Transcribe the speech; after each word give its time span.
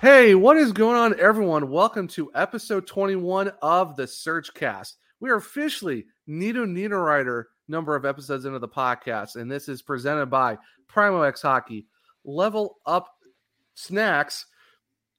Hey, 0.00 0.34
what 0.34 0.56
is 0.56 0.72
going 0.72 0.96
on, 0.96 1.20
everyone? 1.20 1.70
Welcome 1.70 2.08
to 2.08 2.30
episode 2.34 2.86
21 2.86 3.52
of 3.60 3.96
the 3.96 4.04
SurgeCast. 4.04 4.94
We 5.20 5.28
are 5.28 5.34
officially 5.34 6.06
Nino 6.26 6.64
Niederreiter 6.64 7.44
number 7.68 7.94
of 7.94 8.06
episodes 8.06 8.46
into 8.46 8.58
the 8.58 8.66
podcast, 8.66 9.36
and 9.36 9.52
this 9.52 9.68
is 9.68 9.82
presented 9.82 10.30
by 10.30 10.56
Primo 10.88 11.20
X 11.20 11.42
Hockey. 11.42 11.86
Level 12.24 12.78
Up 12.86 13.10
Snacks. 13.74 14.46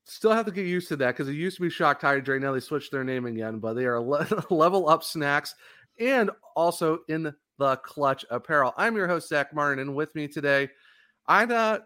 Still 0.06 0.32
have 0.32 0.48
to 0.48 0.52
get 0.52 0.66
used 0.66 0.88
to 0.88 0.96
that 0.96 1.16
because 1.16 1.30
it 1.30 1.34
used 1.34 1.58
to 1.58 1.62
be 1.62 1.70
Shocked 1.70 2.02
Hydrate. 2.02 2.42
Now 2.42 2.52
they 2.52 2.60
switched 2.60 2.92
their 2.92 3.04
name 3.04 3.28
again, 3.28 3.60
but 3.60 3.76
they 3.76 3.86
are 3.86 4.02
le- 4.02 4.46
Level 4.50 4.90
Up 4.90 5.04
Snacks 5.04 5.54
and 6.00 6.32
also 6.56 7.02
in 7.08 7.32
the 7.60 7.76
Clutch 7.86 8.26
Apparel. 8.32 8.74
I'm 8.78 8.96
your 8.96 9.08
host, 9.08 9.30
Zach 9.30 9.54
Martin, 9.54 9.78
and 9.78 9.94
with 9.94 10.16
me 10.16 10.28
today, 10.28 10.70
I 11.28 11.46
got 11.46 11.84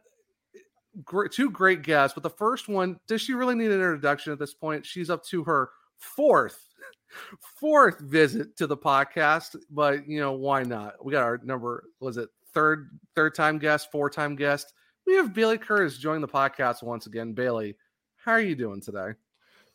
great, 1.03 1.31
two 1.31 1.49
great 1.49 1.81
guests, 1.81 2.13
but 2.13 2.23
the 2.23 2.29
first 2.29 2.67
one, 2.67 2.99
does 3.07 3.21
she 3.21 3.33
really 3.33 3.55
need 3.55 3.71
an 3.71 3.73
introduction 3.73 4.31
at 4.31 4.39
this 4.39 4.53
point? 4.53 4.85
She's 4.85 5.09
up 5.09 5.23
to 5.25 5.43
her 5.43 5.69
fourth, 5.97 6.69
fourth 7.59 7.99
visit 7.99 8.55
to 8.57 8.67
the 8.67 8.77
podcast, 8.77 9.55
but 9.69 10.07
you 10.07 10.19
know 10.19 10.33
why 10.33 10.63
not? 10.63 11.03
We 11.03 11.11
got 11.11 11.23
our 11.23 11.39
number. 11.43 11.85
Was 11.99 12.17
it 12.17 12.29
third, 12.53 12.89
third 13.16 13.35
time 13.35 13.59
guest, 13.59 13.91
four 13.91 14.09
time 14.09 14.35
guest? 14.35 14.73
We 15.05 15.16
have 15.16 15.33
Bailey 15.33 15.57
Curtis 15.57 15.97
joining 15.97 16.22
the 16.22 16.28
podcast 16.28 16.81
once 16.81 17.06
again. 17.06 17.33
Bailey, 17.33 17.75
how 18.17 18.31
are 18.31 18.41
you 18.41 18.56
doing 18.56 18.81
today? 18.81 19.12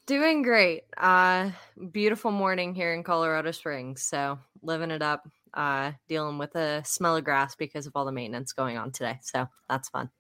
Doing 0.07 0.43
great. 0.43 0.83
Uh 0.97 1.51
beautiful 1.93 2.33
morning 2.33 2.75
here 2.75 2.93
in 2.95 3.05
Colorado 3.05 3.53
Springs. 3.53 4.03
So 4.03 4.41
living 4.63 4.91
it 4.91 5.03
up. 5.03 5.29
Uh 5.55 5.93
dealing 6.09 6.39
with 6.39 6.55
a 6.57 6.83
smell 6.85 7.17
of 7.17 7.25
grass 7.25 7.55
because 7.57 7.87
of 7.87 7.93
all 7.95 8.05
the 8.05 8.13
maintenance 8.13 8.53
going 8.53 8.77
on 8.79 8.93
today. 8.93 9.19
So 9.23 9.49
that's 9.69 9.89
fun. 9.89 10.11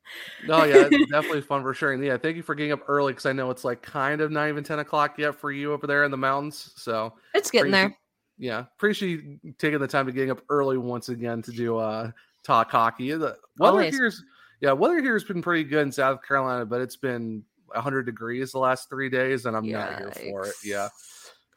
Oh 0.49 0.65
yeah, 0.65 0.89
definitely 1.11 1.43
fun 1.43 1.63
for 1.63 1.75
sure. 1.75 1.93
And 1.93 2.05
yeah, 2.05 2.17
thank 2.17 2.37
you 2.37 2.43
for 2.43 2.55
getting 2.55 2.73
up 2.73 2.83
early 2.89 3.13
because 3.13 3.27
I 3.27 3.33
know 3.33 3.51
it's 3.51 3.65
like 3.65 3.83
kind 3.83 4.21
of 4.21 4.31
not 4.31 4.49
even 4.49 4.65
ten 4.65 4.79
o'clock 4.81 5.19
yet 5.19 5.35
for 5.35 5.53
you 5.53 5.73
over 5.73 5.87
there 5.87 6.05
in 6.05 6.11
the 6.11 6.17
mountains. 6.17 6.73
So 6.77 7.15
It's 7.35 7.51
getting 7.51 7.71
there. 7.73 7.97
yeah, 8.39 8.65
appreciate 8.77 9.23
you 9.23 9.39
taking 9.59 9.79
the 9.79 9.89
time 9.89 10.07
to 10.07 10.13
getting 10.13 10.31
up 10.31 10.43
early 10.49 10.79
once 10.79 11.09
again 11.11 11.43
to 11.43 11.53
do 11.53 11.77
uh 11.79 12.11
talk 12.43 12.71
hockey. 12.71 13.11
The 13.13 13.37
weather 13.59 13.73
Always. 13.79 13.97
here's 13.97 14.23
yeah, 14.61 14.73
weather 14.73 15.01
here 15.01 15.15
has 15.15 15.25
been 15.25 15.41
pretty 15.43 15.65
good 15.65 15.83
in 15.83 15.93
South 15.93 16.21
Carolina, 16.27 16.67
but 16.67 16.81
it's 16.83 16.97
been 16.97 17.43
100 17.67 18.03
degrees 18.05 18.53
the 18.53 18.59
last 18.59 18.89
three 18.91 19.09
days, 19.09 19.47
and 19.47 19.57
I'm 19.57 19.67
not 19.71 19.99
here 19.99 20.11
for 20.13 20.47
it. 20.47 20.55
Yeah, 20.65 20.89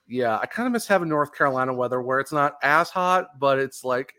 yeah, 0.08 0.38
I 0.38 0.46
kind 0.46 0.68
of 0.68 0.74
miss 0.74 0.88
having 0.88 1.10
North 1.10 1.34
Carolina 1.34 1.74
weather 1.74 2.02
where 2.02 2.20
it's 2.20 2.32
not 2.32 2.56
as 2.62 2.90
hot, 2.90 3.40
but 3.40 3.60
it's 3.60 3.84
like 3.84 4.14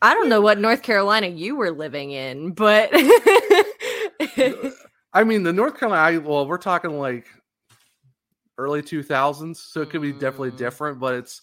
I 0.00 0.14
don't 0.14 0.28
know 0.28 0.40
what 0.40 0.58
North 0.58 0.82
Carolina 0.82 1.26
you 1.26 1.56
were 1.56 1.70
living 1.72 2.12
in, 2.12 2.52
but 2.52 2.90
I 5.12 5.24
mean 5.24 5.42
the 5.42 5.52
North 5.52 5.78
Carolina. 5.78 6.20
Well, 6.20 6.46
we're 6.46 6.58
talking 6.58 6.98
like 6.98 7.26
early 8.56 8.82
2000s, 8.82 9.56
so 9.56 9.82
it 9.82 9.90
could 9.90 10.02
be 10.02 10.12
definitely 10.12 10.52
Mm. 10.52 10.56
different, 10.58 10.98
but 11.00 11.14
it's. 11.14 11.42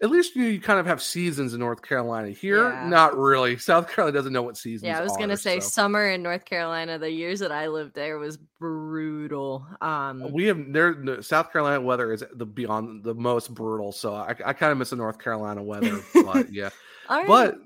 At 0.00 0.10
least 0.10 0.36
you, 0.36 0.44
you 0.44 0.60
kind 0.60 0.78
of 0.78 0.86
have 0.86 1.02
seasons 1.02 1.54
in 1.54 1.60
North 1.60 1.82
Carolina. 1.82 2.30
Here, 2.30 2.70
Yeah. 2.70 2.88
not 2.88 3.16
really. 3.18 3.56
South 3.58 3.90
Carolina 3.90 4.16
doesn't 4.16 4.32
know 4.32 4.42
what 4.42 4.56
seasons. 4.56 4.86
yeah, 4.86 4.98
I 5.00 5.02
was 5.02 5.16
gonna 5.16 5.36
say 5.36 5.58
so. 5.58 5.68
summer 5.68 6.08
in 6.10 6.22
North 6.22 6.44
Carolina, 6.44 6.98
the 7.00 7.10
years 7.10 7.40
that 7.40 7.50
I 7.50 7.66
lived 7.66 7.94
there 7.94 8.16
was 8.18 8.36
brutal. 8.36 9.66
Um 9.80 10.30
we 10.32 10.44
have 10.44 10.72
there 10.72 10.94
the 10.94 11.22
South 11.22 11.50
Carolina 11.52 11.80
weather 11.80 12.12
is 12.12 12.22
the 12.34 12.46
beyond 12.46 13.02
the 13.02 13.14
most 13.14 13.52
brutal. 13.54 13.90
So 13.92 14.14
I, 14.14 14.36
I 14.44 14.52
kind 14.52 14.70
of 14.72 14.78
miss 14.78 14.90
the 14.90 14.96
North 14.96 15.18
Carolina 15.18 15.62
weather, 15.62 16.00
but 16.24 16.52
yeah. 16.52 16.70
all 17.08 17.18
right. 17.18 17.26
But 17.26 17.56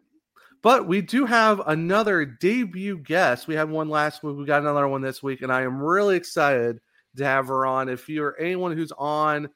but 0.63 0.87
we 0.87 1.03
do 1.03 1.27
have 1.27 1.61
another 1.67 2.25
debut 2.25 2.97
guest. 2.99 3.47
We 3.49 3.57
had 3.57 3.69
one 3.69 3.89
last 3.89 4.23
week. 4.23 4.37
We 4.37 4.45
got 4.47 4.63
another 4.63 4.87
one 4.89 5.03
this 5.03 5.23
week, 5.23 5.43
and 5.43 5.53
I 5.53 5.63
am 5.63 5.83
really 5.83 6.17
excited 6.17 6.79
to 7.17 7.25
have 7.25 7.49
her 7.49 7.67
on. 7.67 7.89
If 7.89 8.09
you're 8.09 8.37
anyone 8.41 8.75
who's 8.77 8.93
on 8.97 9.49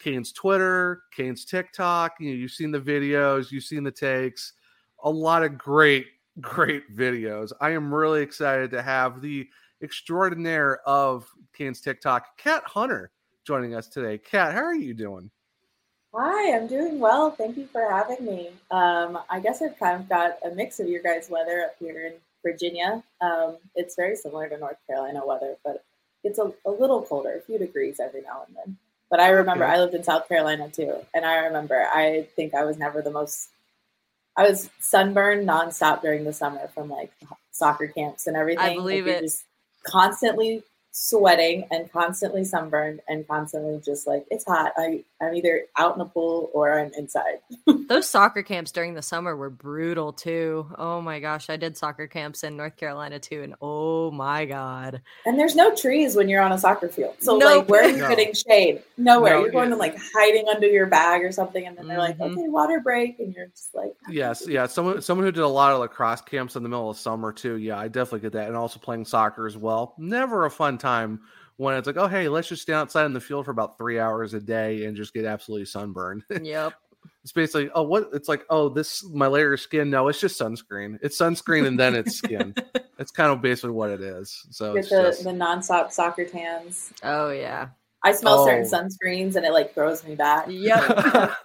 Canes 0.00 0.32
Twitter, 0.32 1.02
Canes 1.14 1.44
TikTok, 1.44 2.14
you 2.20 2.30
know, 2.30 2.36
you've 2.36 2.50
seen 2.50 2.70
the 2.70 2.80
videos, 2.80 3.50
you've 3.50 3.64
seen 3.64 3.84
the 3.84 3.90
takes, 3.90 4.52
a 5.04 5.10
lot 5.10 5.42
of 5.42 5.56
great, 5.56 6.06
great 6.40 6.94
videos. 6.94 7.52
I 7.60 7.70
am 7.70 7.92
really 7.92 8.22
excited 8.22 8.70
to 8.72 8.82
have 8.82 9.20
the 9.20 9.48
extraordinaire 9.82 10.80
of 10.86 11.26
Canes 11.52 11.80
TikTok, 11.80 12.38
Kat 12.38 12.62
Hunter, 12.66 13.10
joining 13.44 13.74
us 13.74 13.88
today. 13.88 14.18
Kat, 14.18 14.52
how 14.52 14.62
are 14.62 14.74
you 14.74 14.94
doing? 14.94 15.30
Hi, 16.14 16.56
I'm 16.56 16.66
doing 16.66 16.98
well. 16.98 17.30
Thank 17.30 17.58
you 17.58 17.66
for 17.66 17.90
having 17.90 18.24
me. 18.24 18.50
Um, 18.70 19.18
I 19.28 19.38
guess 19.38 19.60
I've 19.60 19.78
kind 19.78 20.00
of 20.00 20.08
got 20.08 20.38
a 20.46 20.54
mix 20.54 20.80
of 20.80 20.88
your 20.88 21.02
guys' 21.02 21.28
weather 21.28 21.62
up 21.62 21.76
here 21.78 22.06
in 22.06 22.14
Virginia. 22.42 23.02
Um, 23.20 23.58
it's 23.74 23.96
very 23.96 24.16
similar 24.16 24.48
to 24.48 24.56
North 24.56 24.78
Carolina 24.86 25.20
weather, 25.26 25.56
but 25.62 25.84
it's 26.24 26.38
a, 26.38 26.52
a 26.64 26.70
little 26.70 27.02
colder, 27.02 27.36
a 27.36 27.40
few 27.42 27.58
degrees 27.58 28.00
every 28.00 28.22
now 28.22 28.44
and 28.46 28.56
then. 28.56 28.76
But 29.10 29.20
I 29.20 29.28
remember 29.28 29.64
Okay. 29.64 29.74
I 29.74 29.78
lived 29.78 29.94
in 29.94 30.02
South 30.02 30.28
Carolina 30.28 30.68
too, 30.68 30.94
and 31.14 31.24
I 31.24 31.36
remember 31.46 31.86
I 31.92 32.26
think 32.34 32.54
I 32.54 32.64
was 32.64 32.76
never 32.76 33.02
the 33.02 33.10
most. 33.10 33.48
I 34.36 34.48
was 34.48 34.68
sunburned 34.80 35.48
nonstop 35.48 36.02
during 36.02 36.24
the 36.24 36.32
summer 36.32 36.68
from 36.74 36.90
like 36.90 37.12
soccer 37.52 37.86
camps 37.86 38.26
and 38.26 38.36
everything. 38.36 38.64
Like, 38.64 38.76
believe 38.76 39.06
you're 39.06 39.16
it. 39.16 39.22
Just 39.22 39.44
constantly 39.84 40.62
sweating 40.98 41.66
and 41.70 41.92
constantly 41.92 42.42
sunburned 42.42 43.00
and 43.06 43.28
constantly 43.28 43.78
just 43.84 44.06
like 44.06 44.24
it's 44.30 44.46
hot. 44.46 44.72
I 44.78 45.04
I'm 45.20 45.34
either 45.34 45.62
out 45.76 45.92
in 45.92 45.98
the 45.98 46.06
pool 46.06 46.50
or 46.54 46.78
I'm 46.78 46.90
inside. 46.96 47.40
Those 47.88 48.08
soccer 48.08 48.42
camps 48.42 48.72
during 48.72 48.94
the 48.94 49.02
summer 49.02 49.36
were 49.36 49.50
brutal 49.50 50.12
too. 50.14 50.66
Oh 50.78 51.02
my 51.02 51.20
gosh, 51.20 51.50
I 51.50 51.56
did 51.56 51.76
soccer 51.76 52.06
camps 52.06 52.44
in 52.44 52.56
North 52.56 52.76
Carolina 52.76 53.18
too, 53.18 53.42
and 53.42 53.54
oh 53.60 54.10
my 54.10 54.46
god, 54.46 55.02
And 55.26 55.38
there's 55.38 55.54
no 55.54 55.74
trees 55.74 56.16
when 56.16 56.30
you're 56.30 56.40
on 56.42 56.52
a 56.52 56.58
soccer 56.58 56.88
field. 56.88 57.16
So 57.18 57.36
Nope. 57.36 57.58
like 57.60 57.68
where 57.68 57.84
are 57.84 57.88
you 57.90 57.98
No. 57.98 58.08
getting 58.08 58.32
shade? 58.32 58.82
Nowhere. 58.96 59.34
No, 59.34 59.40
you're 59.42 59.50
going 59.50 59.68
yeah. 59.68 59.74
to 59.74 59.78
like 59.80 59.96
hiding 60.14 60.46
under 60.48 60.66
your 60.66 60.86
bag 60.86 61.22
or 61.22 61.30
something 61.30 61.66
and 61.66 61.76
then 61.76 61.88
they're 61.88 61.98
like, 61.98 62.16
Mhm. 62.16 62.32
Okay, 62.32 62.48
water 62.48 62.80
break 62.80 63.18
and 63.18 63.34
you're 63.34 63.48
just 63.48 63.74
like 63.74 63.94
Yes, 64.08 64.46
yeah. 64.48 64.64
Someone 64.66 65.02
someone 65.02 65.26
who 65.26 65.32
did 65.32 65.42
a 65.42 65.46
lot 65.48 65.72
of 65.72 65.80
lacrosse 65.80 66.22
camps 66.22 66.56
in 66.56 66.62
the 66.62 66.70
middle 66.70 66.88
of 66.88 66.96
summer 66.96 67.32
too. 67.34 67.56
Yeah, 67.56 67.78
I 67.78 67.88
definitely 67.88 68.20
get 68.20 68.32
that. 68.32 68.48
And 68.48 68.56
also 68.56 68.78
playing 68.78 69.04
soccer 69.04 69.46
as 69.46 69.58
well. 69.58 69.92
Never 69.98 70.46
a 70.46 70.50
fun 70.50 70.78
time 70.78 70.85
when 71.56 71.76
it's 71.76 71.86
like, 71.86 71.96
oh 71.96 72.06
hey, 72.06 72.28
let's 72.28 72.48
just 72.48 72.62
stay 72.62 72.72
outside 72.72 73.06
in 73.06 73.12
the 73.12 73.20
field 73.20 73.44
for 73.44 73.50
about 73.50 73.78
three 73.78 73.98
hours 73.98 74.34
a 74.34 74.40
day 74.40 74.84
and 74.84 74.96
just 74.96 75.14
get 75.14 75.24
absolutely 75.24 75.66
sunburned. 75.66 76.22
yep. 76.42 76.74
it's 77.22 77.32
basically 77.32 77.70
oh 77.74 77.82
what 77.82 78.08
it's 78.12 78.28
like, 78.28 78.44
oh, 78.50 78.68
this 78.68 79.04
my 79.12 79.26
layer 79.26 79.54
of 79.54 79.60
skin. 79.60 79.90
No, 79.90 80.08
it's 80.08 80.20
just 80.20 80.40
sunscreen. 80.40 80.98
It's 81.02 81.18
sunscreen 81.20 81.66
and 81.66 81.78
then 81.78 81.94
it's 81.94 82.16
skin. 82.16 82.54
It's 82.98 83.10
kind 83.10 83.30
of 83.30 83.42
basically 83.42 83.72
what 83.72 83.90
it 83.90 84.00
is. 84.00 84.46
So 84.50 84.72
get 84.72 84.80
it's 84.80 84.88
the, 84.88 85.02
just 85.02 85.24
the 85.24 85.30
nonstop 85.30 85.92
soccer 85.92 86.24
tans. 86.24 86.94
Oh 87.02 87.28
yeah. 87.28 87.68
I 88.02 88.12
smell 88.12 88.46
certain 88.46 88.64
Oh. 88.64 88.70
sunscreens 88.70 89.36
and 89.36 89.44
it 89.44 89.52
like 89.52 89.74
throws 89.74 90.02
me 90.02 90.14
back. 90.14 90.46
Yep. 90.48 90.88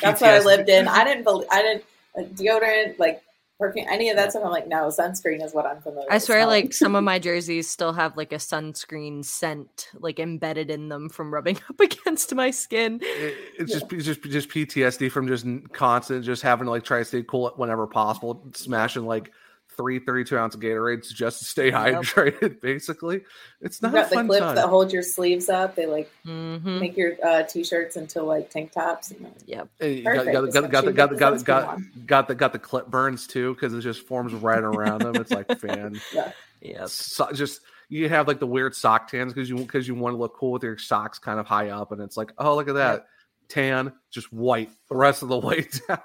That's 0.00 0.20
what 0.22 0.24
I 0.24 0.40
lived 0.40 0.70
in. 0.70 0.88
I 0.88 1.04
didn't 1.04 1.24
believe 1.24 1.48
I 1.50 1.60
didn't 1.60 1.84
uh, 2.16 2.22
deodorant 2.34 2.98
like 2.98 3.22
perfume 3.60 3.86
any 3.88 4.10
of 4.10 4.16
that 4.16 4.32
stuff. 4.32 4.42
I'm 4.44 4.50
like, 4.50 4.66
no, 4.66 4.88
sunscreen 4.88 5.44
is 5.44 5.54
what 5.54 5.66
I'm 5.66 5.80
familiar. 5.80 6.08
I 6.10 6.18
swear, 6.18 6.40
smelling. 6.40 6.64
like 6.64 6.72
some 6.72 6.96
of 6.96 7.04
my 7.04 7.18
jerseys 7.20 7.68
still 7.68 7.92
have 7.92 8.16
like 8.16 8.32
a 8.32 8.36
sunscreen 8.36 9.24
scent 9.24 9.88
like 9.94 10.18
embedded 10.18 10.70
in 10.70 10.88
them 10.88 11.08
from 11.08 11.32
rubbing 11.32 11.58
up 11.70 11.78
against 11.78 12.34
my 12.34 12.50
skin. 12.50 12.98
It- 13.02 13.36
it's 13.58 13.72
just 13.72 13.92
it's 13.92 14.04
just 14.06 14.22
just 14.24 14.48
PTSD 14.48 15.12
from 15.12 15.28
just 15.28 15.46
constant 15.72 16.24
just 16.24 16.42
having 16.42 16.64
to 16.64 16.70
like 16.70 16.82
try 16.82 16.98
to 16.98 17.04
stay 17.04 17.22
cool 17.22 17.52
whenever 17.56 17.86
possible, 17.86 18.42
smashing 18.54 19.06
like 19.06 19.30
three 19.76 19.98
32 19.98 20.36
ounce 20.38 20.56
Gatorades 20.56 21.08
just 21.12 21.38
to 21.40 21.44
stay 21.44 21.66
Yep. 21.68 22.02
hydrated. 22.02 22.60
Basically, 22.62 23.22
it's 23.60 23.80
you 23.80 23.88
not 23.88 23.94
a 23.94 24.00
got 24.02 24.10
the 24.10 24.16
fun 24.16 24.26
clips 24.26 24.46
time. 24.46 24.54
that 24.56 24.68
hold 24.68 24.92
your 24.92 25.02
sleeves 25.02 25.48
up. 25.48 25.74
They 25.74 25.86
like 25.86 26.10
hmm 26.24 26.78
make 26.78 26.96
your 26.96 27.12
uh, 27.24 27.42
t-shirts 27.44 27.96
into 27.96 28.22
like 28.22 28.50
tank 28.50 28.72
tops. 28.72 29.10
And, 29.10 29.26
Yep. 29.46 29.68
Hey, 29.78 30.02
got, 30.02 30.12
Perfect, 30.12 30.32
got, 30.32 30.32
got, 30.32 30.52
got, 30.52 30.64
especially 30.64 30.92
got, 30.92 30.94
got, 30.94 31.10
the 31.38 31.44
got, 31.44 31.78
got, 32.06 32.28
the 32.28 32.34
got 32.34 32.52
the 32.52 32.58
clip 32.58 32.86
burns 32.88 33.26
too 33.26 33.54
because 33.54 33.74
it 33.74 33.80
just 33.80 34.06
forms 34.06 34.32
right 34.34 34.62
around 34.62 35.02
them. 35.02 35.18
It's 35.18 35.30
like 35.30 35.50
fan. 35.60 36.00
yeah. 36.12 36.32
Yep. 36.62 36.88
so, 36.88 37.32
just 37.32 37.60
you 37.88 38.08
have 38.08 38.28
like 38.28 38.38
the 38.38 38.46
weird 38.46 38.74
sock 38.74 39.08
tans 39.10 39.32
because 39.32 39.48
you 39.48 39.56
because 39.56 39.88
you 39.88 39.94
want 39.94 40.12
to 40.14 40.18
look 40.18 40.36
cool 40.36 40.52
with 40.52 40.62
your 40.62 40.76
socks 40.78 41.18
kind 41.18 41.40
of 41.40 41.46
high 41.46 41.70
up, 41.70 41.90
and 41.92 42.00
it's 42.02 42.16
like, 42.16 42.32
oh 42.38 42.54
look 42.54 42.68
at 42.68 42.74
that 42.74 43.06
tan, 43.48 43.92
just 44.10 44.32
white 44.32 44.70
the 44.88 44.96
rest 44.96 45.22
of 45.22 45.28
the 45.28 45.38
way 45.40 45.66
down. 45.88 45.98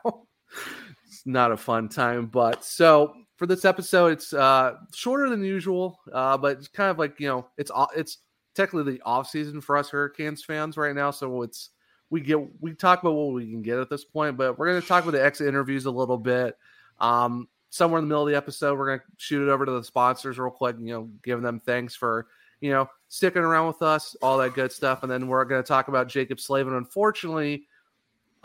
it's 1.07 1.23
not 1.25 1.51
a 1.51 1.57
fun 1.57 1.89
time, 1.89 2.27
but 2.27 2.63
so 2.63 3.13
for 3.35 3.45
this 3.45 3.65
episode, 3.65 4.13
it's 4.13 4.33
uh 4.33 4.75
shorter 4.93 5.29
than 5.29 5.43
usual, 5.43 5.99
uh, 6.11 6.37
but 6.37 6.57
it's 6.57 6.67
kind 6.67 6.89
of 6.89 6.97
like 6.97 7.19
you 7.19 7.27
know 7.27 7.47
it's 7.57 7.71
it's 7.95 8.19
technically 8.53 8.93
the 8.93 9.01
off 9.03 9.29
season 9.29 9.61
for 9.61 9.77
us 9.77 9.89
Hurricanes 9.89 10.43
fans 10.43 10.77
right 10.77 10.95
now, 10.95 11.11
so 11.11 11.41
it's 11.41 11.69
we 12.09 12.21
get 12.21 12.39
we 12.61 12.73
talk 12.73 13.01
about 13.01 13.13
what 13.13 13.33
we 13.33 13.49
can 13.49 13.61
get 13.61 13.79
at 13.79 13.89
this 13.89 14.05
point, 14.05 14.37
but 14.37 14.57
we're 14.57 14.67
going 14.67 14.81
to 14.81 14.87
talk 14.87 15.03
about 15.03 15.11
the 15.11 15.23
exit 15.23 15.47
interviews 15.47 15.85
a 15.85 15.91
little 15.91 16.17
bit. 16.17 16.57
Um, 16.99 17.47
somewhere 17.69 17.99
in 17.99 18.05
the 18.05 18.09
middle 18.09 18.25
of 18.25 18.31
the 18.31 18.37
episode, 18.37 18.77
we're 18.77 18.87
going 18.87 18.99
to 18.99 19.05
shoot 19.17 19.45
it 19.45 19.51
over 19.51 19.65
to 19.65 19.71
the 19.71 19.83
sponsors 19.83 20.39
real 20.39 20.49
quick, 20.49 20.77
you 20.79 20.93
know, 20.93 21.09
giving 21.23 21.43
them 21.43 21.59
thanks 21.59 21.93
for, 21.95 22.27
you 22.61 22.71
know, 22.71 22.89
sticking 23.09 23.41
around 23.41 23.67
with 23.67 23.81
us, 23.81 24.15
all 24.21 24.38
that 24.38 24.53
good 24.53 24.71
stuff. 24.71 25.03
And 25.03 25.11
then 25.11 25.27
we're 25.27 25.43
going 25.45 25.61
to 25.61 25.67
talk 25.67 25.89
about 25.89 26.07
Jaccob 26.07 26.39
Slavin. 26.39 26.73
Unfortunately, 26.73 27.67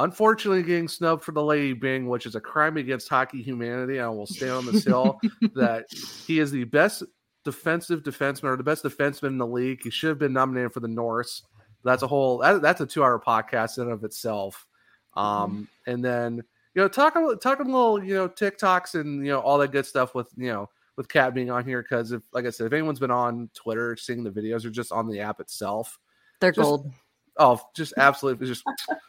unfortunately 0.04 0.62
getting 0.62 0.88
snubbed 0.88 1.22
for 1.22 1.32
the 1.32 1.42
Lady 1.42 1.72
Byng, 1.72 2.08
which 2.08 2.26
is 2.26 2.34
a 2.34 2.40
crime 2.40 2.76
against 2.76 3.08
hockey 3.08 3.42
humanity. 3.42 4.00
I 4.00 4.08
will 4.08 4.26
stand 4.26 4.52
on 4.52 4.66
this 4.66 4.84
hill 4.84 5.20
that 5.54 5.86
he 6.26 6.38
is 6.40 6.50
the 6.50 6.64
best 6.64 7.02
defensive 7.44 8.02
defenseman 8.02 8.44
or 8.44 8.56
the 8.56 8.62
best 8.62 8.84
defenseman 8.84 9.28
in 9.28 9.38
the 9.38 9.46
league. 9.46 9.80
He 9.82 9.90
should 9.90 10.08
have 10.08 10.18
been 10.18 10.32
nominated 10.32 10.72
for 10.72 10.80
the 10.80 10.88
Norris. 10.88 11.42
That's 11.84 12.02
a 12.02 12.06
whole 12.06 12.38
that, 12.38 12.60
that's 12.62 12.80
a 12.80 12.86
two 12.86 13.02
hour 13.02 13.18
podcast 13.24 13.78
in 13.78 13.84
and 13.84 13.92
of 13.92 14.04
itself. 14.04 14.66
Um, 15.14 15.68
and 15.86 16.04
then 16.04 16.42
you 16.74 16.82
know, 16.82 16.88
talking 16.88 17.36
talking 17.42 17.66
a 17.66 17.70
little, 17.70 18.02
you 18.04 18.14
know, 18.14 18.28
TikToks 18.28 19.00
and 19.00 19.24
you 19.24 19.32
know 19.32 19.40
all 19.40 19.58
that 19.58 19.72
good 19.72 19.86
stuff 19.86 20.14
with 20.14 20.28
you 20.36 20.52
know 20.52 20.68
with 20.96 21.08
Kat 21.08 21.34
being 21.34 21.50
on 21.50 21.64
here 21.64 21.82
because 21.82 22.12
if 22.12 22.22
like 22.32 22.46
I 22.46 22.50
said, 22.50 22.66
if 22.66 22.72
anyone's 22.72 23.00
been 23.00 23.10
on 23.10 23.48
Twitter 23.54 23.96
seeing 23.96 24.22
the 24.22 24.30
videos 24.30 24.64
or 24.64 24.70
just 24.70 24.92
on 24.92 25.08
the 25.08 25.20
app 25.20 25.40
itself, 25.40 25.98
They're 26.40 26.52
Just- 26.52 26.64
gold. 26.64 26.92
Oh, 27.40 27.60
just 27.74 27.94
absolutely 27.96 28.46
just 28.46 28.62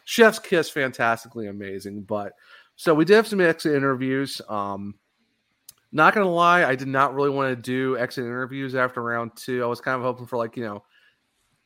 chef's 0.04 0.38
kiss, 0.38 0.68
fantastically 0.68 1.46
amazing. 1.46 2.02
But 2.02 2.32
so 2.76 2.94
we 2.94 3.04
did 3.04 3.14
have 3.14 3.28
some 3.28 3.40
exit 3.40 3.74
interviews. 3.76 4.40
Um, 4.48 4.94
not 5.92 6.14
gonna 6.14 6.28
lie, 6.28 6.64
I 6.64 6.74
did 6.74 6.88
not 6.88 7.14
really 7.14 7.30
want 7.30 7.54
to 7.54 7.62
do 7.62 7.98
exit 7.98 8.24
interviews 8.24 8.74
after 8.74 9.02
round 9.02 9.32
two. 9.36 9.62
I 9.62 9.66
was 9.66 9.80
kind 9.80 9.96
of 9.96 10.02
hoping 10.02 10.26
for 10.26 10.38
like 10.38 10.56
you 10.56 10.64
know 10.64 10.82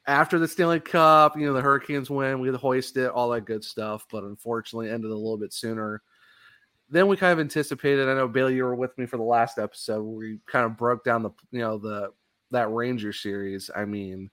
after 0.06 0.38
the 0.38 0.48
Stanley 0.48 0.80
Cup, 0.80 1.38
you 1.38 1.46
know 1.46 1.54
the 1.54 1.62
Hurricanes 1.62 2.10
win, 2.10 2.40
we 2.40 2.50
hoist 2.50 2.96
it, 2.96 3.10
all 3.10 3.30
that 3.30 3.46
good 3.46 3.64
stuff. 3.64 4.04
But 4.10 4.24
unfortunately, 4.24 4.90
ended 4.90 5.10
a 5.10 5.14
little 5.14 5.38
bit 5.38 5.52
sooner 5.52 6.02
then 6.88 7.08
we 7.08 7.16
kind 7.16 7.32
of 7.32 7.40
anticipated. 7.40 8.08
I 8.08 8.14
know 8.14 8.28
Bailey, 8.28 8.54
you 8.54 8.62
were 8.62 8.76
with 8.76 8.96
me 8.96 9.06
for 9.06 9.16
the 9.16 9.22
last 9.24 9.58
episode 9.58 10.02
where 10.02 10.16
we 10.16 10.38
kind 10.46 10.64
of 10.64 10.76
broke 10.76 11.02
down 11.02 11.24
the 11.24 11.30
you 11.50 11.58
know 11.58 11.78
the 11.78 12.12
that 12.50 12.70
Ranger 12.70 13.12
series. 13.12 13.70
I 13.74 13.84
mean. 13.84 14.30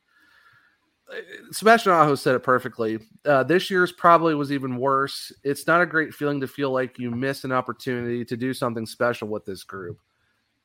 Sebastian 1.52 1.92
Aho 1.92 2.16
said 2.16 2.36
it 2.36 2.44
perfectly. 2.44 3.00
Uh, 3.26 3.44
this 3.44 3.70
year's 3.70 3.92
probably 3.92 4.36
was 4.36 4.52
even 4.52 4.78
worse. 4.78 5.32
It's 5.44 5.68
not 5.68 5.82
a 5.82 5.86
great 5.86 6.14
feeling 6.14 6.40
to 6.42 6.48
feel 6.48 6.72
like 6.72 7.00
you 7.00 7.12
missed 7.12 7.44
an 7.44 7.52
opportunity 7.52 8.26
to 8.26 8.38
do 8.38 8.54
something 8.54 8.86
special 8.86 9.28
with 9.28 9.46
this 9.46 9.64
group. 9.64 10.00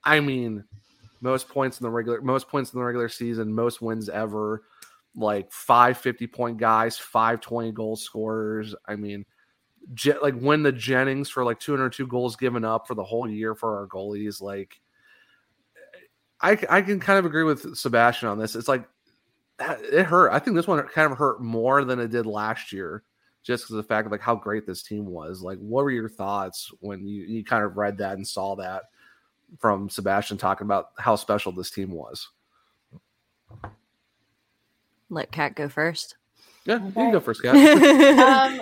I 0.04 0.20
mean, 0.20 0.64
most 1.20 1.48
points 1.48 1.80
in 1.80 1.84
the 1.84 1.90
regular, 1.90 2.20
most 2.20 2.48
points 2.48 2.72
in 2.72 2.78
the 2.78 2.84
regular 2.84 3.08
season, 3.08 3.52
most 3.52 3.82
wins 3.82 4.08
ever, 4.08 4.62
like 5.14 5.50
five 5.52 5.98
50 5.98 6.26
point 6.28 6.58
guys, 6.58 6.98
five 6.98 7.40
20 7.40 7.72
goal 7.72 7.96
scorers. 7.96 8.74
I 8.86 8.96
mean, 8.96 9.24
Je- 9.94 10.18
like 10.22 10.34
win 10.36 10.62
the 10.62 10.72
Jennings 10.72 11.28
for 11.28 11.44
like 11.44 11.58
202 11.60 12.06
goals 12.06 12.36
given 12.36 12.64
up 12.64 12.86
for 12.86 12.94
the 12.94 13.04
whole 13.04 13.28
year 13.28 13.54
for 13.54 13.78
our 13.78 13.86
goalies. 13.86 14.40
Like, 14.40 14.80
I, 16.40 16.58
I 16.70 16.82
can 16.82 17.00
kind 17.00 17.18
of 17.18 17.24
agree 17.24 17.42
with 17.42 17.76
Sebastian 17.76 18.28
on 18.28 18.38
this. 18.38 18.54
It's 18.54 18.68
like 18.68 18.88
it 19.60 20.04
hurt. 20.04 20.30
I 20.30 20.38
think 20.38 20.56
this 20.56 20.66
one 20.66 20.82
kind 20.88 21.10
of 21.10 21.18
hurt 21.18 21.40
more 21.40 21.84
than 21.84 21.98
it 21.98 22.10
did 22.10 22.26
last 22.26 22.72
year, 22.72 23.02
just 23.42 23.64
because 23.64 23.72
of 23.72 23.76
the 23.78 23.88
fact 23.88 24.06
of 24.06 24.12
like 24.12 24.20
how 24.20 24.34
great 24.34 24.66
this 24.66 24.82
team 24.82 25.06
was. 25.06 25.42
Like, 25.42 25.58
what 25.58 25.84
were 25.84 25.90
your 25.90 26.08
thoughts 26.08 26.70
when 26.80 27.06
you, 27.06 27.24
you 27.24 27.44
kind 27.44 27.64
of 27.64 27.76
read 27.76 27.98
that 27.98 28.16
and 28.16 28.26
saw 28.26 28.54
that 28.56 28.84
from 29.58 29.88
Sebastian 29.88 30.36
talking 30.36 30.66
about 30.66 30.90
how 30.98 31.16
special 31.16 31.52
this 31.52 31.70
team 31.70 31.90
was? 31.90 32.28
Let 35.10 35.32
Kat 35.32 35.54
go 35.54 35.68
first. 35.68 36.16
Yeah, 36.64 36.84
you 36.84 36.92
can 36.92 37.12
go 37.12 37.20
first, 37.20 37.42
Kat. 37.42 37.56
um, 38.18 38.60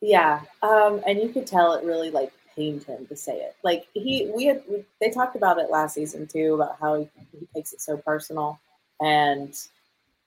yeah, 0.00 0.42
um, 0.62 1.02
and 1.06 1.18
you 1.18 1.28
could 1.28 1.46
tell 1.46 1.72
it 1.74 1.84
really 1.84 2.10
like 2.10 2.32
pained 2.54 2.84
him 2.84 3.06
to 3.06 3.16
say 3.16 3.38
it. 3.38 3.56
Like 3.64 3.86
he, 3.94 4.30
we 4.34 4.46
had, 4.46 4.62
we, 4.68 4.84
they 5.00 5.10
talked 5.10 5.36
about 5.36 5.58
it 5.58 5.70
last 5.70 5.94
season 5.94 6.26
too 6.26 6.54
about 6.54 6.76
how 6.80 7.00
he, 7.00 7.08
he 7.32 7.46
takes 7.54 7.72
it 7.72 7.80
so 7.80 7.96
personal 7.96 8.60
and 9.02 9.58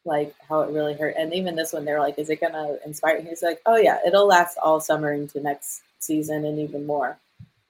like 0.06 0.36
how 0.48 0.62
it 0.62 0.72
really 0.72 0.94
hurt. 0.94 1.16
And 1.18 1.34
even 1.34 1.56
this 1.56 1.74
one, 1.74 1.86
they're 1.86 2.00
like, 2.00 2.20
"Is 2.20 2.30
it 2.30 2.42
gonna 2.42 2.78
inspire?" 2.86 3.18
And 3.18 3.28
He's 3.28 3.44
like, 3.44 3.62
"Oh 3.66 3.78
yeah, 3.78 4.00
it'll 4.06 4.28
last 4.28 4.58
all 4.62 4.80
summer 4.80 5.14
into 5.14 5.40
next 5.42 5.82
season 6.00 6.46
and 6.46 6.60
even 6.60 6.86
more." 6.86 7.18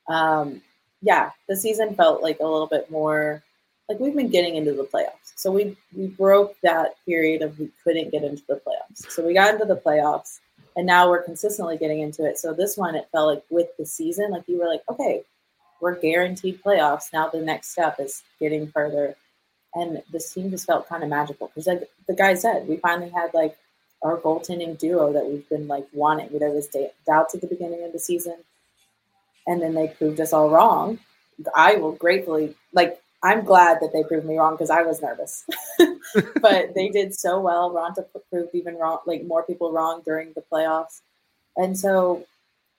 Um, 0.07 0.61
yeah, 1.01 1.31
the 1.47 1.55
season 1.55 1.95
felt 1.95 2.21
like 2.21 2.39
a 2.39 2.47
little 2.47 2.67
bit 2.67 2.89
more 2.91 3.43
like 3.89 3.99
we've 3.99 4.15
been 4.15 4.29
getting 4.29 4.55
into 4.55 4.73
the 4.73 4.83
playoffs. 4.83 5.33
So 5.35 5.51
we 5.51 5.77
we 5.95 6.07
broke 6.07 6.55
that 6.63 6.95
period 7.05 7.41
of 7.41 7.57
we 7.59 7.69
couldn't 7.83 8.11
get 8.11 8.23
into 8.23 8.43
the 8.47 8.55
playoffs. 8.55 9.09
So 9.11 9.25
we 9.25 9.33
got 9.33 9.53
into 9.53 9.65
the 9.65 9.77
playoffs 9.77 10.39
and 10.75 10.85
now 10.85 11.09
we're 11.09 11.23
consistently 11.23 11.77
getting 11.77 12.01
into 12.01 12.25
it. 12.25 12.37
So 12.37 12.53
this 12.53 12.77
one 12.77 12.95
it 12.95 13.07
felt 13.11 13.33
like 13.33 13.43
with 13.49 13.67
the 13.77 13.85
season, 13.85 14.31
like 14.31 14.47
you 14.47 14.59
were 14.59 14.67
like, 14.67 14.81
okay, 14.89 15.23
we're 15.81 15.99
guaranteed 15.99 16.61
playoffs. 16.63 17.13
Now 17.13 17.29
the 17.29 17.41
next 17.41 17.69
step 17.71 17.99
is 17.99 18.23
getting 18.39 18.67
further. 18.67 19.15
And 19.75 20.01
this 20.11 20.33
team 20.33 20.49
just 20.49 20.65
felt 20.65 20.87
kind 20.87 21.03
of 21.03 21.09
magical 21.09 21.47
because 21.47 21.67
like 21.67 21.89
the 22.07 22.15
guy 22.15 22.33
said, 22.33 22.67
we 22.67 22.77
finally 22.77 23.09
had 23.09 23.33
like 23.33 23.57
our 24.01 24.17
goaltending 24.17 24.77
duo 24.77 25.11
that 25.13 25.25
we've 25.25 25.47
been 25.49 25.67
like 25.67 25.87
wanting. 25.91 26.29
There 26.37 26.49
was 26.49 26.69
doubts 27.05 27.35
at 27.35 27.41
the 27.41 27.47
beginning 27.47 27.83
of 27.83 27.91
the 27.91 27.99
season, 27.99 28.37
and 29.45 29.61
then 29.61 29.73
they 29.73 29.89
proved 29.89 30.21
us 30.21 30.31
all 30.31 30.49
wrong. 30.49 30.99
I 31.55 31.75
will 31.75 31.93
gratefully 31.93 32.55
like. 32.73 33.01
I'm 33.23 33.43
glad 33.43 33.79
that 33.81 33.91
they 33.91 34.03
proved 34.03 34.27
me 34.27 34.37
wrong 34.37 34.53
because 34.53 34.69
I 34.69 34.83
was 34.83 35.01
nervous, 35.01 35.45
but 36.41 36.75
they 36.75 36.89
did 36.89 37.15
so 37.15 37.39
well. 37.39 37.71
Raanta 37.71 38.05
proved 38.29 38.53
even 38.53 38.77
wrong, 38.77 38.99
like 39.07 39.25
more 39.25 39.41
people 39.41 39.71
wrong 39.71 40.03
during 40.05 40.31
the 40.33 40.43
playoffs, 40.51 41.01
and 41.57 41.77
so 41.77 42.23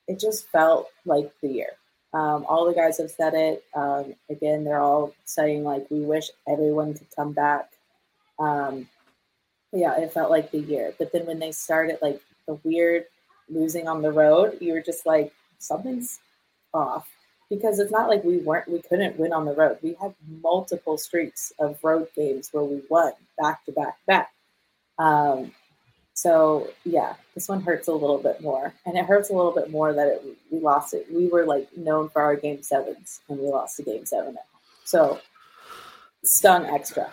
it 0.06 0.20
just 0.20 0.46
felt 0.48 0.88
like 1.04 1.32
the 1.42 1.48
year. 1.48 1.70
Um, 2.16 2.46
all 2.49 2.64
the 2.64 2.73
guys 2.73 2.96
have 2.96 3.11
said 3.11 3.35
it. 3.35 3.62
Um, 3.75 4.14
again, 4.30 4.64
they're 4.64 4.80
all 4.80 5.14
saying 5.26 5.64
like 5.64 5.87
we 5.90 6.00
wish 6.00 6.30
everyone 6.49 6.94
could 6.94 7.14
come 7.14 7.32
back. 7.32 7.68
Um, 8.38 8.88
yeah, 9.70 10.00
it 10.00 10.14
felt 10.14 10.30
like 10.30 10.50
the 10.50 10.61
year. 10.61 10.94
But 10.99 11.12
then 11.12 11.26
when 11.26 11.38
they 11.38 11.52
started 11.52 11.99
like 12.00 12.23
the 12.49 12.58
weird 12.64 13.04
losing 13.50 13.87
on 13.87 14.00
the 14.00 14.12
road, 14.12 14.56
you 14.62 14.73
were 14.73 14.80
just 14.80 15.04
like 15.04 15.30
something's 15.58 16.18
off 16.73 17.06
because 17.50 17.80
it's 17.80 17.92
not 17.92 18.08
like 18.08 18.25
we 18.25 18.38
weren't 18.38 18.66
we 18.66 18.80
couldn't 18.80 19.18
win 19.18 19.35
on 19.35 19.44
the 19.44 19.54
road. 19.54 19.76
We 19.82 19.94
had 20.00 20.14
multiple 20.42 20.96
streaks 20.96 21.52
of 21.58 21.78
road 21.85 22.08
games 22.16 22.49
where 22.50 22.64
we 22.64 22.80
won 22.88 23.12
back 23.38 23.62
to 23.66 23.73
back 23.73 23.99
back. 24.06 24.30
So 26.16 26.68
yeah, 26.85 27.12
this 27.35 27.46
one 27.46 27.61
hurts 27.61 27.88
a 27.88 27.92
little 27.92 28.16
bit 28.16 28.40
more, 28.40 28.73
and 28.87 28.96
it 28.96 29.04
hurts 29.04 29.28
a 29.28 29.35
little 29.35 29.52
bit 29.52 29.70
more 29.70 29.92
that 29.92 30.06
it, 30.08 30.23
we 30.50 30.58
lost 30.61 30.94
it. 30.94 31.06
We 31.12 31.28
were 31.28 31.44
like 31.44 31.68
known 31.76 32.08
for 32.08 32.23
our 32.23 32.35
game 32.37 32.62
sevens, 32.62 33.20
and 33.28 33.38
we 33.38 33.46
lost 33.46 33.76
to 33.76 33.82
game 33.82 34.06
seven 34.06 34.35
at. 34.35 34.46
So 34.85 35.20
stung 36.25 36.64
extra. 36.66 37.12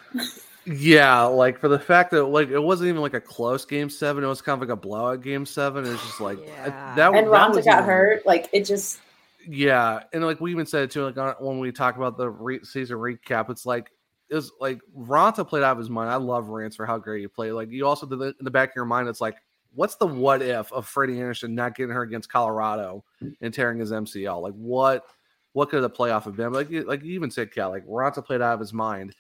Yeah, 0.66 1.24
like 1.24 1.60
for 1.60 1.68
the 1.68 1.78
fact 1.80 2.12
that 2.12 2.24
like 2.24 2.48
it 2.50 2.60
wasn't 2.60 2.88
even 2.88 3.02
like 3.02 3.14
a 3.14 3.20
close 3.20 3.66
game 3.66 3.90
seven, 3.90 4.24
it 4.24 4.28
was 4.28 4.42
kind 4.42 4.54
of 4.62 4.70
like 4.70 4.74
a 4.74 4.80
blowout 4.80 5.22
game 5.22 5.46
seven. 5.46 5.84
It's 5.86 6.02
just 6.02 6.22
like 6.22 6.40
Yeah. 6.42 6.96
that. 6.96 7.14
and 7.14 7.28
Raanta 7.28 7.56
got 7.66 7.80
even- 7.80 7.84
hurt. 7.84 8.26
Like 8.26 8.48
it 8.54 8.64
just 8.66 9.02
Yeah, 9.46 10.04
and 10.14 10.24
like 10.26 10.40
we 10.40 10.52
even 10.52 10.66
said 10.66 10.84
it 10.84 10.92
too, 10.92 11.04
like 11.04 11.18
on, 11.18 11.36
when 11.42 11.60
we 11.60 11.74
talk 11.74 11.98
about 11.98 12.16
the 12.16 12.30
re- 12.30 12.64
season 12.64 12.96
recap, 13.00 13.50
it's 13.50 13.66
like 13.66 13.92
it 14.30 14.36
was 14.36 14.52
like 14.60 14.80
Raanta 14.98 15.48
played 15.48 15.64
out 15.64 15.74
of 15.74 15.78
his 15.78 15.90
mind. 15.90 16.10
I 16.10 16.16
love 16.16 16.50
Rance 16.50 16.76
for 16.76 16.86
how 16.86 16.98
great 16.98 17.22
he 17.22 17.28
played. 17.28 17.52
Like 17.52 17.70
you 17.70 17.86
also 17.86 18.06
did 18.06 18.20
in 18.22 18.34
the 18.42 18.52
back 18.52 18.70
of 18.70 18.76
your 18.76 18.86
mind, 18.86 19.08
it's 19.08 19.22
like, 19.22 19.38
what's 19.76 19.96
the 19.96 20.08
what 20.08 20.42
if 20.42 20.72
of 20.72 20.88
Freddie 20.88 21.20
Andersen 21.20 21.56
not 21.56 21.76
getting 21.76 21.94
her 21.94 22.02
against 22.04 22.32
Colorado 22.32 23.04
and 23.42 23.54
tearing 23.54 23.80
his 23.80 23.92
MCL? 23.92 24.42
Like 24.42 24.54
what 24.54 25.06
what 25.54 25.70
could 25.70 25.84
the 25.84 25.90
playoff 25.90 26.24
have 26.24 26.36
been? 26.36 26.54
Like 26.54 26.70
like 26.72 27.04
you 27.04 27.14
even 27.14 27.30
said, 27.32 27.54
Cal, 27.54 27.70
like 27.70 27.86
Raanta 27.86 28.26
played 28.26 28.42
out 28.42 28.56
of 28.56 28.60
his 28.60 28.74
mind, 28.74 29.16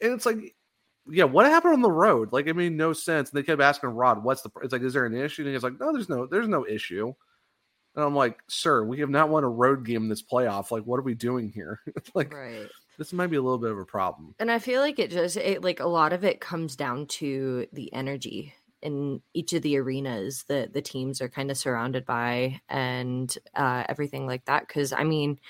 and 0.00 0.12
it's 0.12 0.26
like. 0.26 0.54
Yeah, 1.12 1.24
what 1.24 1.46
happened 1.46 1.72
on 1.72 1.80
the 1.80 1.90
road? 1.90 2.32
Like 2.32 2.46
it 2.46 2.54
made 2.54 2.72
no 2.72 2.92
sense. 2.92 3.30
And 3.30 3.38
they 3.38 3.42
kept 3.42 3.62
asking 3.62 3.88
Rod, 3.88 4.22
"What's 4.22 4.42
the?" 4.42 4.50
It's 4.62 4.72
like, 4.72 4.82
"Is 4.82 4.92
there 4.92 5.06
an 5.06 5.16
issue?" 5.16 5.42
And 5.42 5.52
he's 5.52 5.62
like, 5.64 5.80
"No, 5.80 5.92
there's 5.92 6.10
no, 6.10 6.26
there's 6.26 6.46
no 6.46 6.64
issue." 6.66 7.12
And 7.96 8.04
I'm 8.04 8.14
like, 8.14 8.38
"Sir, 8.48 8.84
we 8.84 9.00
have 9.00 9.10
not 9.10 9.30
won 9.30 9.42
a 9.42 9.48
road 9.48 9.84
game 9.84 10.02
in 10.02 10.08
this 10.08 10.22
playoff. 10.22 10.70
Like, 10.70 10.84
what 10.84 10.98
are 10.98 11.02
we 11.02 11.14
doing 11.14 11.48
here? 11.48 11.80
like, 12.14 12.32
Right. 12.32 12.68
This 13.00 13.12
might 13.12 13.28
be 13.28 13.36
a 13.36 13.42
little 13.42 13.58
bit 13.58 13.72
of 13.72 13.78
a 13.78 13.84
problem." 13.84 14.34
And 14.38 14.50
I 14.50 14.60
feel 14.60 14.80
like 14.80 14.98
it 14.98 15.10
just 15.10 15.36
it 15.36 15.64
like 15.64 15.80
a 15.80 15.86
lot 15.86 16.12
of 16.12 16.22
it 16.22 16.40
comes 16.40 16.76
down 16.76 17.06
to 17.06 17.66
the 17.72 17.92
energy 17.92 18.54
in 18.82 19.20
each 19.34 19.52
of 19.52 19.62
the 19.62 19.78
arenas 19.78 20.44
that 20.48 20.72
the 20.72 20.82
teams 20.82 21.20
are 21.20 21.28
kind 21.28 21.50
of 21.50 21.56
surrounded 21.56 22.06
by 22.06 22.60
and 22.68 23.36
uh, 23.54 23.84
everything 23.88 24.26
like 24.26 24.44
that. 24.44 24.66
Because 24.68 24.92
I 24.92 25.04
mean, 25.04 25.40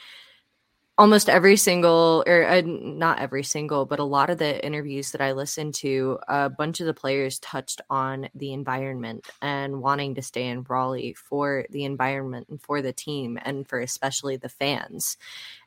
almost 1.01 1.31
every 1.31 1.57
single 1.57 2.23
or 2.27 2.47
uh, 2.47 2.61
not 2.63 3.19
every 3.21 3.43
single, 3.43 3.87
but 3.87 3.99
a 3.99 4.05
lot 4.05 4.29
of 4.29 4.37
the 4.37 4.63
interviews 4.63 5.13
that 5.13 5.23
I 5.23 5.33
listened 5.33 5.73
to, 5.77 6.19
a 6.29 6.51
bunch 6.51 6.79
of 6.81 6.87
the 6.87 6.93
players 6.93 7.39
touched 7.39 7.81
on 7.89 8.29
the 8.35 8.53
environment 8.53 9.27
and 9.41 9.81
wanting 9.81 10.15
to 10.17 10.23
stay 10.23 10.47
in 10.47 10.63
Raleigh 10.63 11.15
for 11.15 11.65
the 11.71 11.85
environment 11.85 12.49
and 12.51 12.61
for 12.61 12.83
the 12.83 12.93
team 12.93 13.39
and 13.47 13.67
for 13.67 13.81
especially 13.81 14.37
the 14.37 14.51
fans 14.51 15.17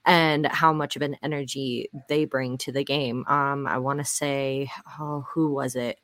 and 0.05 0.45
how 0.45 0.71
much 0.71 0.95
of 0.95 1.01
an 1.01 1.17
energy 1.23 1.89
they 2.07 2.25
bring 2.25 2.55
to 2.59 2.71
the 2.71 2.83
game. 2.83 3.25
Um, 3.27 3.65
I 3.65 3.79
want 3.79 3.97
to 4.01 4.05
say, 4.05 4.69
oh, 4.99 5.25
who 5.33 5.51
was 5.51 5.75
it? 5.75 5.97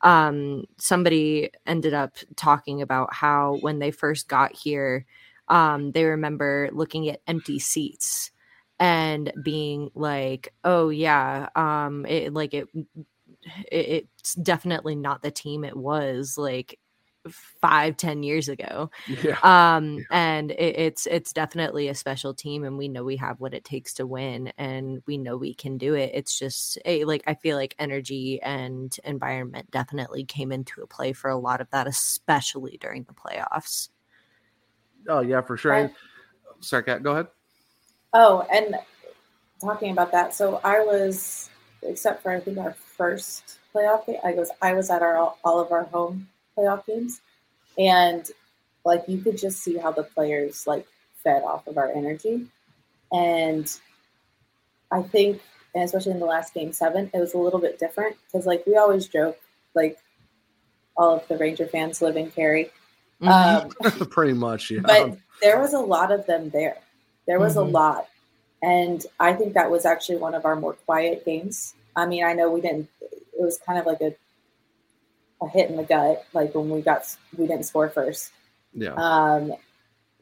Um, 0.00 0.64
somebody 0.78 1.50
ended 1.66 1.92
up 1.92 2.16
talking 2.34 2.80
about 2.80 3.12
how 3.12 3.58
when 3.60 3.78
they 3.78 3.90
first 3.90 4.26
got 4.26 4.56
here, 4.56 5.04
um, 5.48 5.92
they 5.92 6.04
remember 6.04 6.70
looking 6.72 7.10
at 7.10 7.20
empty 7.26 7.58
seats 7.58 8.30
and 8.80 9.32
being 9.44 9.90
like, 9.94 10.52
"Oh 10.64 10.88
yeah, 10.88 11.48
um, 11.56 12.06
it 12.06 12.34
like 12.34 12.54
it, 12.54 12.68
it 13.70 14.08
it's 14.20 14.34
definitely 14.34 14.96
not 14.96 15.22
the 15.22 15.30
team 15.30 15.64
it 15.64 15.76
was 15.76 16.36
like 16.38 16.78
five 17.60 17.96
ten 17.96 18.22
years 18.22 18.48
ago." 18.48 18.90
Yeah, 19.08 19.36
um 19.42 19.98
Yeah. 19.98 20.04
and 20.10 20.50
it, 20.52 20.78
it's 20.78 21.06
it's 21.06 21.32
definitely 21.32 21.88
a 21.88 21.94
special 21.94 22.34
team 22.34 22.64
and 22.64 22.78
we 22.78 22.88
know 22.88 23.04
we 23.04 23.16
have 23.16 23.40
what 23.40 23.54
it 23.54 23.64
takes 23.64 23.94
to 23.94 24.06
win 24.06 24.52
and 24.58 25.02
we 25.06 25.18
know 25.18 25.36
we 25.36 25.54
can 25.54 25.78
do 25.78 25.94
it 25.94 26.10
it's 26.14 26.38
just 26.38 26.78
a, 26.84 27.04
like 27.04 27.22
i 27.26 27.34
feel 27.34 27.56
like 27.56 27.74
energy 27.78 28.40
and 28.42 28.96
environment 29.04 29.70
definitely 29.70 30.24
came 30.24 30.52
into 30.52 30.82
a 30.82 30.86
play 30.86 31.12
for 31.12 31.30
a 31.30 31.36
lot 31.36 31.60
of 31.60 31.70
that 31.70 31.86
especially 31.86 32.78
during 32.80 33.04
the 33.04 33.14
playoffs 33.14 33.88
oh 35.08 35.20
yeah, 35.20 35.40
for 35.40 35.56
sure. 35.56 35.72
Right. 35.72 35.90
Sorry, 36.60 36.82
Kat, 36.84 37.02
go 37.02 37.12
ahead. 37.12 37.28
Oh, 38.12 38.46
and 38.52 38.76
talking 39.60 39.92
about 39.92 40.12
that, 40.12 40.34
so 40.34 40.60
I 40.64 40.80
was, 40.80 41.48
except 41.82 42.22
for 42.22 42.32
I 42.32 42.40
think 42.40 42.58
our 42.58 42.72
first 42.72 43.58
playoff 43.74 44.06
game, 44.06 44.18
I 44.24 44.32
was 44.32 44.50
I 44.60 44.74
was 44.74 44.90
at 44.90 45.02
our 45.02 45.16
all 45.44 45.60
of 45.60 45.70
our 45.72 45.84
home 45.84 46.28
playoff 46.56 46.86
games, 46.86 47.20
and 47.78 48.28
like 48.84 49.04
you 49.06 49.18
could 49.18 49.38
just 49.38 49.60
see 49.60 49.76
how 49.76 49.92
the 49.92 50.02
players 50.02 50.66
like 50.66 50.86
fed 51.22 51.42
off 51.42 51.66
of 51.66 51.78
our 51.78 51.90
energy, 51.90 52.46
and 53.12 53.70
I 54.90 55.02
think, 55.02 55.40
and 55.74 55.84
especially 55.84 56.12
in 56.12 56.20
the 56.20 56.26
last 56.26 56.52
game 56.54 56.72
seven, 56.72 57.10
it 57.14 57.18
was 57.18 57.34
a 57.34 57.38
little 57.38 57.60
bit 57.60 57.78
different 57.78 58.16
because 58.26 58.46
like 58.46 58.66
we 58.66 58.76
always 58.76 59.06
joke, 59.06 59.38
like 59.74 59.98
all 60.96 61.16
of 61.16 61.28
the 61.28 61.36
Ranger 61.38 61.66
fans 61.66 62.02
live 62.02 62.16
in 62.16 62.30
Cary. 62.30 62.70
Um, 63.22 63.68
Pretty 64.10 64.32
much, 64.32 64.70
yeah. 64.70 64.80
but 64.82 65.16
there 65.40 65.60
was 65.60 65.74
a 65.74 65.78
lot 65.78 66.10
of 66.10 66.26
them 66.26 66.50
there. 66.50 66.78
There 67.26 67.38
was 67.38 67.54
Mhm. 67.54 67.66
a 67.66 67.70
lot. 67.70 68.08
And 68.62 69.04
I 69.18 69.32
think 69.32 69.54
that 69.54 69.70
was 69.70 69.84
actually 69.86 70.18
one 70.18 70.34
of 70.34 70.44
our 70.44 70.56
more 70.56 70.74
quiet 70.74 71.24
games. 71.24 71.74
I 71.96 72.06
mean, 72.06 72.24
I 72.24 72.34
know 72.34 72.50
we 72.50 72.60
didn't, 72.60 72.88
it 73.00 73.40
was 73.40 73.58
kind 73.58 73.78
of 73.78 73.86
like 73.86 74.00
a, 74.00 74.14
a 75.42 75.48
hit 75.48 75.70
in 75.70 75.76
the 75.76 75.82
gut, 75.84 76.24
like 76.34 76.54
when 76.54 76.68
we 76.70 76.82
got, 76.82 77.04
we 77.36 77.46
didn't 77.46 77.64
score 77.64 77.88
first. 77.88 78.30
yeah, 78.74 78.92
Um, 78.94 79.54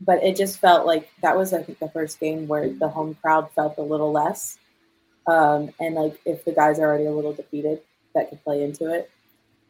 but 0.00 0.22
it 0.22 0.36
just 0.36 0.60
felt 0.60 0.86
like 0.86 1.08
that 1.22 1.36
was, 1.36 1.52
I 1.52 1.62
think, 1.62 1.80
the 1.80 1.88
first 1.88 2.20
game 2.20 2.46
where 2.46 2.68
the 2.68 2.88
home 2.88 3.16
crowd 3.20 3.50
felt 3.52 3.76
a 3.78 3.82
little 3.82 4.12
less. 4.12 4.56
Um, 5.26 5.70
and 5.80 5.96
like 5.96 6.20
if 6.24 6.44
the 6.44 6.52
guys 6.52 6.78
are 6.78 6.86
already 6.86 7.06
a 7.06 7.12
little 7.12 7.32
defeated, 7.32 7.82
that 8.14 8.28
could 8.30 8.42
play 8.44 8.62
into 8.62 8.92
it. 8.94 9.10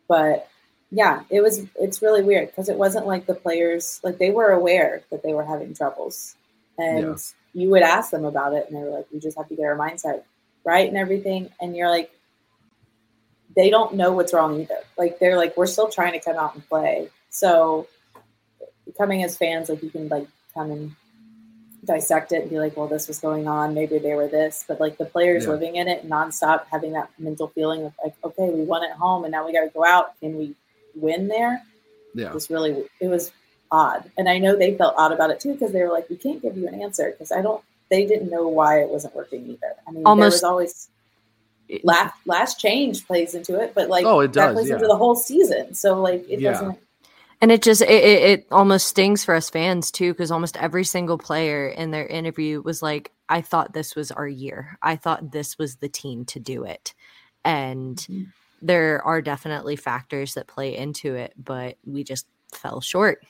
But 0.06 0.47
yeah, 0.90 1.23
it 1.30 1.40
was, 1.40 1.66
it's 1.76 2.02
really 2.02 2.23
weird 2.23 2.49
because 2.49 2.68
it 2.68 2.76
wasn't 2.76 3.06
like 3.06 3.26
the 3.26 3.35
players, 3.35 3.99
like 4.04 4.18
they 4.18 4.30
were 4.30 4.50
aware 4.50 5.02
that 5.11 5.23
they 5.23 5.32
were 5.32 5.44
having 5.44 5.75
troubles. 5.75 6.35
And 6.78 6.99
Yeah. 6.99 7.16
you 7.54 7.70
would 7.70 7.82
ask 7.82 8.11
them 8.11 8.25
about 8.25 8.54
it 8.54 8.66
and 8.68 8.76
they 8.76 8.82
were 8.82 8.90
like, 8.97 9.06
we 9.12 9.18
just 9.18 9.37
have 9.37 9.49
to 9.49 9.56
get 9.56 9.64
our 9.66 9.76
mindset 9.76 10.23
right 10.64 10.88
and 10.88 10.97
everything. 10.97 11.50
And 11.61 11.76
you're 11.76 11.90
like, 11.90 12.11
they 13.56 13.70
don't 13.70 13.94
know 13.94 14.12
what's 14.12 14.32
wrong 14.32 14.61
either. 14.61 14.78
Like 14.97 15.18
they're 15.18 15.37
like, 15.37 15.56
we're 15.56 15.66
still 15.66 15.88
trying 15.88 16.12
to 16.12 16.20
come 16.20 16.37
out 16.37 16.54
and 16.54 16.66
play. 16.68 17.08
So 17.30 17.88
coming 18.97 19.23
as 19.25 19.37
fans, 19.37 19.68
like 19.68 19.82
you 19.82 19.90
can 19.90 20.08
like 20.08 20.28
come 20.54 20.70
and 20.70 20.94
dissect 21.85 22.32
it 22.32 22.42
and 22.42 22.50
be 22.50 22.58
like, 22.58 22.76
well, 22.76 22.87
this 22.88 23.08
was 23.08 23.18
going 23.18 23.49
on. 23.49 23.75
Maybe 23.75 23.99
they 23.99 24.14
were 24.14 24.28
this, 24.28 24.64
but 24.68 24.80
like 24.80 24.99
the 24.99 25.04
players 25.04 25.44
Yeah. 25.44 25.50
living 25.52 25.76
in 25.76 25.88
it 25.88 26.08
nonstop, 26.08 26.66
having 26.70 26.92
that 26.92 27.11
mental 27.18 27.49
feeling 27.49 27.85
of 27.85 27.92
like, 28.02 28.14
okay, 28.25 28.50
we 28.50 28.62
won 28.62 28.85
at 28.85 28.92
home 28.92 29.25
and 29.25 29.32
now 29.32 29.44
we 29.47 29.52
got 29.52 29.62
to 29.64 29.70
go 29.70 29.85
out. 29.85 30.18
Can 30.20 30.37
we 30.37 30.54
win 30.94 31.28
there? 31.28 31.62
yeah, 32.14 32.28
It 32.28 32.35
was 32.35 32.50
really, 32.50 32.85
it 33.00 33.08
was 33.08 33.32
odd. 33.70 34.10
And 34.16 34.28
I 34.28 34.38
know 34.38 34.56
they 34.56 34.75
felt 34.76 34.94
odd 34.96 35.12
about 35.12 35.30
it 35.30 35.40
too, 35.40 35.52
because 35.52 35.72
they 35.72 35.82
were 35.82 35.90
like, 35.92 36.08
we 36.08 36.16
can't 36.16 36.40
give 36.42 36.56
you 36.56 36.68
an 36.68 36.80
answer 36.80 37.10
because 37.10 37.32
I 37.32 37.42
don't, 37.42 37.62
they 37.90 38.06
didn't 38.06 38.30
know 38.30 38.46
why 38.48 38.80
it 38.80 38.88
wasn't 38.88 39.14
working 39.14 39.46
either. 39.48 39.75
I 39.87 39.90
mean, 39.90 40.02
there 40.04 40.10
Almost- 40.10 40.37
was 40.37 40.44
always 40.44 40.88
last, 41.84 42.14
last 42.26 42.58
change 42.60 43.06
plays 43.06 43.34
into 43.34 43.60
it, 43.60 43.75
but 43.75 43.88
like 43.88 44.06
Oh, 44.06 44.20
it 44.20 44.32
that 44.34 44.46
does, 44.46 44.54
plays 44.54 44.68
yeah. 44.68 44.75
into 44.76 44.87
the 44.87 44.96
whole 44.96 45.14
season. 45.16 45.75
So 45.75 46.00
like 46.00 46.28
it 46.28 46.40
Yeah. 46.40 46.52
doesn't, 46.52 46.78
And 47.40 47.52
it 47.52 47.62
just 47.62 47.82
it, 47.82 47.88
it, 47.90 48.22
it 48.22 48.46
almost 48.50 48.88
stings 48.88 49.25
for 49.25 49.34
us 49.34 49.48
fans 49.50 49.90
too, 49.90 50.12
because 50.12 50.30
almost 50.30 50.56
every 50.56 50.84
single 50.84 51.18
player 51.18 51.68
in 51.68 51.90
their 51.92 52.06
interview 52.06 52.60
was 52.62 52.82
like, 52.82 53.12
"I 53.28 53.42
thought 53.42 53.72
this 53.72 53.94
was 53.94 54.10
our 54.10 54.26
year. 54.26 54.76
I 54.82 54.96
thought 54.96 55.30
this 55.30 55.56
was 55.56 55.76
the 55.76 55.88
team 55.88 56.25
to 56.26 56.40
do 56.40 56.64
it." 56.64 56.94
And 57.44 57.96
Mhm. 57.96 58.26
there 58.60 59.00
are 59.04 59.22
definitely 59.22 59.76
factors 59.76 60.34
that 60.34 60.48
play 60.48 60.76
into 60.76 61.14
it, 61.14 61.32
but 61.37 61.76
we 61.87 62.02
just 62.02 62.26
fell 62.52 62.80
short. 62.80 63.22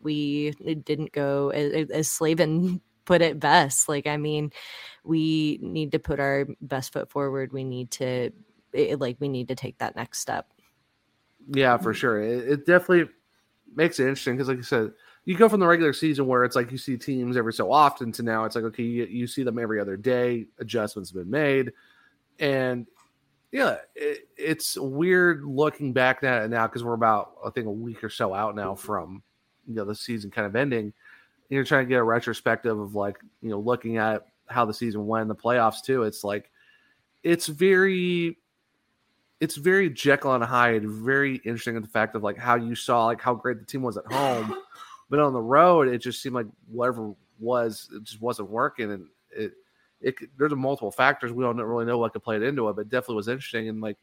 We 0.00 0.52
didn't 0.84 1.12
go 1.12 1.50
as, 1.50 2.08
Slavin 2.08 2.80
put 3.04 3.22
it 3.22 3.40
best. 3.40 3.88
Like, 3.88 4.06
I 4.06 4.16
mean, 4.16 4.52
we 5.04 5.58
need 5.62 5.92
to 5.92 5.98
put 5.98 6.20
our 6.20 6.46
best 6.60 6.92
foot 6.92 7.10
forward. 7.10 7.52
We 7.52 7.64
need 7.64 7.90
to, 7.92 8.30
it, 8.72 9.00
like, 9.00 9.16
we 9.20 9.28
need 9.28 9.48
to 9.48 9.54
take 9.54 9.78
that 9.78 9.96
next 9.96 10.20
step. 10.20 10.46
yeah, 11.52 11.76
for 11.76 11.94
sure. 11.94 12.20
It, 12.20 12.48
it 12.48 12.66
definitely 12.66 13.12
makes 13.74 13.98
it 13.98 14.04
interesting 14.04 14.36
because, 14.36 14.48
like 14.48 14.58
you 14.58 14.62
said, 14.62 14.92
you 15.24 15.36
go 15.36 15.48
from 15.48 15.60
the 15.60 15.66
regular 15.66 15.92
season 15.92 16.26
where 16.26 16.44
it's 16.44 16.56
like 16.56 16.72
you 16.72 16.78
see 16.78 16.96
teams 16.96 17.36
every 17.36 17.52
so 17.52 17.70
often 17.70 18.10
to 18.12 18.22
now 18.22 18.44
it's 18.44 18.56
like 18.56 18.64
okay, 18.64 18.82
you, 18.82 19.04
you 19.04 19.26
see 19.26 19.42
them 19.42 19.58
every 19.58 19.80
other 19.80 19.96
day. 19.96 20.46
Adjustments 20.58 21.10
have 21.10 21.16
been 21.16 21.30
made, 21.30 21.72
and 22.38 22.86
yeah, 23.52 23.76
it, 23.94 24.28
it's 24.36 24.76
weird 24.76 25.44
looking 25.44 25.92
back 25.92 26.22
at 26.22 26.44
it 26.44 26.48
now 26.50 26.66
because 26.66 26.84
we're 26.84 26.94
about 26.94 27.32
I 27.44 27.50
think 27.50 27.66
a 27.66 27.70
week 27.70 28.02
or 28.02 28.10
so 28.10 28.32
out 28.32 28.54
now 28.54 28.74
from 28.74 29.22
you 29.66 29.74
know 29.74 29.84
the 29.84 29.94
season 29.94 30.30
kind 30.30 30.46
of 30.46 30.56
ending. 30.56 30.92
You're 31.48 31.64
trying 31.64 31.84
to 31.84 31.88
get 31.88 31.96
a 31.98 32.04
retrospective 32.04 32.78
of 32.78 32.94
like 32.94 33.18
you 33.42 33.50
know 33.50 33.58
looking 33.58 33.96
at 33.96 34.26
how 34.48 34.64
the 34.64 34.74
season 34.74 35.06
went, 35.06 35.22
in 35.22 35.28
the 35.28 35.34
playoffs 35.34 35.82
too. 35.82 36.02
It's 36.02 36.24
like 36.24 36.50
it's 37.22 37.46
very 37.46 38.38
it's 39.40 39.56
very 39.56 39.88
Jekyll 39.88 40.34
and 40.34 40.44
Hyde, 40.44 40.84
very 40.84 41.36
interesting 41.36 41.76
in 41.76 41.82
the 41.82 41.88
fact 41.88 42.14
of 42.14 42.22
like 42.22 42.36
how 42.36 42.56
you 42.56 42.74
saw 42.74 43.06
like 43.06 43.20
how 43.20 43.34
great 43.34 43.58
the 43.58 43.64
team 43.64 43.82
was 43.82 43.96
at 43.96 44.10
home, 44.10 44.56
but 45.10 45.18
on 45.18 45.32
the 45.32 45.40
road 45.40 45.88
it 45.88 45.98
just 45.98 46.22
seemed 46.22 46.34
like 46.34 46.46
whatever 46.68 47.14
was 47.38 47.88
it 47.94 48.02
just 48.02 48.20
wasn't 48.20 48.50
working, 48.50 48.92
and 48.92 49.06
it 49.30 49.52
it 50.00 50.14
there's 50.36 50.54
multiple 50.54 50.90
factors 50.90 51.32
we 51.32 51.44
don't 51.44 51.56
really 51.56 51.84
know 51.84 51.98
what 51.98 52.12
could 52.12 52.22
play 52.22 52.36
it 52.36 52.42
into 52.42 52.68
it, 52.68 52.76
but 52.76 52.82
it 52.82 52.90
definitely 52.90 53.16
was 53.16 53.28
interesting 53.28 53.68
and 53.68 53.80
like 53.80 53.96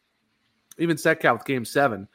even 0.79 0.97
Setcat 0.97 1.33
with 1.33 1.45
Game 1.45 1.65
Seven, 1.65 2.07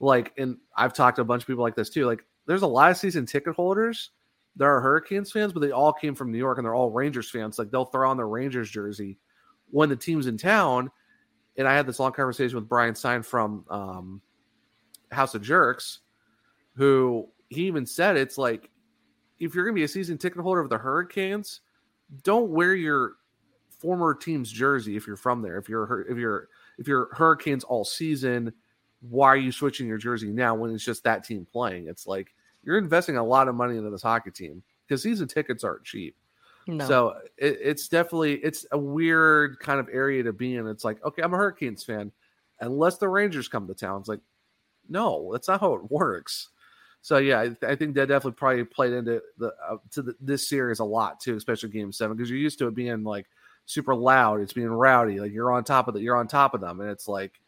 like 0.00 0.32
and 0.38 0.58
I've 0.76 0.92
talked 0.92 1.16
to 1.16 1.22
a 1.22 1.24
bunch 1.24 1.42
of 1.42 1.46
people 1.46 1.62
like 1.62 1.76
this 1.76 1.90
too, 1.90 2.06
like 2.06 2.24
there's 2.46 2.62
a 2.62 2.66
lot 2.66 2.90
of 2.90 2.96
season 2.96 3.26
ticket 3.26 3.54
holders. 3.54 4.10
There 4.56 4.74
are 4.74 4.80
Hurricanes 4.80 5.32
fans, 5.32 5.52
but 5.52 5.60
they 5.60 5.70
all 5.70 5.92
came 5.92 6.14
from 6.14 6.32
New 6.32 6.38
York 6.38 6.58
and 6.58 6.64
they're 6.64 6.74
all 6.74 6.90
Rangers 6.90 7.30
fans. 7.30 7.58
Like 7.58 7.70
they'll 7.70 7.84
throw 7.84 8.08
on 8.10 8.16
their 8.16 8.28
Rangers 8.28 8.70
jersey 8.70 9.18
when 9.70 9.88
the 9.88 9.96
team's 9.96 10.26
in 10.26 10.38
town 10.38 10.90
and 11.56 11.66
I 11.66 11.74
had 11.74 11.86
this 11.86 11.98
long 11.98 12.12
conversation 12.12 12.56
with 12.56 12.68
Brian 12.68 12.94
Stein 12.94 13.22
from 13.22 13.64
um, 13.70 14.20
House 15.10 15.34
of 15.34 15.42
Jerks, 15.42 16.00
who 16.74 17.28
he 17.48 17.66
even 17.66 17.86
said 17.86 18.16
it's 18.16 18.38
like 18.38 18.70
if 19.38 19.54
you're 19.54 19.64
going 19.64 19.74
to 19.74 19.80
be 19.80 19.84
a 19.84 19.88
season 19.88 20.18
ticket 20.18 20.40
holder 20.40 20.60
of 20.60 20.70
the 20.70 20.78
Hurricanes, 20.78 21.60
don't 22.22 22.50
wear 22.50 22.74
your 22.74 23.14
former 23.78 24.14
team's 24.14 24.50
jersey 24.50 24.96
if 24.96 25.06
you're 25.06 25.16
from 25.16 25.42
there. 25.42 25.58
If 25.58 25.68
you're 25.68 26.02
if 26.02 26.18
you're 26.18 26.48
if 26.78 26.86
you're 26.86 27.08
Hurricanes 27.14 27.64
all 27.64 27.84
season, 27.84 28.52
why 29.00 29.28
are 29.28 29.36
you 29.36 29.52
switching 29.52 29.86
your 29.86 29.98
jersey 29.98 30.28
now 30.28 30.54
when 30.54 30.74
it's 30.74 30.84
just 30.84 31.04
that 31.04 31.24
team 31.24 31.46
playing? 31.50 31.88
It's 31.88 32.06
like 32.06 32.34
you're 32.62 32.78
investing 32.78 33.16
a 33.16 33.24
lot 33.24 33.48
of 33.48 33.54
money 33.54 33.76
into 33.76 33.90
this 33.90 34.02
hockey 34.02 34.30
team 34.30 34.62
because 34.86 35.02
season 35.02 35.28
tickets 35.28 35.64
aren't 35.64 35.84
cheap. 35.84 36.16
No. 36.66 36.86
So 36.86 37.08
it, 37.36 37.58
it's 37.62 37.88
definitely 37.88 38.34
it's 38.36 38.66
a 38.72 38.78
weird 38.78 39.60
kind 39.60 39.78
of 39.78 39.88
area 39.92 40.22
to 40.24 40.32
be 40.32 40.56
in. 40.56 40.66
It's 40.66 40.84
like, 40.84 41.02
okay, 41.04 41.22
I'm 41.22 41.32
a 41.32 41.36
Hurricanes 41.36 41.84
fan, 41.84 42.10
unless 42.60 42.98
the 42.98 43.08
Rangers 43.08 43.48
come 43.48 43.68
to 43.68 43.74
town. 43.74 44.00
It's 44.00 44.08
like, 44.08 44.20
no, 44.88 45.30
that's 45.32 45.48
not 45.48 45.60
how 45.60 45.74
it 45.74 45.90
works. 45.90 46.48
So 47.02 47.18
yeah, 47.18 47.40
I, 47.40 47.66
I 47.66 47.76
think 47.76 47.94
that 47.94 48.08
definitely 48.08 48.32
probably 48.32 48.64
played 48.64 48.92
into 48.92 49.22
the 49.38 49.54
uh, 49.68 49.76
to 49.92 50.02
the, 50.02 50.16
this 50.20 50.48
series 50.48 50.80
a 50.80 50.84
lot 50.84 51.20
too, 51.20 51.36
especially 51.36 51.68
Game 51.68 51.92
Seven, 51.92 52.16
because 52.16 52.28
you're 52.28 52.38
used 52.38 52.58
to 52.58 52.66
it 52.66 52.74
being 52.74 53.04
like 53.04 53.26
super 53.66 53.94
loud, 53.94 54.40
it's 54.40 54.52
being 54.52 54.66
rowdy, 54.66 55.20
like 55.20 55.32
you're 55.32 55.52
on 55.52 55.62
top 55.62 55.86
of 55.86 55.94
it, 55.94 56.02
you're 56.02 56.16
on 56.16 56.26
top 56.26 56.54
of 56.54 56.60
them, 56.60 56.80
and 56.80 56.90
it's 56.90 57.06
like 57.06 57.40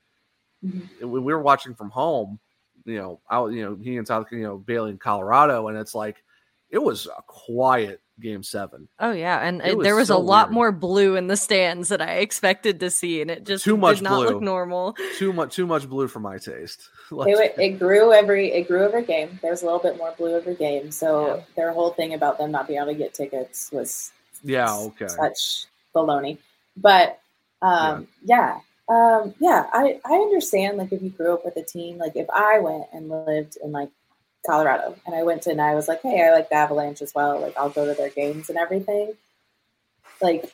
Mhm. 0.64 0.88
when 1.00 1.24
we 1.24 1.32
were 1.32 1.42
watching 1.42 1.74
from 1.74 1.90
home, 1.90 2.38
you 2.84 2.96
know, 2.96 3.20
out, 3.30 3.52
you 3.52 3.62
know, 3.64 3.76
he 3.76 3.96
and 3.96 4.06
South, 4.06 4.26
you 4.32 4.42
know, 4.42 4.56
Bailey 4.58 4.90
in 4.90 4.98
Colorado, 4.98 5.68
and 5.68 5.76
it's 5.78 5.94
like 5.94 6.22
it 6.70 6.78
was 6.78 7.06
a 7.06 7.22
quiet 7.26 8.00
Game 8.20 8.42
Seven. 8.42 8.88
Oh 8.98 9.12
yeah, 9.12 9.38
and 9.46 9.62
It 9.62 9.74
uh, 9.74 9.76
was 9.76 9.84
there 9.84 9.94
was 9.96 10.08
so 10.08 10.16
a 10.16 10.18
lot 10.18 10.48
weird. 10.48 10.54
more 10.54 10.72
blue 10.72 11.14
in 11.16 11.28
the 11.28 11.36
stands 11.36 11.90
than 11.90 12.00
I 12.00 12.14
expected 12.16 12.80
to 12.80 12.90
see, 12.90 13.20
and 13.22 13.30
it 13.30 13.44
just 13.44 13.64
Too 13.64 13.76
much 13.76 13.98
did 13.98 14.04
not 14.04 14.16
blue. 14.16 14.26
look 14.34 14.42
normal. 14.42 14.96
Too 15.16 15.32
much, 15.32 15.54
too 15.54 15.66
much 15.66 15.88
blue 15.88 16.08
for 16.08 16.20
my 16.20 16.38
taste. 16.38 16.88
It, 17.10 17.54
it 17.58 17.78
grew 17.78 18.12
every 18.12 18.50
it 18.52 18.66
grew 18.68 18.84
every 18.84 19.04
game. 19.04 19.38
There 19.40 19.50
was 19.50 19.62
a 19.62 19.64
little 19.64 19.80
bit 19.80 19.96
more 19.96 20.12
blue 20.18 20.36
every 20.36 20.56
game. 20.56 20.90
So 20.90 21.36
Yeah. 21.36 21.42
their 21.56 21.72
whole 21.72 21.90
thing 21.90 22.12
about 22.14 22.36
them 22.38 22.50
not 22.50 22.66
being 22.66 22.80
able 22.80 22.92
to 22.92 22.98
get 22.98 23.14
tickets 23.14 23.70
was 23.72 24.12
yeah, 24.42 24.74
okay. 24.76 25.08
such 25.08 25.66
baloney. 25.94 26.36
But 26.76 27.18
um, 27.62 28.08
yeah, 28.24 28.60
um, 28.88 29.35
yeah, 29.38 29.66
I 29.73 30.00
I 30.04 30.14
understand. 30.14 30.78
Like 30.78 30.92
if 30.92 31.02
you 31.02 31.11
grew 31.11 31.35
up 31.35 31.45
with 31.45 31.57
a 31.57 31.62
team, 31.62 31.99
like 31.99 32.16
if 32.16 32.28
I 32.30 32.59
went 32.59 32.85
and 32.92 33.09
lived 33.09 33.59
in 33.62 33.73
like 33.73 33.90
Colorado 34.47 34.97
and 35.07 35.14
I 35.14 35.25
went 35.25 35.42
to 35.42 35.50
and 35.50 35.61
I 35.61 35.75
was 35.75 35.88
like, 35.88 36.00
hey, 36.02 36.26
I 36.26 36.33
like 36.33 36.49
the 36.49 36.54
Avalanche 36.54 37.02
as 37.02 37.14
well. 37.14 37.40
Like 37.40 37.57
I'll 37.57 37.71
go 37.71 37.87
to 37.87 37.95
their 37.95 38.09
games 38.09 38.49
and 38.49 38.59
everything. 38.59 39.12
Like 40.23 40.52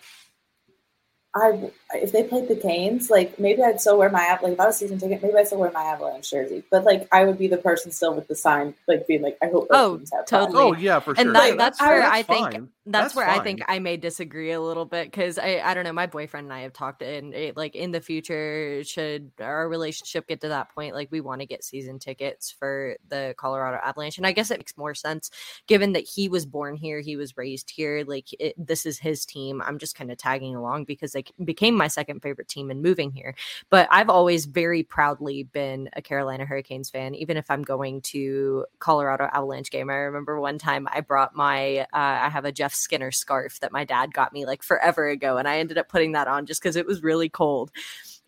I 1.37 1.71
if 1.95 2.13
they 2.13 2.23
played 2.25 2.49
the 2.49 2.57
Canes, 2.57 3.11
like 3.11 3.39
maybe 3.41 3.63
I'd 3.63 3.81
still 3.81 3.99
wear 3.99 4.11
my 4.11 4.39
like 4.43 4.53
if 4.55 4.61
I 4.61 4.67
was 4.67 4.77
season 4.77 4.99
ticket, 4.99 5.23
maybe 5.23 5.35
I'd 5.37 5.47
still 5.47 5.59
wear 5.59 5.71
my 5.73 5.83
Avalanche 5.83 6.31
jersey. 6.31 6.63
But 6.71 6.85
like 6.85 7.09
I 7.13 7.25
would 7.25 7.39
be 7.39 7.49
the 7.49 7.57
person 7.59 7.91
still 7.91 8.15
with 8.15 8.29
the 8.29 8.37
sign, 8.37 8.75
like 8.87 9.07
being 9.07 9.23
like, 9.23 9.37
I 9.43 9.47
hope 9.47 9.67
Oh, 9.71 9.97
teams 9.97 10.13
have 10.13 10.29
fun. 10.29 10.47
totally. 10.53 10.63
Oh 10.63 10.73
yeah, 10.75 11.01
for 11.01 11.11
And 11.13 11.19
sure. 11.19 11.33
that- 11.33 11.49
Yeah, 11.51 11.57
that's 11.57 11.81
where 11.81 12.01
that's 12.01 12.15
I 12.15 12.23
think 12.23 12.53
fine. 12.53 12.69
That's, 12.87 13.15
where 13.17 13.27
I 13.27 13.39
think. 13.43 13.63
I 13.67 13.79
may 13.79 13.97
disagree 13.97 14.53
a 14.53 14.61
little 14.61 14.85
bit 14.85 15.07
because 15.11 15.39
I 15.39 15.61
I 15.65 15.73
don't 15.73 15.85
know 15.85 15.93
my 15.95 16.07
boyfriend 16.07 16.45
and 16.47 16.53
I 16.53 16.61
have 16.61 16.75
talked 16.75 17.01
and 17.03 17.33
it, 17.35 17.49
eh, 17.49 17.53
like 17.57 17.75
in 17.75 17.93
the 17.93 18.01
future 18.01 18.85
should 18.85 19.31
our 19.41 19.69
relationship 19.71 20.29
get 20.29 20.43
to 20.43 20.49
that 20.49 20.69
point 20.75 20.95
like 20.95 21.09
we 21.11 21.23
want 21.23 21.41
to 21.41 21.47
get 21.47 21.65
season 21.65 21.99
tickets 21.99 22.51
for 22.51 22.97
the 23.09 23.35
Colorado 23.39 23.79
Avalanche 23.83 24.19
and 24.19 24.27
I 24.27 24.33
guess 24.33 24.51
it 24.51 24.59
makes 24.59 24.77
more 24.77 24.95
sense 24.95 25.31
given 25.67 25.95
that 25.95 26.05
he 26.07 26.29
was 26.29 26.45
born 26.45 26.77
here 26.77 27.01
he 27.01 27.17
was 27.17 27.39
raised 27.39 27.71
here 27.71 28.05
like 28.07 28.27
it, 28.39 28.55
this 28.59 28.85
is 28.85 28.99
his 28.99 29.25
team 29.25 29.63
I'm 29.65 29.79
just 29.79 29.97
kind 29.97 30.13
of 30.13 30.19
tagging 30.19 30.55
along 30.55 30.85
because 30.85 31.13
they 31.13 31.24
became 31.45 31.75
my 31.75 31.89
second 31.89 32.21
favorite 32.21 32.49
team 32.49 32.71
and 32.71 32.83
moving 32.83 33.11
here. 33.11 33.35
But 33.71 33.89
I've 33.91 34.11
always 34.11 34.47
very 34.47 34.83
proudly 34.83 35.45
been 35.45 35.91
a 35.95 36.03
Carolina 36.03 36.45
Hurricanes 36.45 36.91
fan 36.91 37.15
even 37.15 37.37
if 37.37 37.51
I'm 37.51 37.63
going 37.63 38.01
to 38.03 38.67
Colorado 38.79 39.29
Avalanche 39.33 39.71
game. 39.71 39.91
I 39.91 39.95
remember 39.95 40.41
one 40.41 40.59
time 40.59 40.89
I 40.91 41.01
brought 41.01 41.35
my 41.35 41.81
uh, 41.81 41.87
I 41.93 42.29
have 42.29 42.45
a 42.45 42.53
Jeff 42.53 42.75
Skinner 42.75 43.11
scarf 43.11 43.61
that 43.61 43.73
my 43.73 43.85
dad 43.85 44.13
got 44.13 44.33
me 44.33 44.47
like 44.47 44.63
forever 44.63 45.09
ago 45.09 45.37
and 45.37 45.49
I 45.49 45.59
ended 45.59 45.79
up 45.79 45.89
putting 45.89 46.13
that 46.13 46.29
on 46.29 46.47
just 46.47 46.63
because 46.63 46.77
it 46.77 46.87
was 46.87 47.03
really 47.03 47.29
cold 47.29 47.71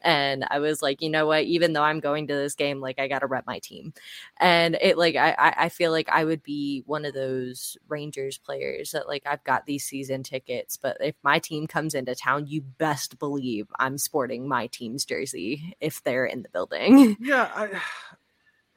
and 0.07 0.47
I 0.49 0.61
was 0.61 0.83
like, 0.83 1.03
you 1.03 1.11
know 1.11 1.27
what? 1.27 1.45
Even 1.45 1.73
though 1.73 1.83
I'm 1.83 1.99
going 1.99 2.29
to 2.29 2.35
this 2.35 2.55
game, 2.55 2.81
like 2.81 3.01
I 3.01 3.09
got 3.09 3.19
to 3.19 3.27
rep 3.27 3.45
my 3.45 3.59
team, 3.59 3.93
and 4.39 4.79
it 4.81 4.97
like 4.97 5.17
I 5.17 5.35
I 5.57 5.69
feel 5.69 5.91
like 5.91 6.09
I 6.09 6.25
would 6.25 6.43
be 6.45 6.85
one 6.87 7.05
of 7.05 7.13
those 7.13 7.77
Rangers 7.89 8.39
players 8.39 8.93
that 8.93 9.09
like 9.09 9.25
I've 9.27 9.43
got 9.43 9.67
these 9.67 9.85
season 9.85 10.23
tickets, 10.23 10.77
but 10.77 10.97
if 11.01 11.17
my 11.25 11.41
team 11.41 11.67
comes 11.67 11.95
into 11.95 12.15
town, 12.15 12.47
you 12.47 12.63
best 12.63 13.19
believe 13.19 13.67
I'm 13.81 13.99
sporting 13.99 14.49
my 14.49 14.69
team's 14.69 15.05
jersey 15.05 15.77
if 15.81 16.03
they're 16.05 16.27
in 16.27 16.43
the 16.43 16.49
building. 16.49 17.17
Yeah, 17.27 17.51
I, 17.55 17.81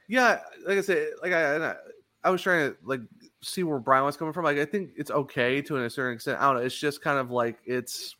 yeah, 0.08 0.40
like 0.66 0.78
I 0.78 0.80
said, 0.80 1.10
like 1.22 1.32
I, 1.32 1.76
I 2.24 2.30
was 2.30 2.42
trying 2.42 2.70
to 2.70 2.76
like 2.82 3.00
see 3.42 3.62
where 3.62 3.78
Brian 3.78 4.04
was 4.04 4.16
coming 4.16 4.32
from. 4.32 4.44
Like, 4.44 4.58
I 4.58 4.64
think 4.64 4.90
it's 4.96 5.10
okay 5.10 5.62
to 5.62 5.76
a 5.76 5.90
certain 5.90 6.14
extent. 6.14 6.40
I 6.40 6.46
don't 6.46 6.56
know. 6.56 6.62
It's 6.62 6.78
just 6.78 7.00
kind 7.00 7.18
of 7.18 7.30
like 7.30 7.58
it's, 7.64 8.16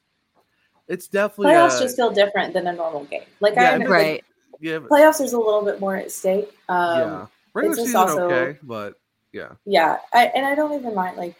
it's 0.90 1.08
definitely 1.08 1.54
Playoffs 1.54 1.78
a- 1.78 1.80
just 1.80 1.96
feel 1.96 2.10
different 2.10 2.52
than 2.52 2.66
a 2.66 2.72
normal 2.72 3.04
game. 3.04 3.22
Like 3.40 3.54
Yeah, 3.54 3.62
I 3.70 3.74
under- 3.74 3.88
like, 3.88 3.98
right. 4.02 4.24
yeah, 4.60 4.78
but- 4.78 4.90
playoffs, 4.90 5.18
there's 5.18 5.32
a 5.32 5.38
little 5.38 5.62
bit 5.62 5.80
more 5.80 5.96
at 5.96 6.10
stake. 6.10 6.50
Um, 6.68 6.98
yeah. 6.98 7.26
Regular 7.54 7.76
just 7.76 7.86
season 7.86 8.00
also- 8.00 8.30
okay, 8.30 8.58
but 8.62 8.94
yeah, 9.32 9.52
Yeah, 9.64 9.98
I, 10.12 10.26
and 10.26 10.44
I 10.44 10.54
don't 10.54 10.72
even 10.78 10.94
mind. 10.94 11.16
Like, 11.16 11.34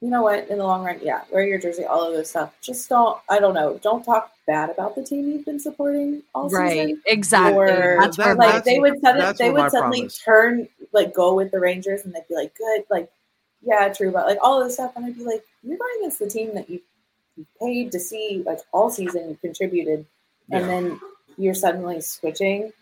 you 0.00 0.08
know 0.10 0.22
what? 0.22 0.48
In 0.48 0.58
the 0.58 0.64
long 0.64 0.84
run, 0.84 0.98
yeah, 1.02 1.22
wear 1.30 1.44
your 1.46 1.58
jersey, 1.58 1.84
all 1.84 2.02
of 2.06 2.12
those 2.14 2.30
stuff. 2.30 2.52
Just 2.60 2.88
don't. 2.88 3.18
I 3.30 3.38
don't 3.38 3.54
know. 3.54 3.78
Don't 3.82 4.04
talk 4.04 4.30
bad 4.46 4.70
about 4.70 4.94
the 4.94 5.02
team 5.02 5.28
you've 5.30 5.44
been 5.44 5.58
supporting 5.58 6.22
all 6.34 6.48
Right, 6.50 6.72
season. 6.88 7.02
exactly. 7.06 7.58
Or, 7.58 7.96
That's 8.00 8.16
that- 8.18 8.26
where 8.26 8.34
Like 8.36 8.54
my 8.54 8.60
they 8.60 8.78
would 8.78 9.00
suddenly 9.00 9.32
they 9.38 9.50
would 9.50 9.70
suddenly 9.70 9.98
problem 10.00 10.06
is. 10.06 10.18
turn 10.18 10.68
like 10.92 11.12
go 11.14 11.34
with 11.34 11.50
the 11.50 11.58
Rangers 11.60 12.04
and 12.04 12.14
they'd 12.14 12.28
be 12.28 12.34
like 12.36 12.54
good 12.56 12.84
like 12.90 13.10
yeah 13.62 13.88
true 13.92 14.12
but 14.12 14.26
like 14.26 14.38
all 14.40 14.60
of 14.60 14.66
this 14.66 14.74
stuff 14.74 14.92
and 14.96 15.04
I'd 15.04 15.16
be 15.16 15.24
like 15.24 15.42
you're 15.62 15.76
going 15.76 15.90
against 16.00 16.18
the 16.20 16.28
team 16.30 16.54
that 16.54 16.70
you 16.70 16.76
you 16.76 16.80
paid 17.60 17.92
to 17.92 18.00
see 18.00 18.42
like 18.46 18.58
all 18.72 18.90
season 18.90 19.30
you 19.30 19.38
contributed 19.40 20.06
and 20.50 20.68
then 20.68 21.00
you're 21.36 21.54
suddenly 21.54 22.00
switching 22.00 22.72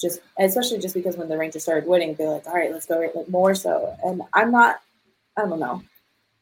just 0.00 0.20
especially 0.38 0.78
just 0.78 0.94
because 0.94 1.16
when 1.16 1.28
the 1.28 1.38
Rangers 1.38 1.62
started 1.62 1.88
winning 1.88 2.14
they're 2.14 2.28
like 2.28 2.46
all 2.46 2.54
right 2.54 2.72
let's 2.72 2.86
go 2.86 3.00
right 3.00 3.14
like 3.14 3.28
more 3.28 3.54
so 3.54 3.96
and 4.04 4.22
I'm 4.34 4.50
not 4.50 4.80
I 5.38 5.42
don't 5.42 5.60
know 5.60 5.82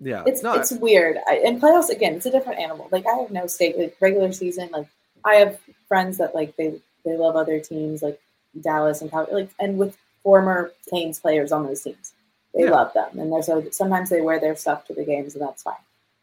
yeah. 0.04 0.24
it's 0.26 0.42
no, 0.42 0.54
it's 0.54 0.72
weird. 0.72 1.18
I, 1.28 1.36
and 1.46 1.62
playoffs 1.62 1.88
again, 1.88 2.14
it's 2.14 2.26
a 2.26 2.30
different 2.30 2.58
animal. 2.58 2.88
Like 2.90 3.06
I 3.06 3.20
have 3.20 3.30
no 3.30 3.46
stake. 3.46 3.76
Like 3.78 3.96
regular 4.00 4.32
season, 4.32 4.68
like 4.72 4.88
I 5.24 5.34
have 5.36 5.60
friends 5.86 6.18
that 6.18 6.34
like 6.34 6.56
they 6.56 6.80
they 7.04 7.16
love 7.16 7.36
other 7.36 7.60
teams 7.60 8.02
like 8.02 8.20
Dallas 8.60 9.00
and 9.00 9.10
Cal- 9.10 9.28
like 9.30 9.50
and 9.60 9.78
with 9.78 9.96
former 10.24 10.72
Canes 10.90 11.20
players 11.20 11.52
on 11.52 11.64
those 11.64 11.82
teams, 11.82 12.14
they 12.52 12.64
Yeah. 12.64 12.70
love 12.70 12.92
them 12.94 13.16
and 13.18 13.32
they're 13.32 13.42
so 13.42 13.64
sometimes 13.70 14.10
they 14.10 14.20
wear 14.20 14.40
their 14.40 14.56
stuff 14.56 14.86
to 14.86 14.94
the 14.94 15.04
games 15.04 15.34
and 15.34 15.42
that's 15.42 15.62
fine. 15.62 15.74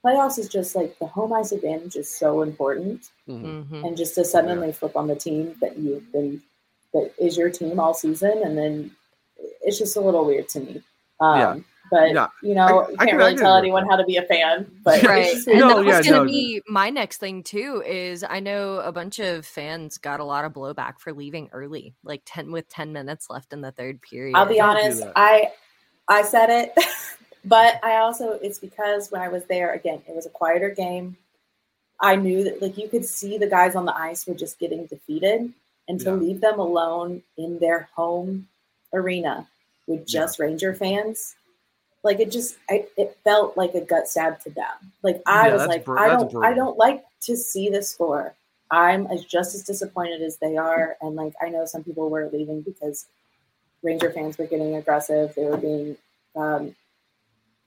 Playoffs 0.06 0.40
is 0.40 0.48
just 0.48 0.76
like 0.76 0.98
the 1.00 1.06
home 1.08 1.34
ice 1.34 1.52
advantage 1.52 1.96
is 1.98 2.10
so 2.14 2.42
important, 2.42 3.10
mhm. 3.28 3.66
Mhm. 3.70 3.86
and 3.88 3.98
just 3.98 4.16
to 4.16 4.24
suddenly 4.24 4.72
flip 4.72 4.96
on 4.96 5.08
the 5.08 5.16
team 5.16 5.56
that 5.62 5.78
you've 5.78 6.10
been 6.12 6.42
that 6.94 7.12
is 7.20 7.38
your 7.38 7.50
team 7.50 7.80
all 7.80 7.94
season, 7.94 8.42
and 8.44 8.58
then 8.58 8.92
it's 9.62 9.78
just 9.78 9.96
a 9.98 10.02
little 10.02 10.26
weird 10.26 10.48
to 10.50 10.60
me. 10.62 10.82
Um, 11.20 11.40
Yeah. 11.40 11.58
But 11.92 12.12
Yeah. 12.12 12.28
you 12.44 12.54
know, 12.54 12.82
I- 12.82 12.90
you 12.90 12.96
I 13.00 13.06
can't 13.06 13.10
I 13.10 13.16
really 13.18 13.32
can 13.34 13.42
tell 13.44 13.56
agree 13.56 13.68
anyone 13.70 13.90
how 13.90 13.96
to 13.96 14.04
be 14.06 14.18
a 14.18 14.22
fan. 14.24 14.72
But 14.84 15.02
right 15.04 15.34
and. 15.48 15.60
No, 15.60 15.78
that 15.78 15.86
yeah, 15.86 15.98
was 15.98 16.06
gonna 16.08 16.18
no. 16.20 16.26
be 16.26 16.62
my 16.68 16.90
next 16.92 17.18
thing 17.18 17.42
too 17.42 17.82
is 17.86 18.24
i 18.30 18.40
know 18.40 18.76
a 18.78 18.92
bunch 18.92 19.18
of 19.20 19.44
fans 19.46 19.98
got 19.98 20.20
a 20.20 20.24
lot 20.24 20.46
of 20.46 20.54
blowback 20.54 21.00
for 21.00 21.14
leaving 21.14 21.50
early 21.52 21.96
like 22.04 22.22
10 22.26 22.52
with 22.52 22.70
10 22.70 22.94
minutes 22.94 23.28
left 23.32 23.54
in 23.54 23.62
the 23.62 23.72
third 23.72 24.02
period 24.04 24.36
I'll 24.36 24.46
be 24.46 24.62
honest. 24.62 25.04
I 25.16 25.52
I 26.08 26.22
said 26.22 26.50
it, 26.52 26.74
but 27.46 27.80
I 27.84 27.98
also 27.98 28.34
it's 28.42 28.60
because 28.60 29.12
when 29.12 29.22
I 29.22 29.30
was 29.30 29.46
there 29.46 29.74
again, 29.74 30.02
it 30.08 30.16
was 30.16 30.26
a 30.26 30.30
quieter 30.30 30.70
game. 30.70 31.18
I 32.02 32.16
knew 32.16 32.44
that 32.46 32.62
like 32.62 32.78
you 32.78 32.88
could 32.90 33.06
see 33.06 33.38
the 33.38 33.48
guys 33.48 33.76
on 33.76 33.86
the 33.86 33.96
ice 33.98 34.26
were 34.26 34.34
just 34.36 34.60
getting 34.60 34.86
defeated, 34.86 35.54
and 35.88 36.00
to 36.02 36.12
Yeah. 36.12 36.16
leave 36.16 36.42
them 36.42 36.60
alone 36.60 37.24
in 37.38 37.60
their 37.60 37.90
home 37.96 38.48
arena 38.94 39.48
with 39.88 40.08
just 40.08 40.40
Ranger 40.40 40.74
fans, 40.74 41.36
like 42.04 42.20
it 42.20 42.32
just 42.32 42.58
I, 42.70 42.86
it 42.98 43.18
felt 43.24 43.58
like 43.58 43.74
a 43.76 43.82
gut 43.82 44.08
stab 44.08 44.40
to 44.42 44.50
them. 44.50 44.94
Like 45.04 45.22
I 45.26 45.48
Yeah, 45.48 45.54
was 45.56 45.66
like, 45.68 45.86
bru- 45.86 45.98
I 45.98 46.08
don't 46.10 46.36
I 46.44 46.54
don't 46.54 46.78
like 46.78 47.04
to 47.24 47.36
see 47.36 47.70
the 47.70 47.82
score. 47.84 48.34
I'm 48.72 49.08
as 49.08 49.26
just 49.26 49.56
as 49.56 49.64
disappointed 49.64 50.22
as 50.22 50.38
they 50.38 50.56
are, 50.56 50.96
and 51.02 51.16
like 51.16 51.34
I 51.42 51.50
know 51.50 51.66
some 51.66 51.84
people 51.84 52.10
were 52.10 52.30
leaving 52.32 52.62
because 52.62 53.08
Ranger 53.84 54.12
fans 54.12 54.38
were 54.38 54.46
getting 54.46 54.76
aggressive. 54.76 55.34
They 55.36 55.46
were 55.46 55.58
being 55.58 55.98
um, 56.36 56.76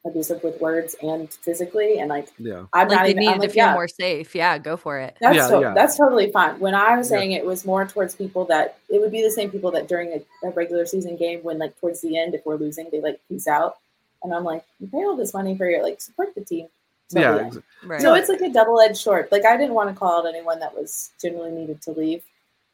abusive 0.04 0.42
with 0.42 0.60
words 0.60 0.96
and 1.02 1.32
physically, 1.32 1.98
and 2.00 2.08
like 2.08 2.28
yeah, 2.38 2.64
I'm 2.72 2.88
like 2.88 2.96
not 2.96 3.02
they 3.04 3.10
even. 3.10 3.20
needed 3.20 3.28
I'm 3.34 3.40
to 3.40 3.46
like, 3.46 3.50
feel 3.52 3.64
yeah, 3.66 3.72
more 3.74 3.86
safe 3.88 4.34
yeah 4.34 4.58
go 4.58 4.76
for 4.76 4.98
it 4.98 5.16
that's 5.20 5.36
Yeah, 5.36 5.48
to- 5.48 5.60
yeah. 5.60 5.74
that's 5.74 5.96
totally 5.96 6.30
fine. 6.32 6.58
When 6.58 6.74
I 6.74 6.96
was 6.96 7.08
Yeah. 7.10 7.18
saying 7.18 7.32
it 7.32 7.44
was 7.46 7.64
more 7.64 7.86
towards 7.86 8.14
people 8.16 8.44
that 8.46 8.78
it 8.88 9.00
would 9.00 9.12
be 9.12 9.22
the 9.22 9.30
same 9.30 9.50
people 9.50 9.70
that 9.72 9.86
during 9.88 10.12
a, 10.12 10.46
a 10.46 10.50
regular 10.50 10.86
season 10.86 11.16
game, 11.16 11.40
when 11.42 11.58
like 11.58 11.78
towards 11.80 12.00
the 12.00 12.18
end, 12.18 12.34
if 12.34 12.44
we're 12.44 12.56
losing, 12.56 12.88
they 12.90 13.00
like 13.00 13.20
peace 13.28 13.46
out, 13.46 13.76
and 14.24 14.34
I'm 14.34 14.42
like, 14.44 14.64
you 14.80 14.88
pay 14.88 14.98
all 15.04 15.16
this 15.16 15.34
money 15.34 15.56
for 15.56 15.68
your 15.70 15.82
like 15.82 16.00
support 16.00 16.34
the 16.34 16.44
team. 16.44 16.66
till 17.08 17.22
yeah. 17.22 17.32
the 17.34 17.38
end. 17.44 17.56
ex- 17.58 17.66
right 17.86 18.00
So 18.00 18.14
it's 18.14 18.28
like 18.28 18.40
a 18.40 18.50
double 18.52 18.80
edged 18.80 18.96
sword. 18.96 19.28
Like 19.30 19.44
I 19.44 19.56
didn't 19.56 19.74
want 19.74 19.88
to 19.90 19.94
call 19.94 20.18
out 20.18 20.26
anyone 20.26 20.58
that 20.60 20.74
was 20.74 21.10
genuinely 21.20 21.60
needed 21.60 21.80
to 21.82 21.92
leave, 21.92 22.22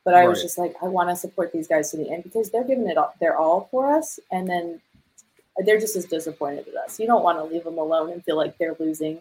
but 0.04 0.14
I 0.14 0.26
was 0.26 0.40
just 0.40 0.56
like, 0.56 0.74
I 0.82 0.86
want 0.86 1.10
to 1.10 1.16
support 1.16 1.52
these 1.52 1.68
guys 1.68 1.90
to 1.90 1.98
the 1.98 2.10
end 2.10 2.22
because 2.22 2.48
they're 2.50 2.64
giving 2.64 2.88
it 2.88 2.96
all, 2.96 3.12
their 3.20 3.36
all 3.36 3.68
for 3.70 3.92
us, 3.92 4.18
and 4.32 4.48
then 4.48 4.80
they're 5.64 5.80
just 5.80 5.96
as 5.96 6.04
disappointed 6.04 6.66
at 6.68 6.74
us. 6.76 6.98
You 7.00 7.06
don't 7.06 7.22
want 7.22 7.38
to 7.38 7.44
leave 7.44 7.64
them 7.64 7.78
alone 7.78 8.12
and 8.12 8.24
feel 8.24 8.36
like 8.36 8.56
they're 8.58 8.76
losing. 8.78 9.20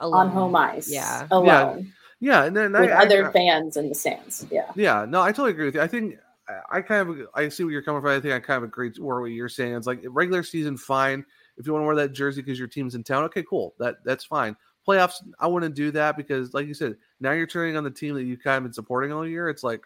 on 0.00 0.28
home 0.28 0.56
ice. 0.56 0.90
Yeah. 0.90 1.26
alone 1.30 1.92
Yeah, 2.20 2.44
and 2.44 2.56
then 2.56 2.72
with 2.72 2.90
I, 2.90 3.02
other 3.04 3.28
I, 3.28 3.32
fans 3.32 3.76
in 3.76 3.88
the 3.88 3.94
stands. 3.94 4.46
Yeah, 4.50 4.70
yeah, 4.74 5.04
no, 5.08 5.20
I 5.20 5.30
totally 5.30 5.50
agree 5.50 5.66
with 5.66 5.74
you. 5.74 5.80
I 5.82 5.86
think 5.86 6.16
I- 6.48 6.78
I 6.78 6.80
kind 6.82 7.08
of 7.08 7.28
I 7.34 7.48
see 7.48 7.64
where 7.64 7.72
you're 7.72 7.82
coming 7.82 8.02
from. 8.02 8.10
I 8.10 8.20
think 8.20 8.34
I 8.34 8.40
kind 8.40 8.58
of 8.58 8.64
agree 8.64 8.88
with 8.88 8.98
what 8.98 9.24
you're 9.26 9.48
saying. 9.48 9.74
It's 9.74 9.86
like 9.86 10.02
regular 10.08 10.42
season, 10.42 10.76
fine. 10.76 11.24
If 11.56 11.66
you 11.66 11.72
want 11.72 11.82
to 11.82 11.86
wear 11.86 11.96
that 11.96 12.12
jersey 12.12 12.42
because 12.42 12.58
your 12.58 12.68
team's 12.68 12.94
in 12.94 13.04
town, 13.04 13.24
okay, 13.24 13.44
cool. 13.48 13.74
That 13.78 13.96
that's 14.04 14.24
fine. 14.24 14.56
Playoffs, 14.86 15.22
I 15.38 15.46
wouldn't 15.46 15.74
do 15.74 15.90
that 15.92 16.16
because, 16.16 16.52
like 16.52 16.66
you 16.66 16.74
said, 16.74 16.96
now 17.20 17.32
you're 17.32 17.46
turning 17.46 17.76
on 17.76 17.84
the 17.84 17.90
team 17.90 18.14
that 18.16 18.24
you've 18.24 18.42
kind 18.42 18.58
of 18.58 18.64
been 18.64 18.72
supporting 18.72 19.12
all 19.12 19.26
year. 19.26 19.48
It's 19.48 19.62
like 19.62 19.82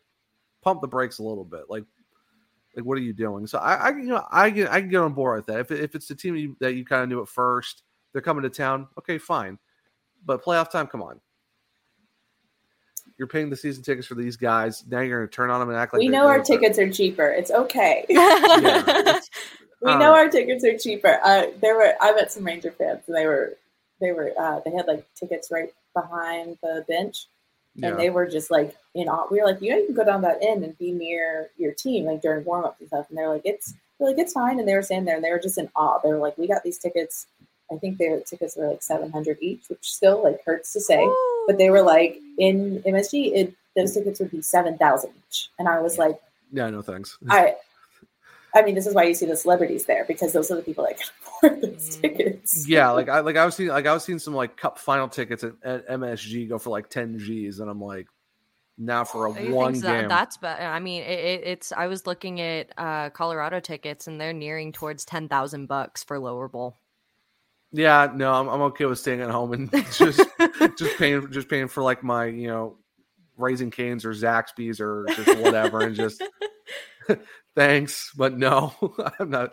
pump 0.62 0.81
the 0.81 0.88
brakes 0.88 1.18
a 1.20 1.22
little 1.22 1.44
bit. 1.44 1.64
Like, 1.68 1.85
like 2.79 2.87
what 2.87 2.97
are 2.97 3.03
you 3.03 3.12
doing? 3.12 3.47
So 3.49 3.59
I, 3.59 3.75
I 3.75 3.88
you 3.91 4.05
know, 4.05 4.25
I 4.31 4.51
can 4.53 4.69
I 4.69 4.81
can 4.81 4.88
get 4.88 5.01
on 5.01 5.12
board 5.12 5.38
with 5.38 5.47
that. 5.47 5.59
If 5.61 5.71
if 5.73 5.95
it's 5.97 6.07
the 6.07 6.14
team 6.14 6.37
you, 6.37 6.57
that 6.61 6.75
you 6.75 6.85
kind 6.85 7.03
of 7.03 7.09
knew 7.09 7.21
at 7.21 7.29
first, 7.29 7.83
they're 8.12 8.23
coming 8.23 8.45
to 8.45 8.51
town. 8.51 8.87
Okay, 8.99 9.19
fine. 9.19 9.59
But 10.25 10.45
playoff 10.45 10.71
time, 10.71 10.87
come 10.87 11.03
on. 11.03 11.21
You're 13.19 13.27
paying 13.29 13.51
the 13.51 13.57
season 13.57 13.83
tickets 13.83 14.07
for 14.07 14.14
these 14.14 14.37
guys. 14.37 14.85
Now 14.87 15.01
you're 15.01 15.19
going 15.19 15.29
to 15.29 15.35
turn 15.35 15.51
on 15.51 15.59
them 15.59 15.71
and 15.71 15.79
act 15.79 15.93
like 15.93 15.99
we 15.99 16.09
know 16.09 16.29
our 16.29 16.41
tickets 16.41 16.79
are 16.79 16.88
cheaper. 16.88 17.27
It's 17.27 17.51
okay. 17.51 18.05
Yeah, 18.11 19.21
we 19.83 19.93
Uh, 19.93 19.99
know 19.99 20.12
our 20.14 20.29
tickets 20.29 20.64
are 20.64 20.77
cheaper. 20.79 21.19
Uh, 21.25 21.47
there 21.61 21.75
were 21.77 21.95
I 22.01 22.12
met 22.12 22.31
some 22.33 22.45
Ranger 22.45 22.71
fans, 22.73 23.03
and 23.09 23.17
they 23.17 23.27
were 23.27 23.55
they 24.01 24.12
were 24.12 24.33
uh, 24.38 24.61
they 24.64 24.71
had 24.71 24.87
like 24.87 25.05
tickets 25.14 25.51
right 25.51 25.73
behind 25.95 26.59
the 26.62 26.85
bench, 26.88 27.27
yeah. 27.79 27.91
and 27.91 27.99
they 27.99 28.11
were 28.11 28.27
just 28.27 28.51
like 28.51 28.77
in 28.95 29.09
awe. 29.09 29.27
We 29.31 29.41
were 29.41 29.47
like, 29.47 29.62
you 29.62 29.71
know, 29.71 29.79
you 29.79 29.87
can 29.87 29.95
go 29.95 30.05
down 30.05 30.23
that 30.23 30.38
end 30.43 30.64
and 30.64 30.77
be 30.79 30.93
near 30.93 31.51
your 31.57 31.73
team 31.73 32.05
like 32.05 32.21
during 32.21 32.45
warm 32.45 32.64
ups 32.64 32.81
and 32.81 32.88
stuff. 32.88 33.07
And 33.09 33.17
they're 33.17 33.29
like, 33.29 33.43
it's 33.45 33.75
they're 33.99 34.09
like 34.09 34.19
it's 34.19 34.33
fine. 34.33 34.59
And 34.59 34.69
they 34.69 34.75
were 34.75 34.83
standing 34.83 35.07
there, 35.07 35.17
and 35.17 35.25
they 35.25 35.31
were 35.31 35.38
just 35.38 35.59
in 35.59 35.71
awe. 35.77 35.99
They 36.03 36.11
were 36.11 36.19
like, 36.19 36.37
we 36.37 36.49
got 36.49 36.62
these 36.62 36.79
tickets. 36.79 37.27
I 37.71 37.77
think 37.77 37.99
their 37.99 38.21
tickets 38.21 38.57
were 38.57 38.69
like 38.69 38.83
seven 38.83 39.11
hundred 39.12 39.38
each, 39.41 39.69
which 39.69 39.83
still 39.83 40.23
like 40.23 40.45
hurts 40.45 40.73
to 40.73 40.81
say. 40.81 41.07
But 41.47 41.59
they 41.59 41.71
were 41.71 41.83
like 41.83 42.19
in 42.38 42.83
MSG, 42.83 43.33
it 43.35 43.55
those 43.77 43.95
tickets 43.95 44.21
would 44.21 44.31
be 44.31 44.43
seven 44.43 44.77
thousand 44.77 45.12
each, 45.29 45.51
and 45.59 45.69
I 45.69 45.81
was 45.81 45.99
like, 45.99 46.21
yeah, 46.53 46.69
no 46.71 46.83
thanks. 46.83 47.17
I. 47.29 47.55
I 48.55 48.63
mean, 48.63 48.75
this 48.75 48.87
is 48.87 48.95
why 48.95 49.05
you 49.05 49.15
see 49.15 49.27
the 49.27 49.37
celebrities 49.37 49.85
there 49.87 50.05
because 50.07 50.33
those 50.33 50.51
are 50.51 50.57
the 50.57 50.63
people 50.63 50.85
that 50.85 50.99
can 50.99 51.09
afford 51.23 51.63
those 51.63 51.99
Mm. 51.99 52.01
tickets. 52.03 52.65
yeah, 52.69 52.91
like 52.91 53.09
I 53.09 53.21
like 53.21 53.37
I 53.37 53.45
was 53.45 53.55
seeing 53.55 53.69
like 53.69 53.87
I 53.87 53.93
was 53.93 54.05
seeing 54.05 54.19
some 54.19 54.35
like 54.35 54.57
cup 54.57 54.79
final 54.79 55.09
tickets 55.09 55.45
at, 55.45 55.53
at 55.63 55.89
MSG 55.89 56.49
go 56.49 56.59
for 56.59 56.71
like 56.71 56.89
10 56.89 57.19
G's, 57.19 57.61
and 57.61 57.71
I'm 57.71 57.81
like, 57.81 58.07
now 58.79 59.05
for 59.05 59.27
a 59.27 59.33
I 59.33 59.51
one 59.51 59.73
think 59.75 59.85
game. 59.85 59.93
that, 60.03 60.09
that's 60.09 60.37
better. 60.39 60.63
I 60.63 60.79
mean, 60.81 61.03
it, 61.03 61.19
it, 61.19 61.41
it's. 61.45 61.73
I 61.73 61.87
was 61.89 62.07
looking 62.07 62.41
at 62.41 62.73
uh, 62.79 63.11
Colorado 63.11 63.61
tickets, 63.61 64.07
and 64.07 64.21
they're 64.21 64.33
nearing 64.33 64.73
towards 64.73 65.05
ten 65.05 65.29
thousand 65.29 65.67
bucks 65.67 66.03
for 66.05 66.19
lower 66.19 66.49
bowl. 66.49 66.79
yeah, 67.73 68.11
no, 68.15 68.33
I'm, 68.33 68.49
I'm 68.49 68.61
okay 68.63 68.87
with 68.87 68.99
staying 68.99 69.21
at 69.21 69.31
home 69.31 69.53
and 69.53 69.71
just 69.93 70.21
just 70.79 70.97
paying 70.99 71.31
just 71.31 71.49
paying 71.49 71.69
for 71.69 71.83
like 71.83 72.03
my 72.03 72.25
you 72.27 72.49
know 72.49 72.77
raising 73.37 73.71
canes 73.71 74.05
or 74.05 74.11
Zaxby's 74.13 74.81
or 74.81 75.07
just 75.15 75.39
whatever, 75.39 75.81
and 75.83 75.95
just 75.95 76.23
thanks, 77.57 78.12
but 78.16 78.37
no, 78.37 78.73
I'm 79.18 79.31
not. 79.31 79.51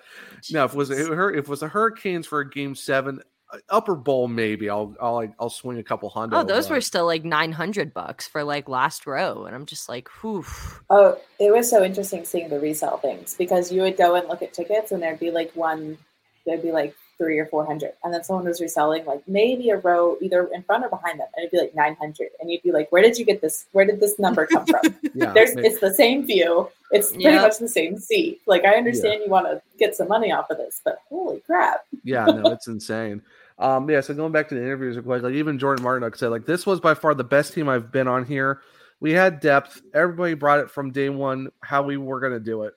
No, 0.52 0.66
if 0.66 0.74
it 0.74 0.78
was 0.78 0.90
if 0.90 1.10
it 1.10 1.48
was 1.48 1.64
a 1.64 1.68
Hurricanes 1.68 2.28
for 2.28 2.40
a 2.40 2.50
game 2.50 2.76
seven 2.76 3.22
uh, 3.52 3.58
upper 3.70 3.96
bowl, 3.96 4.28
maybe 4.28 4.70
I'll 4.70 4.96
I'll 5.02 5.28
I'll 5.40 5.50
swing 5.50 5.78
a 5.80 5.84
couple 5.84 6.10
hundred. 6.10 6.38
Oh, 6.38 6.44
those 6.44 6.70
were 6.70 6.82
still 6.82 7.06
like 7.06 7.24
nine 7.24 7.52
hundred 7.52 7.94
bucks 7.94 8.28
for 8.28 8.44
like 8.44 8.70
last 8.70 9.06
row, 9.06 9.46
and 9.46 9.56
I'm 9.56 9.66
just 9.66 9.90
like, 9.90 10.10
whew. 10.22 10.46
Oh, 10.90 11.18
it 11.40 11.54
was 11.54 11.70
so 11.70 11.84
interesting 11.84 12.26
seeing 12.26 12.50
the 12.50 12.60
resale 12.60 12.98
things 12.98 13.36
because 13.36 13.72
you 13.72 13.82
would 13.82 13.98
go 13.98 14.16
and 14.16 14.28
look 14.28 14.42
at 14.42 14.54
tickets 14.54 14.92
and 14.92 15.02
there'd 15.02 15.20
be 15.20 15.32
like 15.32 15.52
one, 15.56 15.98
there'd 16.46 16.62
be 16.62 16.72
like 16.72 16.96
three 17.18 17.40
or 17.40 17.46
four 17.46 17.66
hundred, 17.66 17.94
and 18.04 18.14
then 18.14 18.24
someone 18.24 18.46
was 18.46 18.60
reselling 18.62 19.06
like 19.06 19.22
maybe 19.28 19.70
a 19.70 19.78
row 19.78 20.18
either 20.22 20.48
in 20.54 20.64
front 20.64 20.84
or 20.84 20.90
behind 20.90 21.20
them, 21.20 21.28
and 21.36 21.44
it'd 21.44 21.52
be 21.52 21.58
like 21.60 21.74
nine 21.76 21.96
hundred, 21.96 22.30
and 22.40 22.50
you'd 22.52 22.62
be 22.64 22.72
like, 22.72 22.92
where 22.92 23.02
did 23.02 23.18
you 23.18 23.26
get 23.26 23.42
this? 23.42 23.66
Where 23.72 23.86
did 23.86 24.00
this 24.00 24.20
number 24.20 24.46
come 24.46 24.66
from? 24.66 24.82
yeah, 25.14 25.32
There's, 25.34 25.56
maybe- 25.56 25.68
it's 25.68 25.80
the 25.80 25.94
same 25.94 26.26
view. 26.26 26.70
It's 26.92 27.10
pretty 27.10 27.24
Yeah. 27.24 27.42
much 27.42 27.58
the 27.58 27.68
same 27.68 27.98
seat. 27.98 28.42
Like 28.46 28.66
I 28.66 28.76
understand 28.76 29.22
you 29.24 29.30
want 29.30 29.48
to 29.48 29.62
get 29.78 29.96
some 29.96 30.08
money 30.08 30.32
off 30.32 30.50
of 30.50 30.58
this, 30.58 30.82
but 30.84 31.00
holy 31.10 31.40
crap! 31.42 31.86
yeah, 32.04 32.26
no, 32.26 32.52
it's 32.52 32.68
insane. 32.76 33.22
Um, 33.58 33.90
yeah, 33.90 34.02
so 34.02 34.14
going 34.14 34.34
back 34.34 34.50
to 34.50 34.56
the 34.56 34.62
interviews, 34.62 34.98
like 35.06 35.22
like 35.22 35.34
even 35.34 35.58
Jordan 35.58 35.84
Martinook 35.86 36.18
said, 36.18 36.28
like 36.30 36.46
this 36.46 36.66
was 36.66 36.80
by 36.80 36.94
far 36.94 37.14
the 37.14 37.24
best 37.24 37.54
team 37.54 37.70
I've 37.70 37.92
been 37.92 38.08
on 38.08 38.26
here. 38.26 38.62
We 39.00 39.12
had 39.12 39.40
depth. 39.40 39.82
Everybody 39.94 40.34
brought 40.36 40.60
it 40.60 40.70
from 40.72 40.92
day 40.92 41.10
one 41.10 41.50
how 41.62 41.82
we 41.84 41.98
were 41.98 42.20
going 42.20 42.34
to 42.34 42.40
do 42.40 42.64
it. 42.64 42.74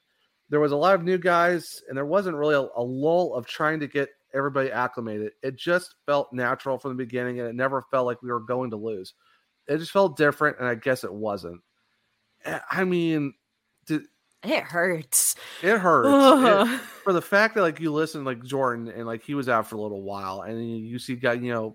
There 0.51 0.61
was 0.61 0.73
a 0.73 0.77
lot 0.77 0.95
of 0.95 1.05
new 1.05 1.19
guys, 1.19 1.83
and 1.89 1.97
there 1.97 2.07
wasn't 2.07 2.37
really 2.37 2.55
a, 2.55 2.61
a 2.77 2.83
lull 2.83 3.35
of 3.35 3.47
trying 3.47 3.81
to 3.81 3.87
get 3.87 4.09
everybody 4.39 4.71
acclimated. 4.71 5.33
It 5.43 5.57
just 5.57 5.97
felt 6.07 6.33
natural 6.33 6.79
from 6.79 6.93
the 6.97 7.05
beginning, 7.05 7.41
and 7.41 7.49
it 7.49 7.55
never 7.55 7.83
felt 7.91 8.07
like 8.07 8.23
we 8.23 8.31
were 8.31 8.41
going 8.41 8.71
to 8.71 8.77
lose. 8.77 9.15
It 9.67 9.79
just 9.79 9.91
felt 9.91 10.17
different, 10.17 10.59
and 10.59 10.67
I 10.69 10.75
guess 10.77 11.05
it 11.05 11.13
wasn't. 11.13 11.61
Eh, 12.45 12.59
I 12.71 12.85
mean, 12.85 13.35
did, 13.87 14.03
It 14.45 14.63
hurts. 14.63 15.35
it 15.63 15.77
hurts. 15.79 16.71
It- 16.71 16.81
for 17.05 17.13
the 17.13 17.21
fact 17.23 17.55
that 17.57 17.63
like 17.63 17.81
you 17.81 17.93
listen 17.93 18.25
like 18.25 18.43
Jordan 18.45 18.89
and 18.89 19.07
like 19.07 19.23
he 19.23 19.35
was 19.35 19.49
out 19.49 19.67
for 19.67 19.77
a 19.77 19.81
little 19.81 20.03
while 20.03 20.43
and 20.43 20.59
you, 20.71 20.77
you 20.77 20.99
see 20.99 21.17
guy 21.17 21.33
you 21.33 21.53
know 21.53 21.75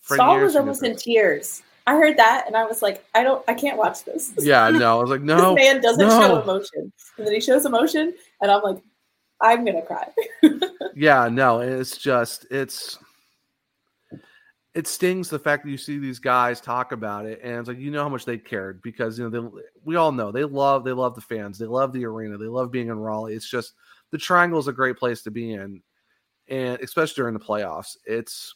Freddie 0.00 0.18
Staal 0.18 0.40
was 0.40 0.56
almost 0.56 0.82
is- 0.84 0.90
in 0.90 0.96
tears. 0.96 1.62
I 1.86 1.94
heard 1.96 2.16
that 2.18 2.44
and 2.46 2.56
I 2.56 2.64
was 2.64 2.80
like, 2.82 3.04
I 3.14 3.22
don't, 3.24 3.42
I 3.48 3.54
can't 3.54 3.76
watch 3.76 4.04
this. 4.04 4.32
yeah 4.38 4.68
no 4.70 4.98
I 4.98 5.00
was 5.02 5.10
like 5.10 5.20
no 5.22 5.54
this 5.56 5.64
man 5.64 5.80
doesn't 5.82 6.06
no. 6.06 6.20
show 6.20 6.40
emotion, 6.42 6.92
and 7.18 7.26
then 7.26 7.34
he 7.34 7.40
shows 7.40 7.64
emotion, 7.66 8.14
and 8.40 8.50
I'm 8.50 8.62
like, 8.62 8.78
I'm 9.42 9.64
gonna 9.64 9.82
cry. 9.82 10.08
yeah 10.94 11.28
no 11.28 11.60
it's 11.60 11.98
just 11.98 12.46
it's 12.50 12.98
it 14.74 14.86
stings 14.86 15.28
the 15.28 15.38
fact 15.38 15.64
that 15.64 15.70
you 15.70 15.76
see 15.76 15.98
these 15.98 16.18
guys 16.18 16.60
talk 16.60 16.92
about 16.92 17.26
it 17.26 17.40
and 17.42 17.58
it's 17.58 17.68
like 17.68 17.78
you 17.78 17.90
know 17.90 18.02
how 18.02 18.08
much 18.08 18.24
they 18.24 18.38
cared 18.38 18.80
because 18.82 19.18
you 19.18 19.28
know 19.28 19.30
they 19.30 19.64
we 19.84 19.96
all 19.96 20.12
know 20.12 20.32
they 20.32 20.44
love 20.44 20.84
they 20.84 20.92
love 20.92 21.14
the 21.14 21.20
fans 21.20 21.58
they 21.58 21.66
love 21.66 21.92
the 21.92 22.04
arena 22.04 22.38
they 22.38 22.46
love 22.46 22.70
being 22.70 22.88
in 22.88 22.98
Raleigh 22.98 23.34
it's 23.34 23.48
just 23.48 23.74
the 24.10 24.18
triangle 24.18 24.58
is 24.58 24.68
a 24.68 24.72
great 24.72 24.96
place 24.96 25.22
to 25.22 25.30
be 25.30 25.52
in 25.52 25.82
and 26.48 26.80
especially 26.80 27.14
during 27.16 27.34
the 27.34 27.40
playoffs 27.40 27.96
it's 28.06 28.54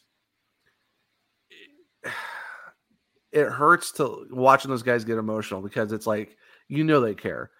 it 3.31 3.49
hurts 3.49 3.91
to 3.91 4.25
watching 4.31 4.71
those 4.71 4.83
guys 4.83 5.03
get 5.03 5.17
emotional 5.17 5.61
because 5.61 5.91
it's 5.91 6.07
like 6.07 6.37
you 6.69 6.83
know 6.83 7.01
they 7.01 7.13
care 7.13 7.51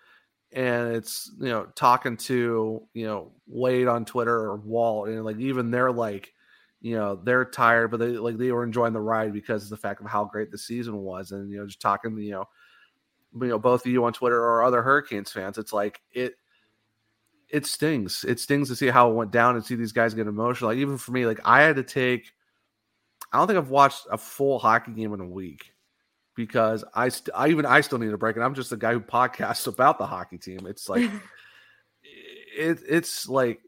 and 0.53 0.95
it's 0.95 1.31
you 1.39 1.49
know 1.49 1.65
talking 1.75 2.17
to 2.17 2.81
you 2.93 3.05
know 3.05 3.31
Wade 3.47 3.87
on 3.87 4.05
Twitter 4.05 4.35
or 4.35 4.57
Wall 4.57 5.05
and 5.05 5.23
like 5.25 5.37
even 5.39 5.71
they're 5.71 5.91
like 5.91 6.33
you 6.81 6.95
know 6.95 7.15
they're 7.15 7.45
tired 7.45 7.91
but 7.91 7.99
they 7.99 8.09
like 8.09 8.37
they 8.37 8.51
were 8.51 8.63
enjoying 8.63 8.93
the 8.93 8.99
ride 8.99 9.33
because 9.33 9.63
of 9.63 9.69
the 9.69 9.77
fact 9.77 9.99
of 9.99 10.07
how 10.07 10.25
great 10.25 10.51
the 10.51 10.57
season 10.57 10.97
was 10.97 11.31
and 11.31 11.51
you 11.51 11.57
know 11.57 11.65
just 11.65 11.81
talking 11.81 12.17
you 12.17 12.31
know 12.31 12.45
you 13.41 13.47
know 13.47 13.59
both 13.59 13.85
of 13.85 13.91
you 13.91 14.05
on 14.05 14.13
Twitter 14.13 14.39
or 14.41 14.63
other 14.63 14.81
Hurricanes 14.81 15.31
fans 15.31 15.57
it's 15.57 15.73
like 15.73 16.01
it 16.11 16.35
it 17.49 17.65
stings. 17.65 18.25
It 18.27 18.39
stings 18.39 18.67
to 18.69 18.75
see 18.75 18.87
how 18.87 19.09
it 19.09 19.15
went 19.15 19.31
down 19.31 19.55
and 19.55 19.63
see 19.63 19.75
these 19.75 19.93
guys 19.93 20.13
get 20.13 20.27
emotional. 20.27 20.69
Like 20.69 20.79
even 20.79 20.97
for 20.97 21.11
me 21.11 21.25
like 21.25 21.39
I 21.45 21.61
had 21.61 21.77
to 21.77 21.83
take 21.83 22.31
I 23.31 23.37
don't 23.37 23.47
think 23.47 23.57
I've 23.57 23.69
watched 23.69 24.05
a 24.11 24.17
full 24.17 24.59
hockey 24.59 24.91
game 24.91 25.13
in 25.13 25.19
a 25.19 25.27
week 25.27 25.71
because 26.37 26.85
I, 26.93 27.09
st- 27.09 27.35
I 27.35 27.49
even 27.49 27.65
I 27.65 27.81
still 27.81 27.97
need 27.97 28.13
a 28.13 28.17
break, 28.17 28.37
and 28.37 28.45
I'm 28.45 28.53
just 28.53 28.69
the 28.69 28.77
guy 28.77 28.93
who 28.93 29.01
podcasts 29.01 29.67
about 29.73 29.97
the 29.97 30.05
hockey 30.05 30.37
team. 30.37 30.65
It's 30.65 30.87
like 30.87 31.01
it, 32.57 32.79
it's 32.87 33.27
like 33.27 33.59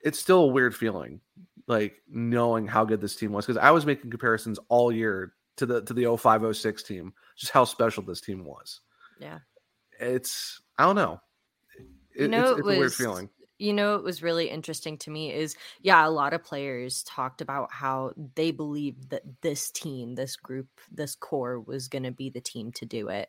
it's 0.00 0.18
still 0.18 0.44
a 0.44 0.46
weird 0.46 0.74
feeling, 0.74 1.20
like 1.66 2.00
knowing 2.08 2.66
how 2.66 2.86
good 2.86 3.02
this 3.02 3.16
team 3.16 3.32
was 3.32 3.44
because 3.44 3.60
I 3.60 3.72
was 3.72 3.84
making 3.84 4.10
comparisons 4.10 4.58
all 4.68 4.90
year 4.90 5.34
to 5.56 5.66
the 5.66 5.82
to 5.82 5.92
the 5.92 6.16
0506 6.16 6.82
team, 6.84 7.12
just 7.36 7.52
how 7.52 7.64
special 7.64 8.02
this 8.02 8.20
team 8.20 8.44
was. 8.44 8.80
Yeah. 9.20 9.40
It's 10.00 10.62
I 10.78 10.84
don't 10.84 10.96
know. 10.96 11.20
It, 12.14 12.22
You 12.22 12.28
know, 12.28 12.42
it's, 12.42 12.50
it 12.50 12.58
it's 12.60 12.68
a 12.68 12.78
weird 12.78 12.94
feeling. 12.94 13.28
You 13.58 13.72
know 13.72 13.92
what 13.92 14.04
was 14.04 14.22
really 14.22 14.48
interesting 14.48 14.96
to 14.98 15.10
me 15.10 15.32
is 15.32 15.56
yeah 15.82 16.06
a 16.06 16.08
lot 16.08 16.32
of 16.32 16.44
players 16.44 17.02
talked 17.02 17.40
about 17.40 17.72
how 17.72 18.12
they 18.34 18.50
believed 18.50 19.10
that 19.10 19.22
this 19.42 19.70
team 19.70 20.14
this 20.14 20.36
group 20.36 20.68
this 20.90 21.14
core 21.14 21.60
was 21.60 21.88
going 21.88 22.04
to 22.04 22.10
be 22.10 22.30
the 22.30 22.40
team 22.40 22.72
to 22.72 22.86
do 22.86 23.08
it. 23.08 23.28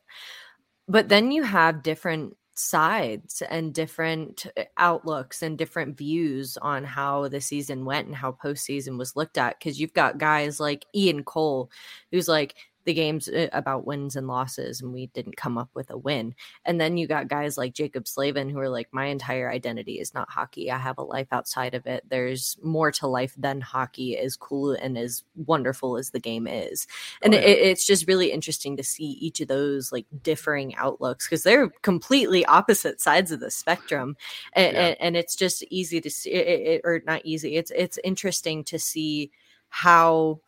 But 0.88 1.10
then 1.10 1.32
you 1.32 1.44
have 1.44 1.84
different 1.84 2.36
sides 2.56 3.42
and 3.50 3.74
different 3.74 4.46
uh, 4.58 4.63
outlooks 4.78 5.42
and 5.42 5.58
different 5.58 5.98
views 5.98 6.58
on 6.58 6.84
how 6.84 7.28
the 7.30 7.39
season 7.39 7.86
went 7.86 8.08
and 8.08 8.15
how 8.15 8.34
postseason 8.44 8.98
was 8.98 9.15
looked 9.15 9.38
at 9.38 9.58
because 9.58 9.80
you've 9.80 9.94
got 9.94 10.18
guys 10.18 10.60
like 10.60 10.86
Ian 10.94 11.24
Cole 11.24 11.72
who's 12.12 12.28
like 12.28 12.56
the 12.86 12.94
game's 12.94 13.28
uh, 13.28 13.48
about 13.54 13.86
wins 13.86 14.15
and 14.15 14.28
losses 14.28 14.82
and 14.82 14.94
we 14.94 15.08
didn't 15.08 15.38
come 15.38 15.58
up 15.58 15.70
with 15.74 15.89
a 15.89 15.98
win 15.98 16.34
and 16.65 16.80
then 16.80 16.98
you 16.98 17.08
got 17.08 17.28
guys 17.28 17.58
like 17.58 17.74
Jaccob 17.74 18.08
Slavin 18.08 18.50
who 18.50 18.60
are 18.60 18.70
like, 18.70 18.88
my 18.92 19.06
entire 19.06 19.50
identity 19.52 20.00
is 20.00 20.13
not 20.13 20.30
hockey. 20.30 20.72
I 20.72 20.78
have 20.78 20.98
a 20.98 21.04
life 21.04 21.28
outside 21.32 21.74
of 21.74 21.86
it. 21.86 22.04
There's 22.10 22.58
more 22.63 22.92
to 22.94 23.08
life 23.08 23.34
than 23.38 23.62
hockey, 23.62 24.18
as 24.18 24.36
cool 24.36 24.72
and 24.74 24.98
as 24.98 25.24
wonderful 25.36 25.98
as 25.98 26.12
the 26.12 26.20
game 26.20 26.48
is. 26.48 26.88
And 27.22 27.34
Oh, 27.34 27.38
yeah. 27.38 27.44
it, 27.44 27.58
it's 27.60 27.86
just 27.86 28.08
really 28.08 28.32
interesting 28.32 28.78
to 28.78 28.84
see 28.84 29.12
each 29.20 29.42
of 29.42 29.48
those 29.48 29.92
like 29.92 30.06
differing 30.24 30.76
outlooks 30.76 31.28
because 31.28 31.44
they're 31.44 31.70
completely 31.82 32.46
opposite 32.46 33.02
sides 33.02 33.32
of 33.32 33.39
the 33.39 33.52
spectrum. 33.52 34.15
And, 34.54 34.76
Yeah. 34.76 34.86
and, 34.88 34.98
and 35.02 35.18
it's 35.18 35.36
just 35.36 35.63
easy 35.70 36.02
to 36.02 36.10
see, 36.10 36.32
it, 36.32 36.68
it, 36.68 36.82
or 36.84 37.02
not 37.06 37.22
easy. 37.26 37.56
It's 37.56 37.72
it's 37.76 38.00
interesting 38.04 38.63
to 38.65 38.80
see 38.80 39.32
how 39.70 40.39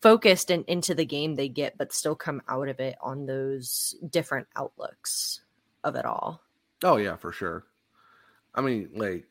focused 0.00 0.50
and 0.50 0.64
into 0.66 0.94
the 0.94 1.04
game 1.04 1.34
they 1.34 1.48
get, 1.48 1.76
but 1.78 1.92
still 1.92 2.14
come 2.14 2.42
out 2.48 2.68
of 2.68 2.80
it 2.80 2.96
on 3.00 3.26
those 3.26 3.96
different 4.10 4.46
outlooks 4.56 5.40
of 5.84 5.96
it 5.96 6.04
all. 6.04 6.42
Oh 6.84 6.96
yeah, 6.96 7.16
for 7.16 7.32
sure. 7.32 7.64
I 8.54 8.60
mean, 8.60 8.90
like, 8.94 9.26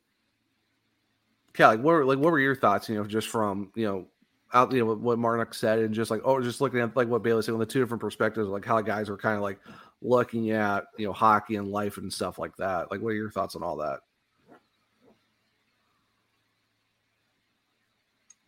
yeah, 1.58 1.68
like 1.68 1.80
what 1.80 1.94
were 1.94 2.06
like 2.06 2.20
what 2.20 2.32
were 2.32 2.40
your 2.40 2.56
thoughts? 2.56 2.90
You 2.90 2.96
know, 2.96 3.06
just 3.06 3.30
from 3.30 3.72
you 3.76 3.86
know 3.86 4.08
out 4.54 4.72
you 4.72 4.80
know 4.80 4.94
what 4.94 5.20
Marnock 5.20 5.54
said, 5.54 5.80
and 5.80 5.94
just 5.94 6.12
like 6.12 6.22
oh, 6.24 6.42
just 6.42 6.62
looking 6.62 6.80
at 6.80 6.96
like 6.96 7.08
what 7.08 7.24
Bailey 7.24 7.42
said 7.42 7.54
on 7.54 7.60
the 7.60 7.66
two 7.66 7.80
different 7.80 8.02
perspectives, 8.02 8.50
like 8.50 8.66
how 8.66 8.80
guys 8.82 9.10
are 9.10 9.18
kind 9.18 9.36
of 9.36 9.42
like 9.42 9.60
looking 10.02 10.52
at 10.52 10.86
you 10.98 11.06
know 11.06 11.14
hockey 11.14 11.56
and 11.56 11.70
life 11.70 11.98
and 11.98 12.12
stuff 12.12 12.38
like 12.38 12.56
that. 12.58 12.92
Like, 12.92 13.02
what 13.02 13.10
are 13.10 13.16
your 13.16 13.32
thoughts 13.32 13.56
on 13.56 13.64
all 13.64 13.78
that? 13.78 14.00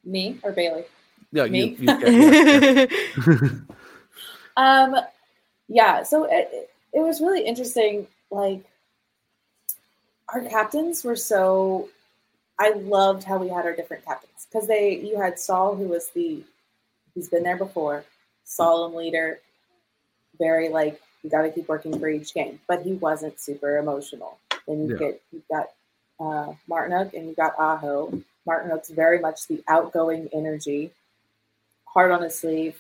Me 0.04 0.40
or 0.44 0.52
Bailey? 0.52 0.86
Yeah, 1.32 1.46
Me? 1.46 1.78
you. 1.80 1.92
you 1.92 1.98
yeah, 2.02 2.86
yeah. 3.28 3.48
Um, 4.58 4.96
yeah. 5.68 6.04
So 6.04 6.26
it, 6.26 6.70
it 6.94 7.00
was 7.00 7.22
really 7.22 7.46
interesting. 7.46 8.08
Like 8.32 8.64
our 10.34 10.42
captains 10.42 11.04
were 11.04 11.16
so. 11.16 11.90
I 12.60 12.72
loved 12.72 13.24
how 13.24 13.38
we 13.38 13.48
had 13.48 13.66
our 13.66 13.76
different 13.76 14.04
captains 14.06 14.48
because 14.52 14.68
they. 14.68 14.98
You 14.98 15.20
had 15.20 15.40
Staal, 15.40 15.76
who 15.76 15.86
was 15.86 16.10
the. 16.10 16.44
He's 17.16 17.30
been 17.30 17.44
there 17.44 17.58
before, 17.58 18.04
solemn 18.44 18.94
leader, 18.96 19.40
very 20.38 20.70
like 20.70 21.00
you 21.24 21.30
got 21.30 21.42
to 21.44 21.52
keep 21.52 21.68
working 21.68 21.98
for 22.00 22.08
each 22.10 22.34
game, 22.34 22.60
but 22.68 22.82
he 22.82 22.94
wasn't 22.94 23.40
super 23.40 23.78
emotional. 23.78 24.38
Then 24.68 24.86
you 24.88 24.92
Yeah. 24.94 24.98
get 24.98 25.22
you 25.32 25.44
got 25.52 25.68
uh, 26.20 26.54
Martinook 26.70 27.14
and 27.14 27.28
you 27.28 27.36
got 27.36 27.58
Aho. 27.60 28.22
Martinook's 28.48 28.90
very 28.90 29.20
much 29.20 29.48
the 29.48 29.64
outgoing 29.68 30.30
energy, 30.34 30.92
hard 32.00 32.12
on 32.12 32.22
his 32.22 32.40
sleeve. 32.40 32.80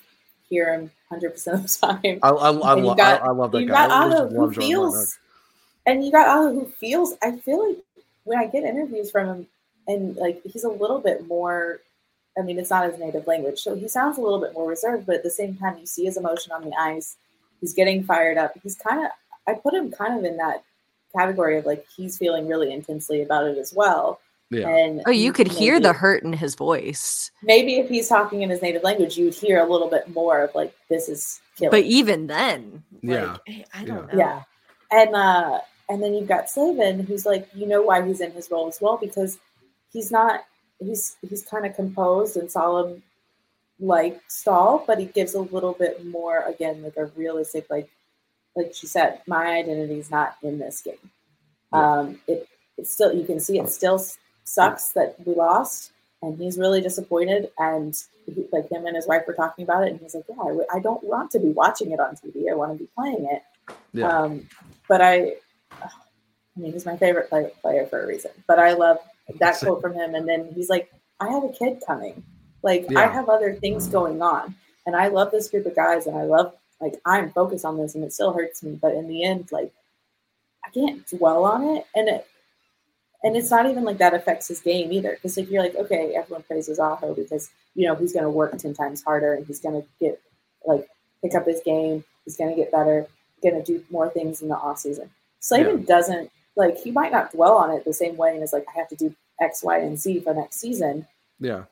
Hear 0.50 0.74
him 0.74 0.92
hundred 1.10 1.32
percent 1.32 1.58
of 1.58 1.64
the 1.64 1.88
time. 1.88 2.20
I, 2.24 2.30
I, 2.30 2.52
I, 2.52 2.74
lo- 2.74 2.96
got- 2.96 3.22
I, 3.22 3.32
love 3.32 3.52
that 3.52 3.62
you 3.62 3.68
guy. 3.68 3.88
got 3.88 3.92
Otto 3.92 4.30
who 4.30 4.42
love 4.42 4.54
John 4.54 4.64
Marnock. 4.64 4.68
feels, 4.68 5.18
and 5.86 6.06
you 6.06 6.12
got 6.12 6.28
Otto 6.28 6.54
who 6.54 6.66
feels. 6.68 7.16
I 7.22 7.32
feel 7.38 7.68
like 7.68 7.78
when 8.24 8.40
I 8.40 8.46
get 8.48 8.64
interviews 8.64 9.12
from 9.12 9.28
him, 9.28 9.48
and 9.88 10.16
like 10.16 10.42
he's 10.44 10.64
a 10.64 10.70
little 10.70 11.00
bit 11.00 11.28
more. 11.28 11.82
I 12.38 12.42
mean, 12.42 12.58
it's 12.58 12.70
not 12.70 12.90
his 12.90 13.00
native 13.00 13.28
language, 13.28 13.60
so 13.60 13.76
he 13.76 13.88
sounds 13.90 14.18
a 14.18 14.22
little 14.22 14.40
bit 14.40 14.54
more 14.54 14.70
reserved. 14.70 15.06
But 15.06 15.16
at 15.18 15.24
the 15.24 15.30
same 15.30 15.56
time, 15.58 15.78
you 15.78 15.86
see 15.86 16.06
his 16.06 16.16
emotion 16.16 16.54
on 16.54 16.64
the 16.64 16.72
ice. 16.80 17.18
He's 17.60 17.74
getting 17.74 18.04
fired 18.04 18.38
up. 18.38 18.54
He's 18.64 18.76
kind 18.78 19.04
of. 19.06 19.12
I 19.48 19.56
put 19.56 19.74
him 19.74 19.92
kind 19.92 20.18
of 20.18 20.24
in 20.24 20.38
that 20.38 20.64
category 21.16 21.58
of 21.58 21.66
like 21.66 21.86
he's 21.96 22.18
feeling 22.18 22.48
really 22.48 22.72
intensely 22.72 23.22
about 23.24 23.48
it 23.48 23.58
as 23.58 23.74
well. 23.74 24.20
Yeah, 24.52 24.68
And 24.68 25.02
Oh, 25.06 25.12
you 25.12 25.32
could 25.32 25.48
hear 25.48 25.80
the 25.80 25.94
hurt 25.94 26.24
in 26.24 26.34
his 26.34 26.56
voice. 26.56 27.30
Maybe 27.44 27.76
if 27.78 27.88
he's 27.88 28.08
talking 28.10 28.42
in 28.42 28.50
his 28.50 28.62
native 28.62 28.82
language, 28.84 29.16
you'd 29.18 29.36
hear 29.36 29.60
a 29.60 29.70
little 29.70 29.90
bit 29.90 30.08
more 30.14 30.42
of 30.42 30.56
like 30.56 30.74
this 30.90 31.08
is 31.08 31.40
killing. 31.56 31.72
But 31.72 31.84
even 31.84 32.28
then, 32.28 32.84
Yeah. 33.02 33.34
like, 33.34 33.42
I- 33.48 33.66
I 33.82 33.86
don't 33.86 34.12
know. 34.12 34.18
Yeah. 34.20 34.44
And 34.92 35.16
uh 35.16 35.60
and 35.88 36.02
then 36.04 36.14
you've 36.16 36.28
got 36.28 36.50
Slavin 36.50 37.00
who's 37.02 37.26
like, 37.26 37.48
you 37.54 37.66
know 37.68 37.82
why 37.84 38.06
he's 38.06 38.22
in 38.22 38.32
his 38.32 38.50
role 38.50 38.68
as 38.68 38.80
well, 38.82 38.98
because 38.98 39.38
he's 39.94 40.10
not 40.12 40.46
he's 40.80 41.16
he's 41.28 41.44
kind 41.44 41.66
of 41.68 41.76
composed 41.76 42.36
and 42.38 42.52
solemn 42.52 43.04
like 43.80 44.20
Staal, 44.30 44.84
but 44.88 45.00
he 45.00 45.06
gives 45.06 45.36
a 45.36 45.42
little 45.42 45.74
bit 45.74 46.06
more 46.06 46.42
again, 46.44 46.82
like 46.82 46.98
a 46.98 47.06
realistic, 47.16 47.70
like 47.70 47.90
like 48.56 48.74
she 48.74 48.88
said, 48.88 49.22
my 49.28 49.46
identity 49.46 50.00
is 50.00 50.10
not 50.10 50.38
in 50.42 50.58
this 50.58 50.82
game. 50.82 51.12
Yeah. 51.72 51.92
Um 52.00 52.20
it 52.28 52.48
it's 52.78 52.92
still 52.92 53.14
you 53.14 53.26
can 53.26 53.40
see 53.40 53.60
it 53.60 53.70
still 53.70 53.96
s- 53.96 54.18
sucks 54.50 54.90
that 54.90 55.16
we 55.26 55.34
lost 55.36 55.92
and 56.22 56.38
he's 56.38 56.58
really 56.58 56.82
disappointed 56.82 57.50
and 57.58 57.96
he, 58.26 58.46
like 58.52 58.70
him 58.70 58.86
and 58.86 58.96
his 58.96 59.08
wife 59.08 59.24
were 59.28 59.34
talking 59.34 59.64
about 59.64 59.84
it 59.84 59.92
and 59.92 60.00
he's 60.00 60.16
like 60.16 60.26
yeah 60.30 60.36
I, 60.42 60.48
w- 60.48 60.66
I 60.74 60.80
don't 60.80 61.04
want 61.04 61.32
to 61.32 61.40
be 61.40 61.50
watching 61.50 61.92
it 61.92 62.00
on 62.00 62.16
tv 62.16 62.52
i 62.52 62.56
want 62.56 62.74
to 62.74 62.78
be 62.78 62.90
playing 62.96 63.28
it 63.32 63.44
yeah, 63.94 64.08
um, 64.08 64.48
but 64.88 65.02
I, 65.02 65.36
I 65.82 65.90
mean, 66.62 66.74
he's 66.74 66.86
my 66.86 66.98
favorite 66.98 67.30
play, 67.30 67.52
player 67.62 67.86
for 67.86 68.04
a 68.04 68.08
reason. 68.08 68.32
But 68.48 68.60
I 68.60 68.74
love 68.74 68.98
that 69.40 69.60
quote 69.60 69.82
from 69.82 69.94
him. 69.94 70.16
And 70.16 70.28
then 70.28 70.52
he's 70.54 70.70
like, 70.70 70.92
I 71.20 71.30
have 71.30 71.44
a 71.44 71.50
kid 71.50 71.82
coming. 71.86 72.24
Like, 72.62 72.88
I 72.96 73.08
have 73.08 73.30
other 73.30 73.56
things 73.56 73.88
going 73.88 74.22
on. 74.22 74.56
And 74.86 74.96
I 74.96 75.08
love 75.08 75.32
this 75.32 75.50
group 75.50 75.66
of 75.66 75.76
guys. 75.76 76.08
And 76.08 76.18
I 76.18 76.24
love, 76.24 76.54
like, 76.82 77.00
I'm 77.06 77.32
focused 77.32 77.66
on 77.66 77.78
this 77.78 77.96
and 77.96 78.04
it 78.04 78.14
still 78.14 78.34
hurts 78.34 78.64
me. 78.64 78.78
But 78.82 78.94
in 78.94 79.08
the 79.08 79.24
end, 79.24 79.50
like, 79.52 79.72
I 80.66 80.70
can't 80.72 81.08
dwell 81.08 81.46
on 81.46 81.78
it. 81.78 81.86
And 81.96 82.10
it, 82.10 82.28
and 83.24 83.36
it's 83.36 83.52
not 83.52 83.70
even 83.70 83.84
like 83.84 83.98
that 83.98 84.14
affects 84.14 84.48
his 84.48 84.60
game 84.62 84.92
either. 84.92 85.12
Because 85.12 85.38
if 85.38 85.50
you're 85.50 85.62
like, 85.62 85.76
okay, 85.76 86.14
everyone 86.16 86.44
praises 86.44 86.80
Aho 86.80 87.14
because, 87.14 87.50
you 87.76 87.88
know, 87.88 87.96
he's 87.96 88.14
going 88.14 88.24
to 88.24 88.30
work 88.30 88.58
10 88.58 88.74
times 88.74 89.04
harder 89.04 89.34
and 89.34 89.46
he's 89.46 89.60
going 89.60 89.82
to 89.82 89.88
get, 90.00 90.22
like, 90.66 90.88
pick 91.22 91.36
up 91.36 91.46
his 91.46 91.62
game. 91.66 92.04
He's 92.26 92.38
going 92.38 92.50
to 92.50 92.56
get 92.56 92.72
better 92.72 93.08
going 93.42 93.56
to 93.56 93.64
do 93.64 93.84
more 93.90 94.10
things 94.10 94.42
in 94.42 94.48
the 94.50 94.56
off 94.56 94.80
season. 94.80 95.10
Slavin 95.40 95.84
doesn't 95.84 96.30
like 96.56 96.78
he 96.78 96.92
might 96.92 97.12
not 97.12 97.32
dwell 97.32 97.58
on 97.58 97.72
it 97.72 97.86
the 97.86 97.94
same 97.94 98.18
way 98.18 98.34
and 98.34 98.44
as 98.44 98.54
like 98.54 98.66
I 98.74 98.78
have 98.78 98.90
to 98.90 98.96
do 98.96 99.16
X, 99.40 99.64
Y, 99.64 99.78
and 99.80 99.98
Z 99.98 100.20
for 100.22 100.34
next 100.34 100.60
season, 100.60 101.08
yeah, 101.40 101.64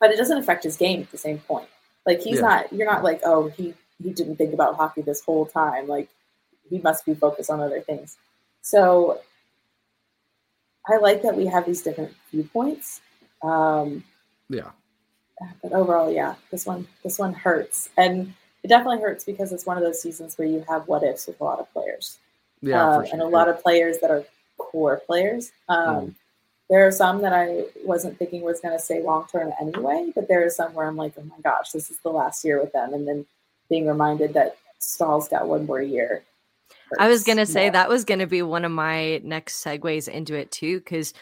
but 0.00 0.10
it 0.10 0.16
doesn't 0.16 0.38
affect 0.38 0.64
his 0.64 0.76
game 0.76 1.02
at 1.02 1.12
the 1.12 1.18
same 1.18 1.38
point. 1.38 1.68
Like 2.06 2.20
he's 2.20 2.36
Yeah. 2.36 2.46
not 2.48 2.72
you're 2.72 2.90
not 2.90 3.04
like, 3.04 3.20
oh, 3.24 3.48
he 3.48 3.74
he 4.02 4.10
didn't 4.10 4.36
think 4.36 4.52
about 4.52 4.74
hockey 4.74 5.02
this 5.02 5.20
whole 5.22 5.46
time. 5.46 5.86
Like 5.86 6.08
he 6.68 6.78
must 6.78 7.06
be 7.06 7.14
focused 7.14 7.50
on 7.50 7.60
other 7.60 7.80
things. 7.80 8.16
So 8.62 9.20
I 10.88 10.96
like 10.98 11.22
that 11.22 11.36
we 11.36 11.46
have 11.46 11.66
these 11.66 11.82
different 11.82 12.12
viewpoints. 12.30 13.00
Um 13.42 14.04
yeah, 14.48 14.70
but 15.62 15.72
overall, 15.72 16.12
yeah, 16.12 16.34
this 16.50 16.66
one 16.66 16.86
this 17.02 17.18
one 17.18 17.32
hurts. 17.34 17.88
And 17.96 18.34
it 18.62 18.68
definitely 18.68 19.00
hurts 19.00 19.24
because 19.24 19.52
it's 19.52 19.66
one 19.66 19.76
of 19.76 19.82
those 19.82 20.00
seasons 20.00 20.38
where 20.38 20.46
you 20.46 20.64
have 20.68 20.86
what 20.86 21.02
ifs 21.02 21.26
with 21.26 21.40
a 21.40 21.44
lot 21.44 21.58
of 21.60 21.72
players. 21.72 22.18
yeah, 22.60 22.88
um, 22.88 23.04
sure. 23.04 23.12
and 23.12 23.22
a 23.22 23.26
lot 23.26 23.48
of 23.48 23.60
players 23.62 23.98
that 23.98 24.10
are 24.10 24.24
core 24.58 25.02
players. 25.06 25.50
Um, 25.68 25.78
Mhm. 25.96 26.14
There 26.70 26.86
are 26.86 26.92
some 26.92 27.20
that 27.22 27.32
I 27.34 27.66
wasn't 27.84 28.18
thinking 28.18 28.40
was 28.42 28.60
going 28.60 28.72
to 28.72 28.82
stay 28.82 29.02
long 29.02 29.26
term 29.26 29.52
anyway, 29.60 30.10
but 30.14 30.26
there 30.28 30.46
are 30.46 30.48
some 30.48 30.72
where 30.72 30.86
I'm 30.86 30.96
like, 30.96 31.12
oh 31.18 31.22
my 31.24 31.36
gosh, 31.42 31.72
this 31.72 31.90
is 31.90 31.98
the 31.98 32.08
last 32.10 32.44
year 32.44 32.60
with 32.60 32.72
them, 32.72 32.94
and 32.94 33.06
then 33.06 33.26
being 33.68 33.86
reminded 33.86 34.32
that 34.34 34.56
Staal's 34.78 35.28
got 35.28 35.46
one 35.48 35.66
more 35.66 35.82
year. 35.82 36.22
I 36.98 37.08
was 37.08 37.24
gonna 37.24 37.46
say 37.46 37.64
more. 37.64 37.72
that 37.72 37.88
was 37.88 38.04
gonna 38.04 38.26
be 38.26 38.42
one 38.42 38.64
of 38.64 38.72
my 38.72 39.18
next 39.24 39.64
segues 39.64 40.08
into 40.08 40.34
it 40.34 40.50
too, 40.50 40.78
because 40.78 41.14